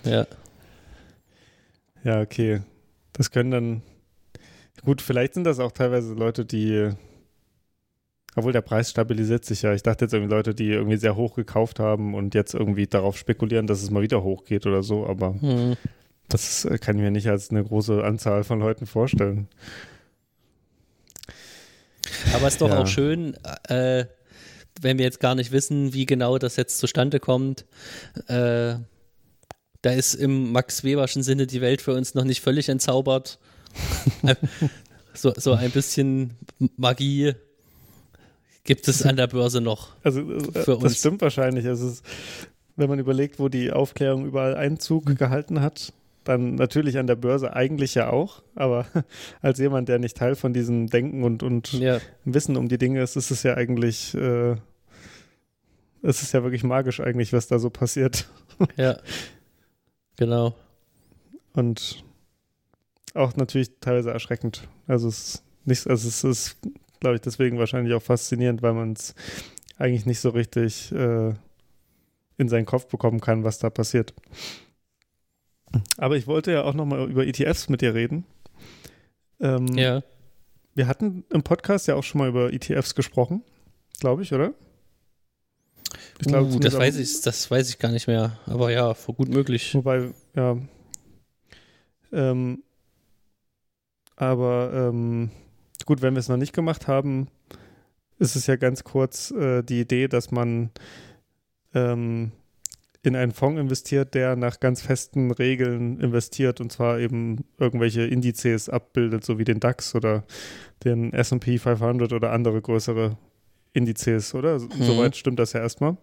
Ja, 0.04 0.26
Ja, 2.04 2.20
okay. 2.20 2.62
Das 3.12 3.30
können 3.30 3.50
dann. 3.50 3.82
Gut, 4.84 5.02
vielleicht 5.02 5.34
sind 5.34 5.44
das 5.44 5.58
auch 5.58 5.72
teilweise 5.72 6.14
Leute, 6.14 6.44
die. 6.44 6.90
Obwohl 8.36 8.52
der 8.52 8.60
Preis 8.62 8.90
stabilisiert 8.90 9.44
sich 9.44 9.62
ja. 9.62 9.74
Ich 9.74 9.82
dachte 9.82 10.04
jetzt 10.04 10.14
irgendwie 10.14 10.32
Leute, 10.32 10.54
die 10.54 10.70
irgendwie 10.70 10.96
sehr 10.96 11.16
hoch 11.16 11.34
gekauft 11.34 11.80
haben 11.80 12.14
und 12.14 12.34
jetzt 12.34 12.54
irgendwie 12.54 12.86
darauf 12.86 13.18
spekulieren, 13.18 13.66
dass 13.66 13.82
es 13.82 13.90
mal 13.90 14.02
wieder 14.02 14.22
hochgeht 14.22 14.66
oder 14.66 14.82
so. 14.84 15.04
Aber 15.06 15.34
hm. 15.40 15.76
das 16.28 16.64
äh, 16.64 16.78
kann 16.78 16.96
ich 16.96 17.02
mir 17.02 17.10
nicht 17.10 17.28
als 17.28 17.50
eine 17.50 17.64
große 17.64 18.04
Anzahl 18.04 18.44
von 18.44 18.60
Leuten 18.60 18.86
vorstellen. 18.86 19.48
aber 22.32 22.46
es 22.46 22.54
ist 22.54 22.60
doch 22.60 22.70
Ja. 22.70 22.82
auch 22.82 22.86
schön, 22.86 23.34
äh, 23.68 24.04
wenn 24.80 24.98
wir 24.98 25.04
jetzt 25.04 25.20
gar 25.20 25.34
nicht 25.34 25.52
wissen, 25.52 25.92
wie 25.92 26.06
genau 26.06 26.38
das 26.38 26.56
jetzt 26.56 26.78
zustande 26.78 27.20
kommt. 27.20 27.64
Äh, 28.26 28.76
da 29.82 29.90
ist 29.92 30.14
im 30.14 30.52
Max 30.52 30.84
Weberschen 30.84 31.22
Sinne 31.22 31.46
die 31.46 31.60
Welt 31.60 31.80
für 31.82 31.94
uns 31.94 32.14
noch 32.14 32.24
nicht 32.24 32.40
völlig 32.40 32.68
entzaubert. 32.68 33.38
so, 35.14 35.32
so 35.36 35.52
ein 35.52 35.70
bisschen 35.70 36.36
Magie 36.76 37.34
gibt 38.64 38.88
es 38.88 39.04
an 39.04 39.16
der 39.16 39.26
Börse 39.26 39.60
noch. 39.60 39.96
Also 40.02 40.20
äh, 40.20 40.40
Für 40.62 40.74
das 40.74 40.82
uns. 40.82 40.98
stimmt 40.98 41.22
wahrscheinlich. 41.22 41.64
Ist, 41.64 42.02
wenn 42.76 42.88
man 42.88 42.98
überlegt, 42.98 43.38
wo 43.38 43.48
die 43.48 43.72
Aufklärung 43.72 44.26
überall 44.26 44.54
Einzug 44.54 45.16
gehalten 45.16 45.60
hat, 45.60 45.92
dann 46.24 46.54
natürlich 46.54 46.98
an 46.98 47.06
der 47.06 47.16
Börse 47.16 47.54
eigentlich 47.54 47.94
ja 47.94 48.10
auch. 48.10 48.42
Aber 48.54 48.86
als 49.40 49.58
jemand, 49.58 49.88
der 49.88 49.98
nicht 49.98 50.16
Teil 50.16 50.34
von 50.34 50.52
diesem 50.52 50.88
Denken 50.88 51.22
und, 51.22 51.42
und 51.42 51.72
Ja, 51.72 52.00
Wissen 52.24 52.56
um 52.56 52.68
die 52.68 52.78
Dinge 52.78 53.02
ist, 53.02 53.16
ist 53.16 53.30
es 53.30 53.42
ja 53.42 53.54
eigentlich, 53.54 54.14
äh, 54.14 54.56
es 56.02 56.22
ist 56.22 56.32
ja 56.32 56.42
wirklich 56.42 56.64
magisch 56.64 57.00
eigentlich, 57.00 57.32
was 57.32 57.46
da 57.46 57.58
so 57.58 57.70
passiert. 57.70 58.28
ja. 58.76 58.96
Genau. 60.16 60.54
Und 61.54 62.04
auch 63.14 63.34
natürlich 63.36 63.70
teilweise 63.80 64.12
erschreckend. 64.12 64.68
Also 64.86 65.08
es 65.08 65.18
ist 65.18 65.44
nicht, 65.64 65.86
also 65.88 66.08
es 66.08 66.24
ist, 66.24 66.58
glaube 67.00 67.16
ich, 67.16 67.22
deswegen 67.22 67.58
wahrscheinlich 67.58 67.94
auch 67.94 68.02
faszinierend, 68.02 68.62
weil 68.62 68.74
man 68.74 68.92
es 68.92 69.14
eigentlich 69.78 70.06
nicht 70.06 70.20
so 70.20 70.30
richtig 70.30 70.92
äh, 70.92 71.32
in 72.36 72.48
seinen 72.48 72.66
Kopf 72.66 72.86
bekommen 72.86 73.20
kann, 73.20 73.44
was 73.44 73.58
da 73.58 73.70
passiert. 73.70 74.14
Aber 75.96 76.16
ich 76.16 76.26
wollte 76.26 76.52
ja 76.52 76.64
auch 76.64 76.74
nochmal 76.74 77.08
über 77.10 77.26
ETFs 77.26 77.68
mit 77.68 77.80
dir 77.80 77.94
reden. 77.94 78.24
Ähm, 79.40 79.66
Ja. 79.68 80.02
Wir 80.74 80.86
hatten 80.86 81.24
im 81.30 81.42
Podcast 81.42 81.88
ja 81.88 81.96
auch 81.96 82.04
schon 82.04 82.20
mal 82.20 82.28
über 82.28 82.52
ETFs 82.52 82.94
gesprochen, 82.94 83.42
glaube 83.98 84.22
ich, 84.22 84.32
oder? 84.32 84.54
Ich 86.20 86.26
glaube, 86.26 86.52
uh, 86.52 86.58
das 86.58 86.76
weiß 86.76 86.96
ich, 86.96 87.22
das 87.22 87.50
weiß 87.50 87.68
ich 87.68 87.78
gar 87.78 87.90
nicht 87.90 88.06
mehr. 88.06 88.38
Aber 88.46 88.70
ja, 88.70 88.94
vor 88.94 89.14
gut 89.14 89.28
möglich. 89.28 89.74
Wobei, 89.74 90.12
ja. 90.36 90.56
Ähm, 92.12 92.62
aber 94.16 94.70
ähm, 94.72 95.30
gut, 95.86 96.02
wenn 96.02 96.14
wir 96.14 96.20
es 96.20 96.28
noch 96.28 96.36
nicht 96.36 96.52
gemacht 96.52 96.86
haben, 96.86 97.28
ist 98.18 98.36
es 98.36 98.46
ja 98.46 98.56
ganz 98.56 98.84
kurz 98.84 99.30
äh, 99.30 99.62
die 99.62 99.80
Idee, 99.80 100.08
dass 100.08 100.30
man 100.30 100.70
ähm, 101.74 102.32
in 103.02 103.16
einen 103.16 103.32
Fonds 103.32 103.58
investiert, 103.60 104.14
der 104.14 104.36
nach 104.36 104.60
ganz 104.60 104.82
festen 104.82 105.30
Regeln 105.30 105.98
investiert 106.00 106.60
und 106.60 106.70
zwar 106.70 106.98
eben 106.98 107.44
irgendwelche 107.58 108.02
Indizes 108.02 108.68
abbildet, 108.68 109.24
so 109.24 109.38
wie 109.38 109.44
den 109.44 109.58
DAX 109.60 109.94
oder 109.94 110.24
den 110.84 111.12
SP 111.16 111.56
500 111.58 112.12
oder 112.12 112.32
andere 112.32 112.60
größere 112.60 113.16
Indizes, 113.72 114.34
oder? 114.34 114.58
Mhm. 114.58 114.68
Soweit 114.80 115.16
stimmt 115.16 115.38
das 115.38 115.52
ja 115.54 115.60
erstmal. 115.60 115.96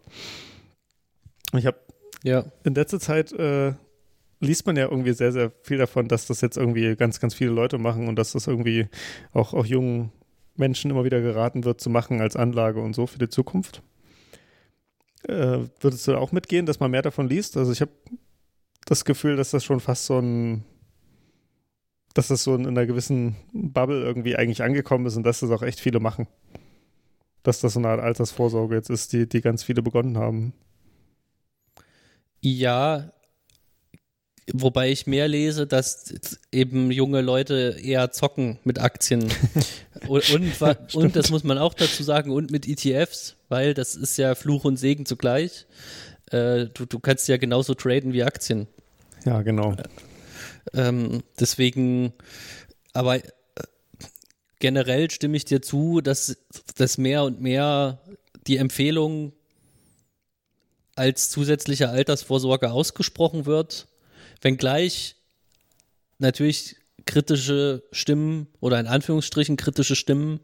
Ich 1.55 1.65
habe 1.65 1.77
Ja. 2.23 2.45
in 2.63 2.73
letzter 2.73 2.99
Zeit 2.99 3.31
äh, 3.33 3.73
liest 4.39 4.65
man 4.65 4.75
ja 4.75 4.89
irgendwie 4.89 5.13
sehr, 5.13 5.31
sehr 5.31 5.51
viel 5.63 5.77
davon, 5.77 6.07
dass 6.07 6.27
das 6.27 6.41
jetzt 6.41 6.57
irgendwie 6.57 6.95
ganz, 6.95 7.19
ganz 7.19 7.33
viele 7.35 7.51
Leute 7.51 7.77
machen 7.77 8.07
und 8.07 8.15
dass 8.17 8.31
das 8.33 8.47
irgendwie 8.47 8.87
auch, 9.33 9.53
auch 9.53 9.65
jungen 9.65 10.11
Menschen 10.55 10.89
immer 10.89 11.03
wieder 11.05 11.21
geraten 11.21 11.63
wird 11.63 11.79
zu 11.79 11.89
machen 11.89 12.21
als 12.21 12.35
Anlage 12.35 12.79
und 12.81 12.93
so 12.95 13.05
für 13.05 13.19
die 13.19 13.29
Zukunft. 13.29 13.83
Äh, 15.23 15.59
würdest 15.79 16.07
du 16.07 16.15
auch 16.15 16.31
mitgehen, 16.31 16.65
dass 16.65 16.79
man 16.79 16.91
mehr 16.91 17.01
davon 17.01 17.27
liest? 17.27 17.57
Also 17.57 17.71
ich 17.71 17.81
habe 17.81 17.91
das 18.85 19.05
Gefühl, 19.05 19.35
dass 19.35 19.51
das 19.51 19.63
schon 19.63 19.79
fast 19.79 20.05
so 20.05 20.19
ein, 20.19 20.63
dass 22.13 22.27
das 22.27 22.43
so 22.43 22.55
in 22.55 22.65
einer 22.65 22.85
gewissen 22.85 23.35
Bubble 23.53 24.03
irgendwie 24.03 24.35
eigentlich 24.35 24.63
angekommen 24.63 25.05
ist 25.05 25.17
und 25.17 25.23
dass 25.23 25.41
das 25.41 25.51
auch 25.51 25.63
echt 25.63 25.79
viele 25.79 25.99
machen. 25.99 26.27
Dass 27.43 27.59
das 27.59 27.73
so 27.73 27.79
eine 27.79 27.89
Art 27.89 28.01
Altersvorsorge 28.01 28.75
jetzt 28.75 28.89
ist, 28.89 29.13
die, 29.13 29.27
die 29.27 29.41
ganz 29.41 29.63
viele 29.63 29.81
begonnen 29.81 30.17
haben. 30.17 30.53
Ja, 32.41 33.11
wobei 34.53 34.91
ich 34.91 35.07
mehr 35.07 35.27
lese, 35.27 35.67
dass 35.67 36.13
eben 36.51 36.91
junge 36.91 37.21
Leute 37.21 37.77
eher 37.81 38.11
zocken 38.11 38.59
mit 38.63 38.79
Aktien. 38.79 39.27
und, 40.07 40.29
und, 40.31 40.95
und 40.95 41.15
das 41.15 41.29
muss 41.29 41.43
man 41.43 41.57
auch 41.57 41.73
dazu 41.73 42.03
sagen, 42.03 42.31
und 42.31 42.51
mit 42.51 42.67
ETFs, 42.67 43.36
weil 43.49 43.73
das 43.73 43.95
ist 43.95 44.17
ja 44.17 44.35
Fluch 44.35 44.65
und 44.65 44.77
Segen 44.77 45.05
zugleich. 45.05 45.65
Äh, 46.31 46.65
du, 46.73 46.85
du 46.85 46.99
kannst 46.99 47.27
ja 47.27 47.37
genauso 47.37 47.73
traden 47.73 48.13
wie 48.13 48.23
Aktien. 48.23 48.67
Ja, 49.25 49.41
genau. 49.41 49.75
Ähm, 50.73 51.23
deswegen, 51.39 52.13
aber 52.93 53.15
äh, 53.15 53.23
generell 54.59 55.09
stimme 55.09 55.37
ich 55.37 55.45
dir 55.45 55.61
zu, 55.61 56.01
dass, 56.01 56.37
dass 56.75 56.97
mehr 56.97 57.23
und 57.23 57.41
mehr 57.41 57.99
die 58.47 58.57
Empfehlung 58.57 59.33
als 60.95 61.29
zusätzliche 61.29 61.89
Altersvorsorge 61.89 62.71
ausgesprochen 62.71 63.45
wird, 63.45 63.87
wenngleich 64.41 65.15
natürlich 66.17 66.77
kritische 67.05 67.83
Stimmen 67.91 68.47
oder 68.59 68.79
in 68.79 68.87
Anführungsstrichen 68.87 69.57
kritische 69.57 69.95
Stimmen 69.95 70.39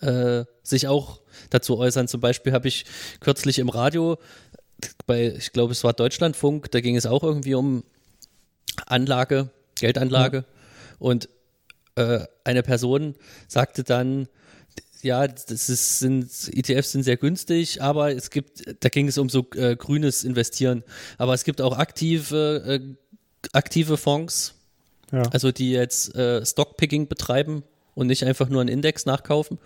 äh, 0.00 0.44
sich 0.62 0.86
auch 0.88 1.20
dazu 1.50 1.78
äußern. 1.78 2.08
Zum 2.08 2.20
Beispiel 2.20 2.52
habe 2.52 2.68
ich 2.68 2.84
kürzlich 3.20 3.58
im 3.58 3.68
Radio 3.68 4.18
bei, 5.06 5.32
ich 5.36 5.52
glaube, 5.52 5.72
es 5.72 5.82
war 5.84 5.92
Deutschlandfunk, 5.92 6.70
da 6.70 6.80
ging 6.80 6.96
es 6.96 7.06
auch 7.06 7.22
irgendwie 7.24 7.54
um 7.54 7.82
Anlage, 8.86 9.50
Geldanlage. 9.80 10.44
Und 10.98 11.28
äh, 11.96 12.20
eine 12.44 12.62
Person 12.62 13.14
sagte 13.48 13.82
dann, 13.84 14.28
ja, 15.02 15.26
das 15.28 15.68
ist, 15.68 16.00
sind, 16.00 16.24
ETFs 16.52 16.92
sind 16.92 17.02
sehr 17.04 17.16
günstig, 17.16 17.82
aber 17.82 18.14
es 18.14 18.30
gibt, 18.30 18.62
da 18.82 18.88
ging 18.88 19.08
es 19.08 19.18
um 19.18 19.28
so 19.28 19.46
äh, 19.54 19.76
grünes 19.76 20.24
Investieren. 20.24 20.82
Aber 21.18 21.34
es 21.34 21.44
gibt 21.44 21.60
auch 21.60 21.76
aktive, 21.76 22.62
äh, 22.66 22.80
aktive 23.52 23.96
Fonds, 23.96 24.54
Ja. 25.12 25.22
also 25.30 25.52
die 25.52 25.70
jetzt 25.70 26.14
äh, 26.16 26.44
Stockpicking 26.44 27.06
betreiben 27.08 27.62
und 27.98 28.06
nicht 28.06 28.22
einfach 28.24 28.48
nur 28.48 28.60
einen 28.60 28.70
Index 28.70 29.06
nachkaufen. 29.06 29.58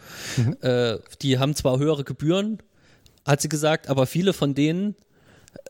Äh, 0.62 0.98
die 1.20 1.38
haben 1.38 1.54
zwar 1.54 1.78
höhere 1.78 2.04
Gebühren, 2.04 2.58
hat 3.26 3.42
sie 3.42 3.48
gesagt, 3.48 3.88
aber 3.88 4.06
viele 4.06 4.32
von 4.32 4.54
denen 4.54 4.94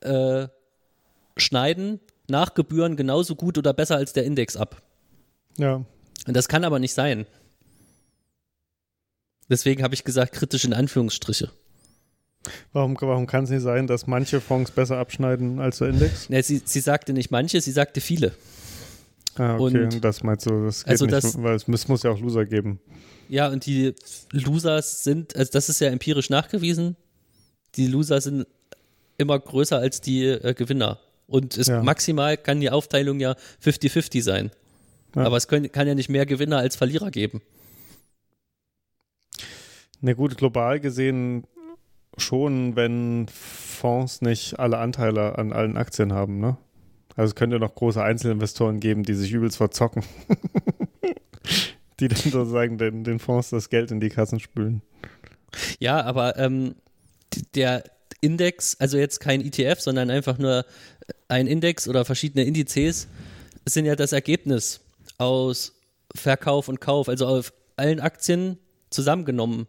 äh, 0.03 0.47
schneiden 1.37 1.99
nach 2.29 2.55
Gebühren 2.55 2.97
genauso 2.97 3.35
gut 3.35 3.59
oder 3.59 3.73
besser 3.73 3.97
als 3.97 4.13
der 4.13 4.25
Index 4.25 4.57
ab. 4.57 4.83
ja. 5.59 5.85
Und 6.25 6.37
das 6.37 6.47
kann 6.47 6.63
aber 6.63 6.79
nicht 6.79 6.95
sein. 6.95 7.27
Deswegen 9.49 9.83
habe 9.83 9.95
ich 9.95 10.05
gesagt, 10.05 10.33
kritisch 10.33 10.65
in 10.65 10.73
Anführungsstriche. 10.73 11.51
Warum, 12.73 12.97
warum 13.01 13.27
kann 13.27 13.43
es 13.43 13.51
nicht 13.51 13.63
sein, 13.63 13.89
dass 13.89 14.07
manche 14.07 14.41
Fonds 14.41 14.71
besser 14.71 14.99
abschneiden 14.99 15.59
als 15.59 15.79
der 15.79 15.89
Index? 15.89 16.29
Ne, 16.29 16.43
sie, 16.45 16.63
sie 16.65 16.79
sagte 16.79 17.13
nicht 17.13 17.33
manche, 17.33 17.61
sie 17.61 17.73
sagte 17.73 18.01
viele. 18.01 18.35
Ah, 19.37 19.57
okay, 19.59 19.85
Und- 19.85 20.05
das 20.05 20.23
meinst 20.23 20.47
du, 20.47 20.65
das 20.65 20.85
geht 20.85 20.91
Also 20.93 21.07
nicht, 21.07 21.17
das- 21.17 21.43
weil 21.43 21.55
es 21.55 21.67
muss, 21.69 21.89
muss 21.89 22.03
ja 22.03 22.11
auch 22.11 22.19
Loser 22.21 22.45
geben. 22.45 22.81
Ja, 23.29 23.49
und 23.49 23.65
die 23.67 23.95
Losers 24.33 25.05
sind, 25.05 25.35
also 25.37 25.51
das 25.53 25.69
ist 25.69 25.81
ja 25.81 25.89
empirisch 25.89 26.29
nachgewiesen, 26.29 26.97
die 27.77 27.87
Loser 27.87 28.21
sind 28.21 28.47
immer 29.17 29.39
größer 29.39 29.79
als 29.79 30.01
die 30.03 30.27
äh, 30.27 30.53
Gewinner. 30.55 30.99
Und 31.27 31.57
es 31.57 31.69
Ja. 31.69 31.83
maximal 31.83 32.37
kann 32.37 32.61
die 32.61 32.69
Aufteilung 32.71 33.21
ja 33.21 33.37
50-50 33.61 34.23
sein. 34.23 34.51
Ja. 35.17 35.23
Aber 35.25 35.37
es 35.39 35.49
können, 35.49 35.73
kann 35.73 35.89
ja 35.89 35.95
nicht 35.95 36.11
mehr 36.11 36.27
Gewinner 36.27 36.59
als 36.59 36.77
Verlierer 36.77 37.11
geben. 37.11 37.41
Na 40.01 40.13
gut, 40.15 40.37
global 40.37 40.81
gesehen 40.81 41.45
schon, 42.19 42.77
wenn 42.77 43.29
Fonds 43.29 44.21
nicht 44.21 44.59
alle 44.59 44.79
Anteile 44.79 45.39
an 45.39 45.53
allen 45.53 45.77
Aktien 45.77 46.13
haben, 46.13 46.39
ne? 46.41 46.57
Also 47.17 47.31
es 47.31 47.35
könnte 47.35 47.59
noch 47.59 47.75
große 47.75 48.03
Einzelinvestoren 48.03 48.81
geben, 48.81 49.03
die 49.03 49.15
sich 49.15 49.33
übelst 49.33 49.57
verzocken. 49.57 50.03
die 52.01 52.09
dann 52.09 52.19
sozusagen 52.19 52.79
den, 52.79 53.05
den 53.05 53.19
Fonds 53.19 53.51
das 53.51 53.71
Geld 53.71 53.91
in 53.91 54.01
die 54.01 54.09
Kassen 54.09 54.41
spülen. 54.41 54.83
Ja, 55.79 56.03
aber 56.03 56.39
ähm, 56.39 56.75
der 57.55 57.85
Index, 58.21 58.77
also 58.79 58.99
jetzt 58.99 59.21
kein 59.21 59.41
ETF, 59.41 59.81
sondern 59.81 60.11
einfach 60.11 60.39
nur 60.39 60.65
ein 61.29 61.47
Index 61.47 61.89
oder 61.89 62.05
verschiedene 62.05 62.45
Indizes, 62.45 63.09
sind 63.67 63.85
ja 63.85 63.97
das 63.97 64.13
Ergebnis 64.13 64.81
aus 65.19 65.75
Verkauf 66.15 66.69
und 66.69 66.81
Kauf, 66.81 67.09
also 67.09 67.27
auf 67.27 67.53
allen 67.77 68.01
Aktien 68.01 68.59
zusammengenommen. 68.91 69.67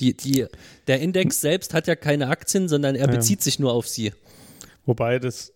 Die, 0.00 0.16
die, 0.16 0.46
der 0.88 1.00
Index 1.00 1.40
selbst 1.40 1.72
hat 1.72 1.86
ja 1.86 1.94
keine 1.94 2.28
Aktien, 2.28 2.68
sondern 2.68 2.96
er 2.96 3.06
bezieht 3.06 3.42
sich 3.42 3.58
nur 3.60 3.72
auf 3.72 3.86
sie. 3.86 4.12
Wobei 4.86 5.20
das, 5.20 5.52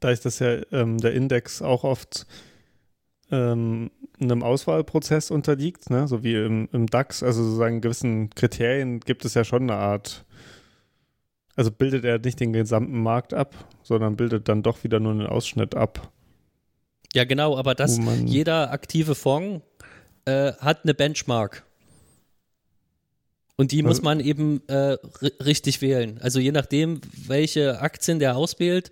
da 0.00 0.10
ist 0.10 0.24
das 0.24 0.38
ja 0.38 0.60
ähm, 0.72 0.98
der 0.98 1.12
Index 1.14 1.62
auch 1.62 1.84
oft 1.84 2.26
ähm, 3.30 3.90
einem 4.20 4.42
Auswahlprozess 4.42 5.30
unterliegt, 5.30 5.90
ne? 5.90 6.06
so 6.08 6.22
wie 6.22 6.34
im, 6.34 6.68
im 6.72 6.86
DAX, 6.86 7.22
also 7.22 7.42
sozusagen 7.42 7.80
gewissen 7.80 8.30
Kriterien 8.30 9.00
gibt 9.00 9.24
es 9.24 9.34
ja 9.34 9.44
schon 9.44 9.62
eine 9.62 9.74
Art, 9.74 10.24
also 11.56 11.70
bildet 11.70 12.04
er 12.04 12.18
nicht 12.18 12.40
den 12.40 12.52
gesamten 12.52 13.02
Markt 13.02 13.34
ab, 13.34 13.54
sondern 13.82 14.16
bildet 14.16 14.48
dann 14.48 14.62
doch 14.62 14.84
wieder 14.84 15.00
nur 15.00 15.12
einen 15.12 15.26
Ausschnitt 15.26 15.74
ab. 15.74 16.12
Ja, 17.12 17.24
genau, 17.24 17.56
aber 17.56 17.74
das, 17.74 18.00
jeder 18.24 18.72
aktive 18.72 19.14
Fonds 19.14 19.64
äh, 20.24 20.52
hat 20.54 20.82
eine 20.82 20.94
Benchmark. 20.94 21.64
Und 23.56 23.70
die 23.70 23.84
muss 23.84 24.02
man 24.02 24.18
eben 24.18 24.66
äh, 24.66 24.96
richtig 25.40 25.80
wählen. 25.80 26.18
Also 26.20 26.40
je 26.40 26.50
nachdem, 26.50 27.00
welche 27.26 27.80
Aktien 27.80 28.18
der 28.18 28.36
auswählt, 28.36 28.90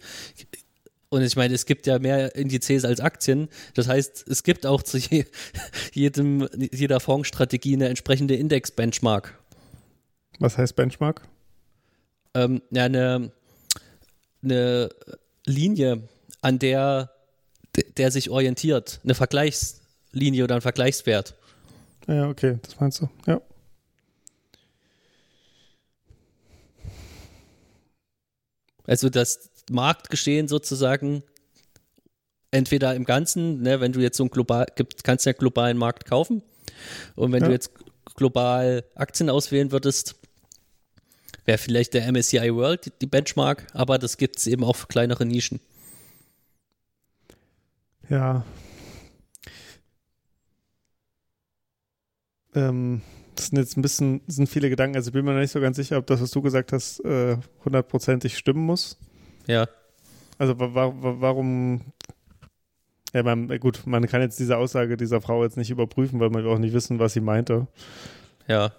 und 1.13 1.23
ich 1.23 1.37
meine, 1.37 1.53
es 1.53 1.67
gibt 1.67 1.87
ja 1.87 1.99
mehr 1.99 2.35
Indizes 2.35 2.87
als 2.87 3.01
Aktien. 3.01 3.49
Das 3.75 3.87
heißt, 3.87 4.27
es 4.29 4.43
gibt 4.43 4.65
auch 4.65 4.83
zu 4.83 4.97
je, 4.97 5.27
jedem, 5.93 6.49
jeder 6.73 7.01
Fondsstrategie 7.01 7.75
eine 7.75 7.89
entsprechende 7.89 8.35
Index-Benchmark. 8.35 9.39
Was 10.39 10.57
heißt 10.57 10.75
Benchmark? 10.75 11.29
Ähm, 12.35 12.63
ja, 12.71 12.85
eine, 12.85 13.31
eine 14.43 14.89
Linie, 15.45 16.09
an 16.41 16.59
der 16.59 17.11
der 17.97 18.11
sich 18.11 18.29
orientiert. 18.31 19.01
Eine 19.03 19.15
Vergleichslinie 19.15 20.45
oder 20.45 20.57
ein 20.57 20.61
Vergleichswert. 20.61 21.35
Ja, 22.07 22.29
okay, 22.29 22.59
das 22.63 22.79
meinst 22.81 23.01
du, 23.01 23.09
ja. 23.27 23.41
Also 28.85 29.09
das 29.09 29.52
Marktgeschehen 29.73 30.49
sozusagen 30.49 31.23
entweder 32.51 32.95
im 32.95 33.05
Ganzen, 33.05 33.63
ne, 33.63 33.81
wenn 33.81 33.93
du 33.93 34.01
jetzt 34.01 34.17
so 34.17 34.25
ein 34.25 34.31
global, 34.31 34.67
kannst 35.03 35.27
du 35.27 35.31
ja 35.31 35.35
globalen 35.35 35.79
Markt 35.79 36.05
kaufen 36.05 36.43
und 37.17 37.33
wenn 37.33 37.43
ja. 37.43 37.49
du 37.49 37.53
jetzt 37.53 37.73
global 38.15 38.85
Aktien 38.95 39.31
auswählen 39.31 39.73
würdest, 39.73 40.17
wäre 41.45 41.59
vielleicht 41.59 41.95
der 41.95 42.11
MSCI 42.13 42.55
World 42.55 42.93
die 43.01 43.07
Benchmark, 43.07 43.67
aber 43.73 43.99
das 43.99 44.17
gibt 44.17 44.39
es 44.39 44.47
eben 44.47 44.65
auch 44.65 44.77
für 44.77 44.87
kleinere 44.87 45.27
Nischen. 45.27 45.61
Ja. 48.09 48.45
Ähm, 52.55 53.01
das 53.35 53.47
sind 53.47 53.59
jetzt 53.59 53.77
ein 53.77 53.83
bisschen, 53.83 54.21
sind 54.27 54.49
viele 54.49 54.69
Gedanken, 54.69 54.97
also 54.97 55.09
ich 55.09 55.15
bin 55.15 55.25
mir 55.25 55.33
noch 55.33 55.41
nicht 55.41 55.53
so 55.53 55.61
ganz 55.61 55.77
sicher, 55.77 55.97
ob 55.97 56.07
das, 56.07 56.21
was 56.21 56.31
du 56.31 56.43
gesagt 56.43 56.73
hast, 56.73 57.01
äh, 57.01 57.39
hundertprozentig 57.65 58.37
stimmen 58.37 58.67
muss. 58.67 58.99
Ja. 59.47 59.69
Also 60.39 60.59
wa 60.59 60.75
wa 60.75 60.93
warum 60.95 61.81
ja, 63.15 63.23
man, 63.23 63.49
gut, 63.61 63.87
man 63.87 64.07
kann 64.07 64.23
jetzt 64.23 64.39
diese 64.39 64.57
Aussage 64.57 64.97
dieser 64.97 65.21
Frau 65.21 65.45
jetzt 65.45 65.57
nicht 65.57 65.71
überprüfen, 65.71 66.19
weil 66.19 66.31
wir 66.31 66.47
auch 66.47 66.59
nicht 66.59 66.73
wissen, 66.73 66.99
was 66.99 67.13
sie 67.13 67.21
meinte. 67.21 67.67
Ja. 68.49 68.73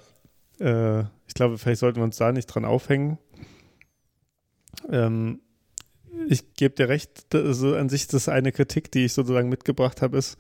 Äh, 0.60 1.02
ich 1.28 1.36
glaube, 1.36 1.58
vielleicht 1.58 1.80
sollten 1.80 1.98
wir 1.98 2.04
uns 2.04 2.18
da 2.18 2.32
nicht 2.32 2.48
dran 2.48 2.66
aufhängen. 2.66 3.20
Ähm, 4.90 5.40
ich 6.28 6.54
gebe 6.56 6.76
dir 6.76 6.90
recht, 6.90 7.34
also 7.34 7.76
an 7.76 7.90
sich 7.90 8.08
das 8.08 8.28
eine 8.28 8.52
Kritik, 8.52 8.92
die 8.92 9.06
ich 9.06 9.14
sozusagen 9.14 9.50
mitgebracht 9.50 10.02
habe, 10.02 10.18
ist, 10.18 10.38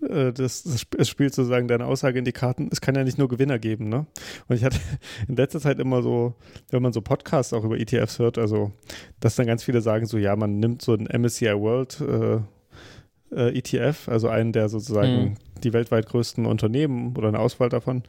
das, 0.00 0.62
das, 0.62 0.86
es 0.98 1.08
spielt 1.08 1.34
sozusagen 1.34 1.68
deine 1.68 1.86
Aussage 1.86 2.18
in 2.18 2.24
die 2.24 2.32
Karten. 2.32 2.68
Es 2.70 2.80
kann 2.80 2.94
ja 2.94 3.04
nicht 3.04 3.18
nur 3.18 3.28
Gewinner 3.28 3.58
geben, 3.58 3.88
ne? 3.88 4.06
Und 4.48 4.56
ich 4.56 4.64
hatte 4.64 4.78
in 5.28 5.36
letzter 5.36 5.60
Zeit 5.60 5.78
immer 5.78 6.02
so, 6.02 6.34
wenn 6.70 6.82
man 6.82 6.92
so 6.92 7.00
Podcasts 7.00 7.52
auch 7.52 7.64
über 7.64 7.78
ETFs 7.78 8.18
hört, 8.18 8.38
also, 8.38 8.72
dass 9.20 9.36
dann 9.36 9.46
ganz 9.46 9.64
viele 9.64 9.80
sagen 9.80 10.06
so, 10.06 10.18
ja, 10.18 10.36
man 10.36 10.58
nimmt 10.58 10.82
so 10.82 10.94
ein 10.94 11.06
MSCI 11.06 11.58
World 11.58 12.00
äh, 12.00 12.40
äh, 13.34 13.58
ETF, 13.58 14.08
also 14.08 14.28
einen 14.28 14.52
der 14.52 14.68
sozusagen 14.68 15.20
mhm. 15.20 15.34
die 15.62 15.72
weltweit 15.72 16.06
größten 16.06 16.46
Unternehmen 16.46 17.16
oder 17.16 17.28
eine 17.28 17.38
Auswahl 17.38 17.68
davon 17.68 18.02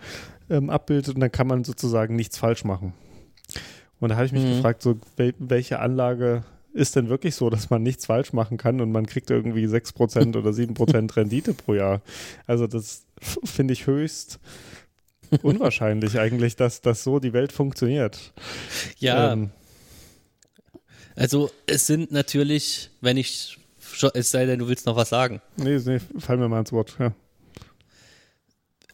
ähm, 0.50 0.70
abbildet 0.70 1.16
und 1.16 1.22
dann 1.22 1.32
kann 1.32 1.48
man 1.48 1.64
sozusagen 1.64 2.16
nichts 2.16 2.38
falsch 2.38 2.64
machen. 2.64 2.94
Und 4.00 4.10
da 4.10 4.16
habe 4.16 4.26
ich 4.26 4.32
mich 4.32 4.44
mhm. 4.44 4.56
gefragt, 4.58 4.82
so 4.82 5.00
wel 5.16 5.34
welche 5.40 5.80
Anlage 5.80 6.44
ist 6.78 6.96
denn 6.96 7.10
wirklich 7.10 7.36
so, 7.36 7.50
dass 7.50 7.70
man 7.70 7.84
nichts 7.84 8.06
falsch 8.06 8.34
machen 8.34 8.58
kann 8.58 8.80
und 8.80 8.92
man 8.92 9.06
kriegt 9.06 9.30
irgendwie 9.30 9.66
6% 9.66 10.38
oder 10.38 10.52
7% 10.52 11.16
Rendite 11.16 11.54
pro 11.54 11.74
Jahr? 11.74 12.02
Also 12.46 12.68
das 12.68 13.06
finde 13.44 13.74
ich 13.74 13.88
höchst 13.88 14.40
unwahrscheinlich 15.42 16.20
eigentlich, 16.20 16.56
dass, 16.56 16.82
dass 16.82 17.04
so 17.04 17.20
die 17.20 17.34
Welt 17.34 17.52
funktioniert. 17.52 18.32
Ja. 19.00 19.34
Ähm, 19.34 19.50
also 21.16 21.50
es 21.66 21.88
sind 21.88 22.12
natürlich, 22.12 22.92
wenn 23.02 23.18
ich, 23.18 23.58
es 24.14 24.32
sei 24.32 24.46
denn, 24.46 24.60
du 24.60 24.68
willst 24.68 24.86
noch 24.86 24.96
was 24.96 25.10
sagen. 25.10 25.42
Nee, 25.58 25.80
nee 25.84 26.00
fall 26.20 26.38
mir 26.38 26.48
mal 26.48 26.60
ins 26.60 26.72
Wort, 26.72 26.96
ja. 27.00 27.14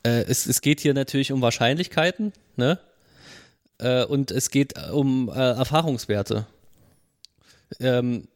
Äh, 0.03 0.23
es, 0.23 0.47
es 0.47 0.61
geht 0.61 0.79
hier 0.79 0.93
natürlich 0.93 1.31
um 1.31 1.41
Wahrscheinlichkeiten, 1.41 2.33
ne? 2.55 2.79
Äh, 3.77 4.05
und 4.05 4.31
es 4.31 4.49
geht 4.49 4.73
um 4.91 5.29
äh, 5.29 5.33
Erfahrungswerte 5.33 6.47
ähm, 7.79 8.27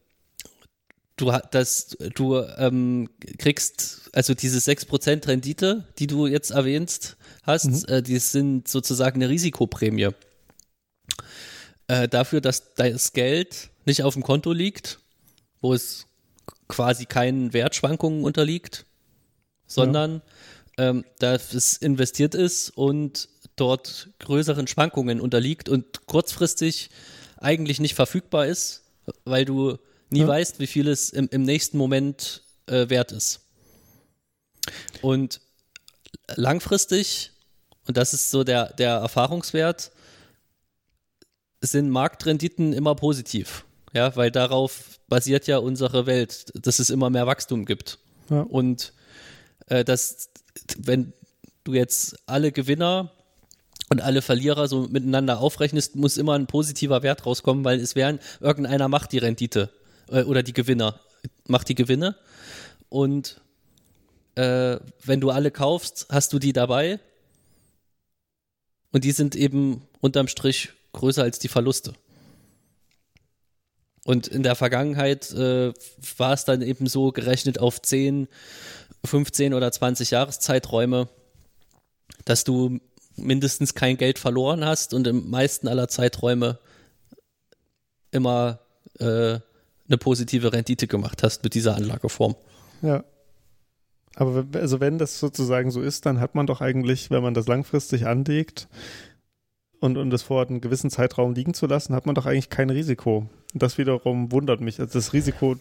du, 1.16 1.32
das, 1.50 1.96
du 2.14 2.36
ähm, 2.36 3.08
kriegst, 3.38 4.10
also 4.12 4.34
diese 4.34 4.58
6% 4.58 5.26
Rendite, 5.26 5.84
die 5.98 6.06
du 6.06 6.26
jetzt 6.26 6.50
erwähnst 6.50 7.16
hast, 7.42 7.88
mhm. 7.88 7.94
äh, 7.94 8.02
die 8.02 8.18
sind 8.18 8.68
sozusagen 8.68 9.22
eine 9.22 9.28
Risikoprämie. 9.28 10.10
Äh, 11.88 12.08
dafür, 12.08 12.40
dass 12.40 12.74
das 12.74 13.12
Geld 13.12 13.70
nicht 13.86 14.02
auf 14.02 14.14
dem 14.14 14.22
Konto 14.22 14.52
liegt, 14.52 15.00
wo 15.60 15.72
es 15.72 16.06
quasi 16.68 17.06
keinen 17.06 17.52
Wertschwankungen 17.52 18.24
unterliegt, 18.24 18.84
sondern 19.66 20.22
ja. 20.78 20.90
ähm, 20.90 21.04
dass 21.18 21.54
es 21.54 21.76
investiert 21.76 22.34
ist 22.34 22.70
und 22.70 23.28
dort 23.56 24.10
größeren 24.18 24.66
Schwankungen 24.66 25.20
unterliegt 25.20 25.68
und 25.68 26.06
kurzfristig 26.06 26.90
eigentlich 27.38 27.80
nicht 27.80 27.94
verfügbar 27.94 28.46
ist, 28.46 28.82
weil 29.24 29.44
du 29.44 29.78
nie 30.10 30.20
ja. 30.20 30.28
weißt, 30.28 30.58
wie 30.60 30.66
viel 30.66 30.88
es 30.88 31.10
im, 31.10 31.28
im 31.30 31.42
nächsten 31.42 31.78
Moment 31.78 32.42
äh, 32.66 32.88
wert 32.88 33.12
ist. 33.12 33.40
Und 35.02 35.40
langfristig, 36.34 37.32
und 37.86 37.96
das 37.96 38.14
ist 38.14 38.30
so 38.30 38.44
der, 38.44 38.72
der 38.74 38.94
Erfahrungswert, 38.94 39.90
sind 41.60 41.90
Marktrenditen 41.90 42.72
immer 42.72 42.94
positiv. 42.94 43.64
Ja, 43.94 44.14
weil 44.16 44.30
darauf 44.30 45.00
basiert 45.08 45.46
ja 45.46 45.58
unsere 45.58 46.06
Welt, 46.06 46.52
dass 46.54 46.78
es 46.78 46.90
immer 46.90 47.10
mehr 47.10 47.26
Wachstum 47.26 47.64
gibt. 47.64 47.98
Ja. 48.28 48.42
Und 48.42 48.92
äh, 49.66 49.82
dass, 49.84 50.28
wenn 50.76 51.14
du 51.64 51.74
jetzt 51.74 52.16
alle 52.26 52.52
Gewinner 52.52 53.10
und 53.88 54.00
alle 54.02 54.22
Verlierer 54.22 54.68
so 54.68 54.88
miteinander 54.88 55.38
aufrechnest, 55.40 55.96
muss 55.96 56.16
immer 56.16 56.34
ein 56.34 56.46
positiver 56.46 57.02
Wert 57.02 57.24
rauskommen, 57.24 57.64
weil 57.64 57.80
es 57.80 57.94
wären, 57.94 58.18
irgendeiner 58.40 58.88
macht 58.88 59.12
die 59.12 59.18
Rendite 59.18 59.70
äh, 60.10 60.22
oder 60.22 60.42
die 60.42 60.52
Gewinner, 60.52 61.00
macht 61.46 61.68
die 61.68 61.74
Gewinne. 61.74 62.16
Und 62.88 63.40
äh, 64.34 64.78
wenn 65.04 65.20
du 65.20 65.30
alle 65.30 65.50
kaufst, 65.50 66.06
hast 66.10 66.32
du 66.32 66.38
die 66.38 66.52
dabei. 66.52 67.00
Und 68.92 69.04
die 69.04 69.12
sind 69.12 69.36
eben 69.36 69.82
unterm 70.00 70.28
Strich 70.28 70.70
größer 70.92 71.22
als 71.22 71.38
die 71.38 71.48
Verluste. 71.48 71.94
Und 74.04 74.26
in 74.26 74.42
der 74.42 74.54
Vergangenheit 74.54 75.30
äh, 75.32 75.72
war 76.16 76.32
es 76.32 76.44
dann 76.44 76.62
eben 76.62 76.86
so 76.86 77.12
gerechnet 77.12 77.58
auf 77.58 77.82
10, 77.82 78.28
15 79.04 79.52
oder 79.52 79.70
20 79.70 80.10
Jahreszeiträume, 80.10 81.08
dass 82.24 82.44
du 82.44 82.80
mindestens 83.18 83.74
kein 83.74 83.96
Geld 83.96 84.18
verloren 84.18 84.64
hast 84.64 84.94
und 84.94 85.06
im 85.06 85.30
meisten 85.30 85.68
aller 85.68 85.88
Zeiträume 85.88 86.58
immer 88.10 88.60
äh, 88.98 89.04
eine 89.88 89.98
positive 89.98 90.52
Rendite 90.52 90.86
gemacht 90.86 91.22
hast 91.22 91.44
mit 91.44 91.54
dieser 91.54 91.76
Anlageform. 91.76 92.36
Ja. 92.82 93.04
Aber 94.16 94.46
also 94.54 94.80
wenn 94.80 94.98
das 94.98 95.20
sozusagen 95.20 95.70
so 95.70 95.80
ist, 95.80 96.06
dann 96.06 96.20
hat 96.20 96.34
man 96.34 96.46
doch 96.46 96.60
eigentlich, 96.60 97.10
wenn 97.10 97.22
man 97.22 97.34
das 97.34 97.46
langfristig 97.46 98.06
anlegt 98.06 98.68
und, 99.80 99.96
und 99.96 100.10
das 100.10 100.22
vorhat, 100.22 100.50
einen 100.50 100.60
gewissen 100.60 100.90
Zeitraum 100.90 101.34
liegen 101.34 101.54
zu 101.54 101.66
lassen, 101.66 101.94
hat 101.94 102.06
man 102.06 102.14
doch 102.14 102.26
eigentlich 102.26 102.50
kein 102.50 102.70
Risiko. 102.70 103.28
Das 103.54 103.78
wiederum 103.78 104.32
wundert 104.32 104.60
mich. 104.60 104.80
Also 104.80 104.98
das 104.98 105.12
Risiko 105.12 105.56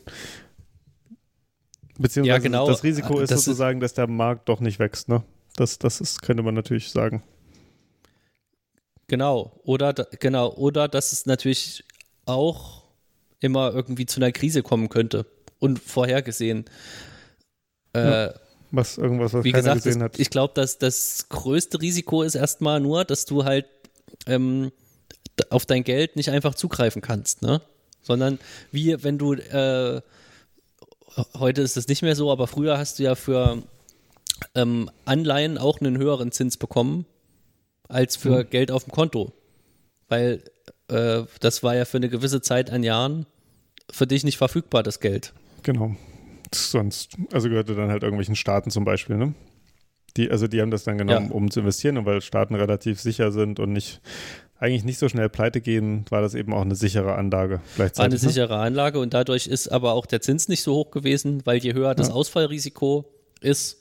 Beziehungsweise 1.97 2.38
Ja, 2.38 2.41
genau. 2.41 2.68
das 2.68 2.84
Risiko 2.84 3.20
ist 3.20 3.32
Das 3.32 3.43
sozusagen, 3.43 3.80
dass 3.80 3.93
der 3.93 4.08
Markt 4.08 4.49
doch 4.49 4.60
nicht 4.60 4.80
wächst, 4.80 5.10
ne? 5.10 5.24
Das, 5.55 5.80
das 5.80 6.01
ist, 6.01 6.22
könnte 6.22 6.43
man 6.43 6.53
natürlich 6.53 6.91
sagen. 6.91 7.24
Genau. 9.08 9.60
Oder, 9.64 9.93
genau. 9.93 10.53
Oder 10.53 10.88
dass 10.88 11.12
es 11.14 11.26
natürlich 11.26 11.84
auch 12.26 12.84
immer 13.39 13.74
irgendwie 13.74 14.05
zu 14.05 14.20
einer 14.20 14.32
Krise 14.32 14.64
kommen 14.64 14.89
könnte. 14.89 15.26
Unvorhergesehen. 15.60 16.66
Äh, 17.93 18.30
Was 18.72 18.97
irgendwas, 18.97 19.34
was 19.34 19.43
Wie 19.43 19.51
keiner 19.51 19.64
gesagt, 19.64 19.84
gesehen 19.84 19.99
das, 19.99 20.05
hat. 20.05 20.20
ich 20.20 20.30
glaube, 20.30 20.53
dass 20.53 20.78
das 20.78 21.30
größte 21.30 21.82
Risiko 21.82 22.24
ist 22.24 22.36
erstmal 22.36 22.80
nur, 22.80 23.05
dass 23.05 23.26
du 23.26 23.45
halt 23.45 23.66
ähm, 24.26 24.72
auf 25.49 25.66
dein 25.66 25.84
Geld 25.84 26.16
nicht 26.16 26.30
einfach 26.30 26.55
zugreifen 26.55 27.01
kannst, 27.01 27.41
ne? 27.41 27.62
Sondern 28.01 28.39
wie 28.72 29.03
wenn 29.03 29.18
du 29.18 29.34
äh, 29.34 30.01
heute 31.38 31.62
ist 31.62 31.78
es 31.78 31.88
nicht 31.88 32.01
mehr 32.01 32.16
so, 32.16 32.32
aber 32.32 32.47
früher 32.47 32.78
hast 32.78 32.99
du 32.99 33.03
ja 33.03 33.16
für 33.16 33.64
ähm, 34.55 34.89
Anleihen 35.05 35.58
auch 35.58 35.80
einen 35.80 35.97
höheren 35.97 36.32
Zins 36.32 36.58
bekommen 36.58 37.05
als 37.88 38.15
für 38.15 38.43
Mhm. 38.43 38.49
Geld 38.49 38.71
auf 38.71 38.83
dem 38.85 38.91
Konto. 38.91 39.31
Weil 40.09 40.41
äh, 40.89 41.23
das 41.41 41.63
war 41.63 41.75
ja 41.75 41.85
für 41.85 41.97
eine 41.97 42.09
gewisse 42.09 42.41
Zeit 42.41 42.69
an 42.71 42.83
Jahren 42.83 43.25
für 43.91 44.07
dich 44.07 44.23
nicht 44.23 44.38
verfügbar, 44.38 44.83
das 44.83 44.99
Geld. 44.99 45.33
Genau. 45.63 45.95
Sonst, 46.53 47.15
also 47.31 47.49
gehörte 47.49 47.75
dann 47.75 47.89
halt 47.89 48.03
irgendwelchen 48.03 48.35
Staaten 48.35 48.69
zum 48.71 48.85
Beispiel, 48.85 49.17
ne? 49.17 49.33
Die, 50.15 50.31
also 50.31 50.47
die 50.47 50.61
haben 50.61 50.71
das 50.71 50.83
dann 50.85 50.97
genommen, 50.97 51.27
Ja. 51.29 51.31
um 51.35 51.51
zu 51.51 51.59
investieren 51.59 51.97
und 51.97 52.05
weil 52.05 52.21
Staaten 52.21 52.55
relativ 52.55 52.99
sicher 53.01 53.31
sind 53.31 53.59
und 53.59 53.73
nicht 53.73 54.01
eigentlich 54.59 54.83
nicht 54.85 54.97
so 54.97 55.07
schnell 55.07 55.29
pleite 55.29 55.61
gehen, 55.61 56.05
war 56.09 56.21
das 56.21 56.33
eben 56.33 56.51
auch 56.53 56.61
eine 56.61 56.73
sichere 56.75 57.13
Anlage 57.15 57.61
War 57.75 57.91
eine 57.97 58.15
ne? 58.15 58.19
sichere 58.19 58.57
Anlage 58.57 58.97
und 58.99 59.13
dadurch 59.13 59.45
ist 59.45 59.67
aber 59.67 59.93
auch 59.93 60.07
der 60.07 60.21
Zins 60.21 60.47
nicht 60.47 60.63
so 60.63 60.73
hoch 60.73 60.89
gewesen, 60.89 61.41
weil 61.45 61.57
je 61.59 61.73
höher 61.73 61.93
das 61.93 62.07
Ja. 62.07 62.13
Ausfallrisiko 62.15 63.05
ist, 63.39 63.77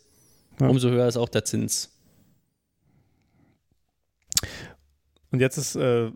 Ja. 0.60 0.68
umso 0.68 0.90
höher 0.90 1.08
ist 1.08 1.16
auch 1.16 1.30
der 1.30 1.44
Zins. 1.46 1.95
Und 5.32 5.40
jetzt 5.40 5.56
ist, 5.58 5.76
äh, 5.76 6.10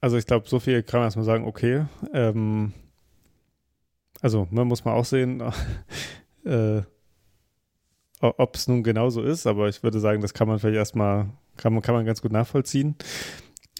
also 0.00 0.16
ich 0.16 0.26
glaube, 0.26 0.48
so 0.48 0.58
viel 0.60 0.82
kann 0.82 1.00
man 1.00 1.06
erstmal 1.06 1.24
sagen, 1.24 1.44
okay. 1.46 1.86
Ähm, 2.12 2.72
also 4.20 4.46
man 4.50 4.68
muss 4.68 4.84
man 4.84 4.94
auch 4.94 5.04
sehen, 5.04 5.42
äh, 6.44 6.82
ob 8.20 8.54
es 8.54 8.68
nun 8.68 8.82
genauso 8.82 9.22
ist, 9.22 9.46
aber 9.46 9.68
ich 9.68 9.82
würde 9.82 9.98
sagen, 9.98 10.22
das 10.22 10.32
kann 10.34 10.46
man 10.46 10.58
vielleicht 10.58 10.76
erstmal, 10.76 11.30
kann 11.56 11.72
man, 11.72 11.82
kann 11.82 11.94
man 11.94 12.04
ganz 12.06 12.22
gut 12.22 12.32
nachvollziehen. 12.32 12.94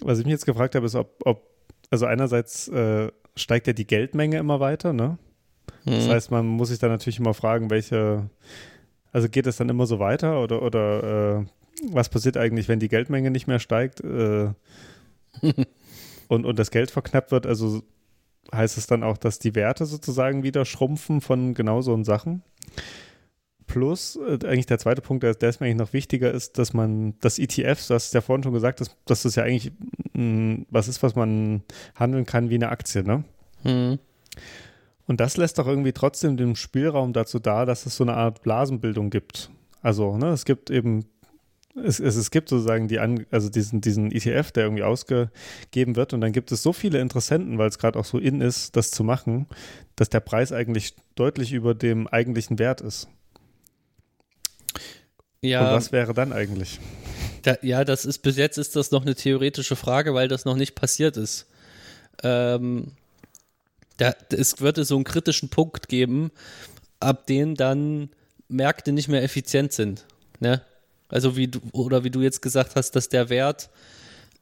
Was 0.01 0.19
ich 0.19 0.25
mich 0.25 0.33
jetzt 0.33 0.45
gefragt 0.45 0.75
habe, 0.75 0.85
ist, 0.85 0.95
ob, 0.95 1.15
ob 1.25 1.49
also 1.89 2.05
einerseits 2.05 2.67
äh, 2.67 3.11
steigt 3.35 3.67
ja 3.67 3.73
die 3.73 3.87
Geldmenge 3.87 4.37
immer 4.37 4.59
weiter, 4.59 4.91
ne? 4.93 5.17
Das 5.85 6.07
Mhm. 6.07 6.11
heißt, 6.11 6.31
man 6.31 6.45
muss 6.45 6.69
sich 6.69 6.79
dann 6.79 6.91
natürlich 6.91 7.19
immer 7.19 7.33
fragen, 7.33 7.69
welche, 7.69 8.29
also 9.11 9.27
geht 9.29 9.47
es 9.47 9.57
dann 9.57 9.69
immer 9.69 9.85
so 9.85 9.99
weiter 9.99 10.41
oder, 10.41 10.61
oder 10.61 11.39
äh, 11.41 11.45
was 11.89 12.09
passiert 12.09 12.37
eigentlich, 12.37 12.67
wenn 12.67 12.79
die 12.79 12.87
Geldmenge 12.87 13.31
nicht 13.31 13.47
mehr 13.47 13.59
steigt 13.59 14.01
äh, 14.01 14.51
und, 16.27 16.45
und 16.45 16.59
das 16.59 16.71
Geld 16.71 16.91
verknappt 16.91 17.31
wird? 17.31 17.45
Also 17.45 17.83
heißt 18.53 18.77
es 18.77 18.87
dann 18.87 19.03
auch, 19.03 19.17
dass 19.17 19.39
die 19.39 19.55
Werte 19.55 19.85
sozusagen 19.85 20.43
wieder 20.43 20.65
schrumpfen 20.65 21.21
von 21.21 21.53
genau 21.53 21.81
so 21.81 22.01
Sachen? 22.03 22.43
Plus, 23.65 24.17
äh, 24.17 24.45
eigentlich 24.45 24.65
der 24.65 24.79
zweite 24.79 25.01
Punkt, 25.01 25.23
der, 25.23 25.33
der 25.33 25.49
ist 25.49 25.59
mir 25.59 25.67
eigentlich 25.67 25.77
noch 25.87 25.93
wichtiger, 25.93 26.31
ist, 26.31 26.57
dass 26.57 26.73
man 26.73 27.15
das 27.21 27.39
ETFs, 27.39 27.87
das 27.87 28.05
ist 28.05 28.13
ja 28.13 28.21
vorhin 28.21 28.43
schon 28.43 28.53
gesagt, 28.53 28.81
dass, 28.81 28.95
dass 29.05 29.23
das 29.23 29.35
ja 29.35 29.43
eigentlich 29.43 29.71
mh, 30.13 30.65
was 30.69 30.87
ist, 30.87 31.01
was 31.01 31.15
man 31.15 31.63
handeln 31.95 32.25
kann 32.25 32.49
wie 32.49 32.55
eine 32.55 32.69
Aktie, 32.69 33.03
ne? 33.03 33.23
Mhm. 33.63 33.99
Und 35.05 35.19
das 35.19 35.37
lässt 35.37 35.57
doch 35.59 35.67
irgendwie 35.67 35.93
trotzdem 35.93 36.37
den 36.37 36.55
Spielraum 36.55 37.13
dazu 37.13 37.39
da, 37.39 37.65
dass 37.65 37.85
es 37.85 37.95
so 37.95 38.03
eine 38.03 38.13
Art 38.13 38.41
Blasenbildung 38.43 39.09
gibt. 39.09 39.49
Also, 39.81 40.17
ne, 40.17 40.29
es 40.29 40.45
gibt 40.45 40.69
eben, 40.69 41.05
es, 41.75 41.99
es, 41.99 42.15
es 42.15 42.31
gibt 42.31 42.49
sozusagen 42.49 42.87
die, 42.87 42.99
also 42.99 43.49
diesen, 43.49 43.81
diesen 43.81 44.11
ETF, 44.11 44.51
der 44.51 44.63
irgendwie 44.65 44.83
ausgegeben 44.83 45.95
wird 45.95 46.13
und 46.13 46.21
dann 46.21 46.31
gibt 46.31 46.51
es 46.51 46.61
so 46.63 46.73
viele 46.73 46.99
Interessenten, 46.99 47.57
weil 47.57 47.69
es 47.69 47.77
gerade 47.79 47.97
auch 47.99 48.05
so 48.05 48.17
in 48.17 48.41
ist, 48.41 48.75
das 48.75 48.91
zu 48.91 49.03
machen, 49.03 49.47
dass 49.95 50.09
der 50.09 50.19
Preis 50.19 50.51
eigentlich 50.51 50.95
deutlich 51.15 51.53
über 51.53 51.73
dem 51.73 52.07
eigentlichen 52.07 52.59
Wert 52.59 52.81
ist. 52.81 53.07
Und 55.41 55.49
Ja, 55.49 55.73
was 55.73 55.91
wäre 55.91 56.13
dann 56.13 56.31
eigentlich? 56.31 56.79
da, 57.43 57.57
ja, 57.61 57.83
das 57.83 58.05
ist 58.05 58.19
bis 58.19 58.37
jetzt 58.37 58.57
ist 58.57 58.75
das 58.75 58.91
noch 58.91 59.03
eine 59.03 59.15
theoretische 59.15 59.75
Frage, 59.75 60.13
weil 60.13 60.27
das 60.27 60.45
noch 60.45 60.55
nicht 60.55 60.75
passiert 60.75 61.17
ist. 61.17 61.45
Ähm, 62.23 62.93
da, 63.97 64.13
es 64.31 64.61
würde 64.61 64.85
so 64.85 64.95
einen 64.95 65.03
kritischen 65.03 65.49
Punkt 65.49 65.87
geben, 65.89 66.31
ab 66.99 67.27
dem 67.27 67.55
dann 67.55 68.09
Märkte 68.47 68.91
nicht 68.91 69.09
mehr 69.09 69.23
effizient 69.23 69.73
sind. 69.73 70.05
Ne? 70.39 70.61
Also 71.13 71.37
wie 71.37 71.47
du, 71.47 71.59
oder 71.73 72.03
wie 72.03 72.09
du 72.09 72.21
jetzt 72.21 72.41
gesagt 72.41 72.75
hast, 72.75 72.91
dass 72.95 73.07
der 73.07 73.29
Wert 73.29 73.69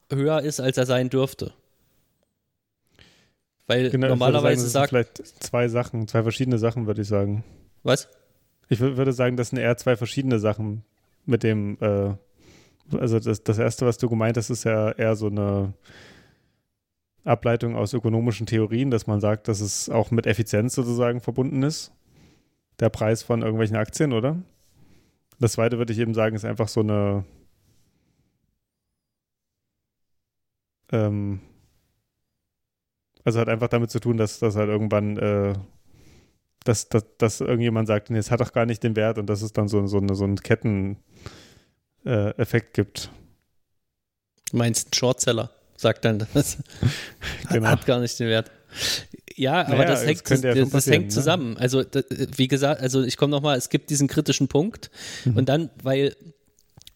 höher 0.10 0.42
ist, 0.42 0.62
als 0.62 0.78
er 0.78 0.86
sein 0.86 1.10
dürfte. 1.10 1.54
Weil 3.68 3.90
Genau, 3.90 4.08
normalerweise 4.08 4.68
sagen, 4.68 4.72
sagt, 4.72 4.90
vielleicht 4.90 5.44
zwei 5.44 5.68
Sachen, 5.68 6.08
zwei 6.08 6.24
verschiedene 6.24 6.58
Sachen, 6.58 6.88
würde 6.88 7.02
ich 7.02 7.08
sagen. 7.08 7.44
was? 7.84 8.08
Ich 8.70 8.80
wür- 8.80 8.96
würde 8.96 9.12
sagen, 9.12 9.36
das 9.36 9.50
sind 9.50 9.60
eher 9.60 9.76
zwei 9.76 9.98
verschiedene 9.98 10.40
Sachen 10.40 10.84
mit 11.26 11.44
dem, 11.44 11.78
äh, 11.82 12.14
also 12.98 13.20
das, 13.20 13.44
das 13.44 13.58
erste, 13.58 13.86
was 13.86 13.98
du 13.98 14.08
gemeint 14.10 14.38
hast, 14.38 14.50
ist 14.50 14.64
ja 14.64 14.92
eher 14.92 15.18
so 15.18 15.28
eine 15.28 15.74
Ableitung 17.26 17.76
aus 17.76 17.94
ökonomischen 17.94 18.48
Theorien, 18.48 18.92
dass 18.92 19.08
man 19.08 19.20
sagt, 19.20 19.50
dass 19.50 19.60
es 19.60 19.90
auch 19.90 20.10
mit 20.12 20.26
Effizienz 20.26 20.74
sozusagen 20.74 21.20
verbunden 21.20 21.64
ist. 21.64 21.92
Der 22.80 22.90
Preis 22.90 23.24
von 23.24 23.42
irgendwelchen 23.42 23.76
Aktien, 23.76 24.14
oder? 24.14 24.42
Das 25.42 25.54
zweite 25.54 25.78
würde 25.78 25.92
ich 25.92 26.00
eben 26.00 26.14
sagen, 26.14 26.36
ist 26.36 26.46
einfach 26.46 26.68
so 26.68 26.82
eine 26.82 27.26
ähm, 30.92 31.42
also 33.24 33.40
hat 33.40 33.50
einfach 33.50 33.68
damit 33.68 33.92
zu 33.92 34.00
tun, 34.00 34.18
dass 34.18 34.40
das 34.40 34.56
halt 34.56 34.70
irgendwann 34.70 35.18
äh, 35.18 35.54
dass, 36.64 36.90
dass, 36.90 37.06
dass 37.18 37.42
irgendjemand 37.42 37.88
sagt, 37.88 38.12
nee, 38.12 38.20
es 38.20 38.30
hat 38.30 38.40
doch 38.40 38.54
gar 38.54 38.68
nicht 38.68 38.84
den 38.84 38.96
Wert 38.96 39.18
und 39.18 39.26
dass 39.28 39.42
es 39.42 39.52
dann 39.52 39.68
so, 39.68 39.86
so, 39.88 39.98
eine, 39.98 40.14
so 40.14 40.26
einen 40.26 40.38
Ketteneffekt 40.38 41.02
äh, 42.06 42.82
gibt. 42.82 43.10
Du 44.52 44.58
meinst 44.58 44.90
ein 44.90 44.94
Shortseller, 44.94 45.50
sagt 45.76 46.06
dann 46.06 46.28
das. 46.34 46.60
Genau. 47.50 47.70
Hat 47.70 47.86
gar 47.86 48.00
nicht 48.00 48.20
den 48.20 48.28
Wert. 48.28 48.52
Ja, 49.36 49.62
aber 49.62 49.78
Naja, 49.78 49.90
das 49.90 50.06
hängt, 50.06 50.24
könnte 50.26 50.48
ja 50.50 50.56
das, 50.56 50.70
das 50.70 50.88
hängt 50.88 51.06
ne? 51.06 51.10
zusammen. 51.10 51.58
Also, 51.58 51.84
da, 51.84 52.02
wie 52.10 52.48
gesagt, 52.48 52.82
also 52.82 53.04
ich 53.04 53.18
komme 53.18 53.32
nochmal, 53.32 53.58
es 53.58 53.70
gibt 53.70 53.90
diesen 53.90 54.08
kritischen 54.08 54.48
Punkt. 54.48 54.90
Mhm. 55.26 55.38
Und 55.38 55.50
dann, 55.50 55.70
weil 55.84 56.16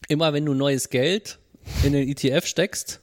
immer 0.08 0.34
wenn 0.34 0.46
du 0.46 0.54
neues 0.54 0.90
Geld 0.90 1.40
in 1.84 1.94
den 1.94 2.08
ETF 2.08 2.46
steckst 2.46 3.02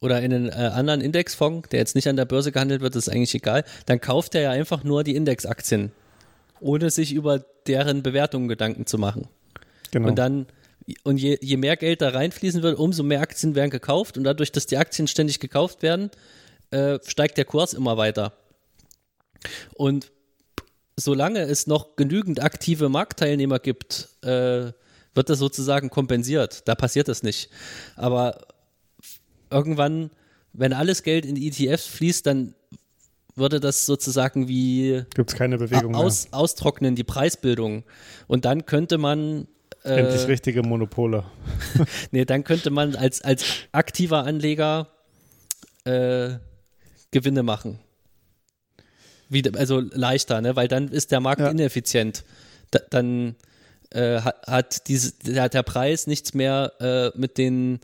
oder 0.00 0.20
in 0.20 0.32
einen 0.32 0.48
äh, 0.48 0.52
anderen 0.52 1.00
Indexfonds, 1.00 1.68
der 1.70 1.80
jetzt 1.80 1.94
nicht 1.94 2.08
an 2.08 2.16
der 2.16 2.26
Börse 2.26 2.52
gehandelt 2.52 2.82
wird, 2.82 2.94
ist 2.96 3.08
eigentlich 3.08 3.34
egal, 3.34 3.64
dann 3.86 4.00
kauft 4.00 4.34
er 4.34 4.42
ja 4.42 4.50
einfach 4.50 4.84
nur 4.84 5.04
die 5.04 5.16
Indexaktien, 5.16 5.92
ohne 6.60 6.90
sich 6.90 7.12
über 7.12 7.44
deren 7.66 8.02
Bewertungen 8.02 8.48
Gedanken 8.48 8.86
zu 8.86 8.98
machen. 8.98 9.28
Genau. 9.90 10.08
Und 10.08 10.16
dann, 10.16 10.46
und 11.04 11.16
je, 11.16 11.38
je 11.40 11.56
mehr 11.56 11.76
Geld 11.76 12.02
da 12.02 12.10
reinfließen 12.10 12.62
wird, 12.62 12.78
umso 12.78 13.02
mehr 13.02 13.20
Aktien 13.20 13.54
werden 13.54 13.70
gekauft. 13.70 14.18
Und 14.18 14.24
dadurch, 14.24 14.52
dass 14.52 14.66
die 14.66 14.76
Aktien 14.76 15.08
ständig 15.08 15.40
gekauft 15.40 15.82
werden, 15.82 16.10
äh, 16.74 16.98
steigt 17.06 17.38
der 17.38 17.44
Kurs 17.44 17.72
immer 17.72 17.96
weiter. 17.96 18.32
Und 19.74 20.10
solange 20.96 21.40
es 21.40 21.66
noch 21.66 21.96
genügend 21.96 22.42
aktive 22.42 22.88
Marktteilnehmer 22.88 23.58
gibt, 23.58 24.08
äh, 24.22 24.72
wird 25.14 25.30
das 25.30 25.38
sozusagen 25.38 25.90
kompensiert. 25.90 26.66
Da 26.66 26.74
passiert 26.74 27.08
das 27.08 27.22
nicht. 27.22 27.50
Aber 27.94 28.38
irgendwann, 29.50 30.10
wenn 30.52 30.72
alles 30.72 31.04
Geld 31.04 31.24
in 31.24 31.36
die 31.36 31.48
ETFs 31.48 31.86
fließt, 31.86 32.26
dann 32.26 32.54
würde 33.36 33.60
das 33.60 33.86
sozusagen 33.86 34.48
wie 34.48 35.04
Gibt 35.14 35.30
es 35.30 35.36
keine 35.36 35.58
Bewegung 35.58 35.94
aus, 35.94 36.28
austrocknen, 36.32 36.96
die 36.96 37.04
Preisbildung. 37.04 37.84
Und 38.26 38.44
dann 38.44 38.66
könnte 38.66 38.98
man 38.98 39.46
mehr. 39.84 39.98
Endlich 39.98 40.22
äh, 40.22 40.26
richtige 40.26 40.62
Monopole. 40.62 41.24
nee, 42.10 42.24
dann 42.24 42.42
könnte 42.44 42.70
man 42.70 42.96
als, 42.96 43.22
als 43.22 43.44
aktiver 43.72 44.24
Anleger 44.24 44.88
äh, 45.84 46.38
Gewinne 47.14 47.44
machen. 47.44 47.78
Wie, 49.28 49.42
also 49.54 49.78
leichter, 49.80 50.40
ne? 50.40 50.56
weil 50.56 50.66
dann 50.66 50.88
ist 50.88 51.12
der 51.12 51.20
Markt 51.20 51.40
Ja. 51.40 51.48
ineffizient. 51.48 52.24
Da, 52.72 52.80
dann 52.90 53.36
äh, 53.90 54.20
hat, 54.20 54.46
hat 54.48 54.88
diese, 54.88 55.12
der, 55.22 55.48
der 55.48 55.62
Preis 55.62 56.08
nichts 56.08 56.34
mehr 56.34 56.72
äh, 56.80 57.18
mit 57.18 57.38
den 57.38 57.78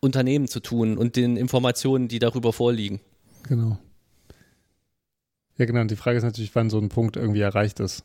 Unternehmen 0.00 0.46
zu 0.46 0.60
tun 0.60 0.98
und 0.98 1.16
den 1.16 1.38
Informationen, 1.38 2.06
die 2.06 2.18
darüber 2.18 2.52
vorliegen. 2.52 3.00
Genau. 3.44 3.78
Ja, 5.56 5.64
genau. 5.64 5.80
Und 5.80 5.90
die 5.90 5.96
Frage 5.96 6.18
ist 6.18 6.24
natürlich, 6.24 6.54
wann 6.54 6.68
so 6.68 6.78
ein 6.78 6.90
Punkt 6.90 7.16
irgendwie 7.16 7.40
erreicht 7.40 7.80
ist. 7.80 8.04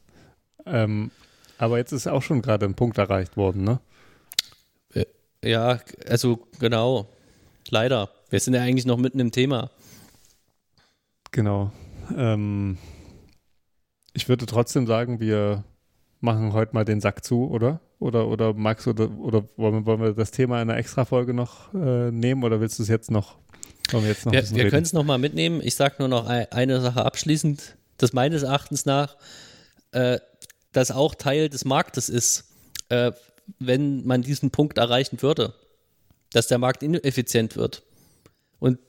Ähm, 0.65 1.11
aber 1.57 1.77
jetzt 1.77 1.91
ist 1.91 2.07
auch 2.07 2.23
schon 2.23 2.41
gerade 2.41 2.65
ein 2.65 2.75
Punkt 2.75 2.97
erreicht 2.97 3.35
worden, 3.35 3.63
ne? 3.63 3.79
Ja, 5.43 5.81
also 6.07 6.47
genau. 6.59 7.09
Leider. 7.69 8.09
Wir 8.33 8.39
sind 8.39 8.55
ja 8.55 8.61
eigentlich 8.61 8.87
noch 8.87 8.97
mitten 8.97 9.19
im 9.19 9.29
Thema. 9.29 9.69
Genau. 11.29 11.71
Ähm, 12.17 12.79
ich 14.13 14.27
würde 14.27 14.47
trotzdem 14.47 14.87
sagen, 14.87 15.19
wir 15.19 15.63
machen 16.19 16.51
heute 16.51 16.73
mal 16.73 16.83
den 16.83 16.99
Sack 16.99 17.23
zu, 17.23 17.47
oder? 17.51 17.79
Oder, 17.99 18.27
oder 18.27 18.55
magst 18.55 18.87
du, 18.87 18.89
oder, 18.89 19.11
oder 19.19 19.43
wollen, 19.55 19.75
wir, 19.75 19.85
wollen 19.85 20.01
wir 20.01 20.13
das 20.13 20.31
Thema 20.31 20.59
in 20.63 20.71
einer 20.71 20.79
Extra-Folge 20.79 21.35
noch 21.35 21.75
äh, 21.75 22.09
nehmen 22.09 22.43
oder 22.43 22.59
willst 22.59 22.79
du 22.79 22.81
es 22.81 22.89
jetzt 22.89 23.11
noch? 23.11 23.35
Wollen 23.91 24.05
wir 24.05 24.09
jetzt 24.09 24.25
noch 24.25 24.31
wir 24.31 24.49
wir 24.49 24.69
können 24.71 24.81
es 24.81 24.93
nochmal 24.93 25.19
mitnehmen. 25.19 25.61
Ich 25.63 25.75
sage 25.75 25.97
nur 25.99 26.07
noch 26.07 26.25
eine 26.25 26.81
Sache 26.81 27.05
abschließend, 27.05 27.77
dass 27.97 28.13
meines 28.13 28.41
Erachtens 28.41 28.87
nach 28.87 29.15
äh, 29.91 30.17
das 30.71 30.89
auch 30.89 31.13
Teil 31.13 31.49
des 31.49 31.65
Marktes 31.65 32.09
ist, 32.09 32.45
äh, 32.89 33.11
wenn 33.59 34.03
man 34.07 34.23
diesen 34.23 34.49
Punkt 34.49 34.79
erreichen 34.79 35.21
würde, 35.21 35.53
dass 36.31 36.47
der 36.47 36.57
Markt 36.57 36.81
ineffizient 36.81 37.55
wird. 37.57 37.83
Und 38.63 38.79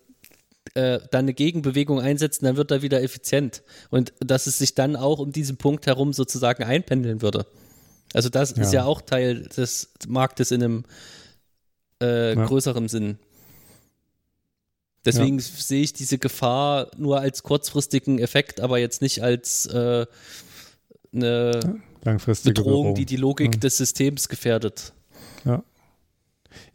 äh, 0.75 1.01
dann 1.11 1.25
eine 1.25 1.35
Gegenbewegung 1.35 2.01
einsetzen, 2.01 2.45
dann 2.45 2.57
wird 2.57 2.71
er 2.71 2.83
wieder 2.83 3.03
effizient. 3.03 3.65
Und 3.91 4.13
dass 4.21 4.47
es 4.47 4.59
sich 4.59 4.77
dann 4.77 4.95
auch 4.95 5.19
um 5.19 5.33
diesen 5.33 5.57
Punkt 5.57 5.87
herum 5.87 6.13
sozusagen 6.13 6.63
einpendeln 6.63 7.23
würde. 7.23 7.45
Also 8.13 8.29
das 8.29 8.55
ja. 8.55 8.63
ist 8.63 8.73
ja 8.73 8.85
auch 8.85 9.03
Teil 9.03 9.49
des 9.49 9.91
Marktes 10.07 10.53
in 10.53 10.63
einem 10.63 10.85
äh, 12.01 12.37
ja. 12.37 12.47
größeren 12.47 12.87
Sinn. 12.89 13.19
Deswegen 15.05 15.39
ja. 15.39 15.45
sehe 15.45 15.83
ich 15.83 15.93
diese 15.93 16.19
Gefahr 16.19 16.89
nur 16.97 17.21
als 17.21 17.43
kurzfristigen 17.43 18.21
Effekt, 18.21 18.61
aber 18.61 18.79
jetzt 18.79 19.03
nicht 19.03 19.25
als 19.25 19.67
äh, 19.67 20.07
eine 21.13 21.83
Langfristige 22.05 22.55
Bedrohung, 22.55 22.75
Bedrohung, 22.77 22.95
die 22.95 23.07
die 23.07 23.17
Logik 23.17 23.61
des 23.61 23.77
Systems 23.77 24.29
gefährdet. 24.29 24.93
Ja. 25.45 25.65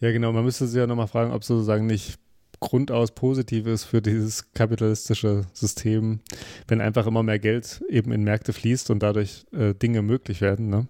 Ja, 0.01 0.11
genau. 0.11 0.33
Man 0.33 0.43
müsste 0.43 0.67
sich 0.67 0.77
ja 0.77 0.85
nochmal 0.85 1.07
fragen, 1.07 1.31
ob 1.31 1.45
sozusagen 1.45 1.85
nicht 1.85 2.19
grundaus 2.59 3.11
positiv 3.11 3.67
ist 3.67 3.85
für 3.85 4.01
dieses 4.01 4.51
kapitalistische 4.53 5.45
System, 5.53 6.19
wenn 6.67 6.81
einfach 6.81 7.07
immer 7.07 7.23
mehr 7.23 7.39
Geld 7.39 7.83
eben 7.89 8.11
in 8.11 8.23
Märkte 8.23 8.53
fließt 8.53 8.89
und 8.91 9.01
dadurch 9.01 9.45
äh, 9.51 9.73
Dinge 9.73 10.01
möglich 10.01 10.41
werden. 10.41 10.69
Ne? 10.69 10.87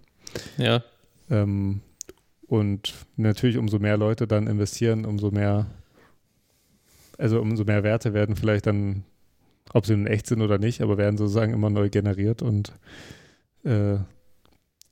Ja. 0.58 0.84
Ähm, 1.30 1.82
und 2.48 2.94
natürlich, 3.16 3.58
umso 3.58 3.78
mehr 3.78 3.98
Leute 3.98 4.26
dann 4.28 4.48
investieren, 4.48 5.06
umso 5.06 5.30
mehr, 5.30 5.68
also 7.18 7.40
umso 7.40 7.64
mehr 7.64 7.84
Werte 7.84 8.14
werden 8.14 8.36
vielleicht 8.36 8.66
dann, 8.66 9.04
ob 9.74 9.86
sie 9.86 9.96
nun 9.96 10.08
echt 10.08 10.26
sind 10.26 10.42
oder 10.42 10.58
nicht, 10.58 10.82
aber 10.82 10.98
werden 10.98 11.18
sozusagen 11.18 11.54
immer 11.54 11.70
neu 11.70 11.90
generiert 11.90 12.42
und 12.42 12.74
äh, 13.64 13.98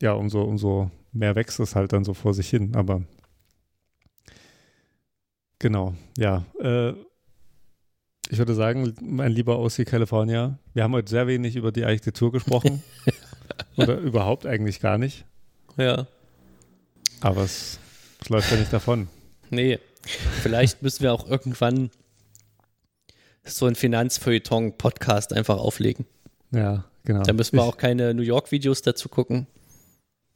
ja, 0.01 0.13
umso, 0.13 0.43
umso 0.43 0.91
mehr 1.11 1.35
wächst 1.35 1.59
es 1.59 1.75
halt 1.75 1.93
dann 1.93 2.03
so 2.03 2.13
vor 2.13 2.35
sich 2.35 2.49
hin. 2.49 2.75
Aber 2.75 3.01
Genau, 5.59 5.95
ja. 6.17 6.45
Äh, 6.59 6.93
ich 8.29 8.37
würde 8.37 8.53
sagen, 8.53 8.93
mein 9.01 9.31
lieber 9.31 9.59
OC 9.59 9.85
California, 9.85 10.59
wir 10.73 10.83
haben 10.83 10.93
heute 10.93 11.09
sehr 11.09 11.27
wenig 11.27 11.55
über 11.55 11.71
die 11.71 11.85
Architektur 11.85 12.31
gesprochen. 12.31 12.83
Oder 13.77 13.97
überhaupt 13.97 14.45
eigentlich 14.45 14.79
gar 14.79 14.97
nicht. 14.97 15.25
Ja. 15.77 16.07
Aber 17.21 17.41
es, 17.41 17.79
es 18.21 18.29
läuft 18.29 18.51
ja 18.51 18.57
nicht 18.57 18.73
davon. 18.73 19.07
Nee. 19.49 19.79
Vielleicht 20.41 20.81
müssen 20.81 21.03
wir 21.03 21.13
auch 21.13 21.29
irgendwann 21.29 21.89
so 23.43 23.65
ein 23.65 23.75
Finanzfeuilleton-Podcast 23.75 25.33
einfach 25.33 25.57
auflegen. 25.57 26.05
Ja, 26.51 26.85
genau. 27.03 27.23
Da 27.23 27.33
müssen 27.33 27.57
wir 27.57 27.63
ich, 27.63 27.69
auch 27.69 27.77
keine 27.77 28.13
New 28.13 28.23
York-Videos 28.23 28.81
dazu 28.81 29.09
gucken. 29.09 29.47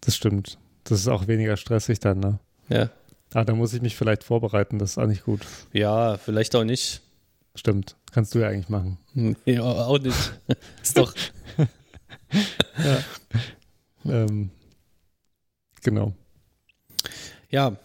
Das 0.01 0.15
stimmt. 0.15 0.57
Das 0.83 0.99
ist 0.99 1.07
auch 1.07 1.27
weniger 1.27 1.57
stressig 1.57 1.99
dann, 1.99 2.19
ne? 2.19 2.39
Ja. 2.69 2.89
Ah, 3.33 3.45
da 3.45 3.53
muss 3.53 3.73
ich 3.73 3.81
mich 3.81 3.95
vielleicht 3.95 4.23
vorbereiten, 4.23 4.77
das 4.77 4.91
ist 4.91 4.97
auch 4.97 5.07
nicht 5.07 5.23
gut. 5.23 5.41
Ja, 5.71 6.17
vielleicht 6.17 6.55
auch 6.55 6.63
nicht. 6.65 7.01
Stimmt, 7.55 7.95
kannst 8.11 8.35
du 8.35 8.39
ja 8.39 8.47
eigentlich 8.47 8.69
machen. 8.69 8.97
Ja, 9.45 9.63
auch 9.63 9.99
nicht. 9.99 10.33
ist 10.81 10.97
doch. 10.97 11.13
ja. 12.83 13.03
Ähm, 14.05 14.49
genau. 15.83 16.13
Ja, 17.49 17.75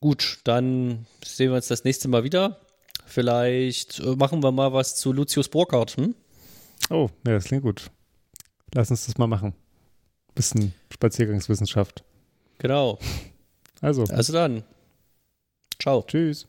gut, 0.00 0.38
dann 0.44 1.06
sehen 1.24 1.50
wir 1.50 1.56
uns 1.56 1.68
das 1.68 1.84
nächste 1.84 2.08
Mal 2.08 2.24
wieder. 2.24 2.60
Vielleicht 3.06 3.98
äh, 4.00 4.16
machen 4.16 4.42
wir 4.42 4.52
mal 4.52 4.72
was 4.72 4.96
zu 4.96 5.12
Lucius 5.12 5.48
Burkhardt. 5.48 5.96
Hm? 5.96 6.14
Oh, 6.90 7.08
ja, 7.26 7.32
das 7.34 7.44
klingt 7.44 7.64
gut. 7.64 7.90
Lass 8.74 8.90
uns 8.90 9.06
das 9.06 9.18
mal 9.18 9.26
machen. 9.26 9.54
Bisschen 10.34 10.74
Spaziergangswissenschaft. 10.90 12.04
Genau. 12.58 12.98
Also. 13.80 14.04
Also 14.04 14.32
dann. 14.32 14.62
Ciao. 15.78 16.04
Tschüss. 16.06 16.46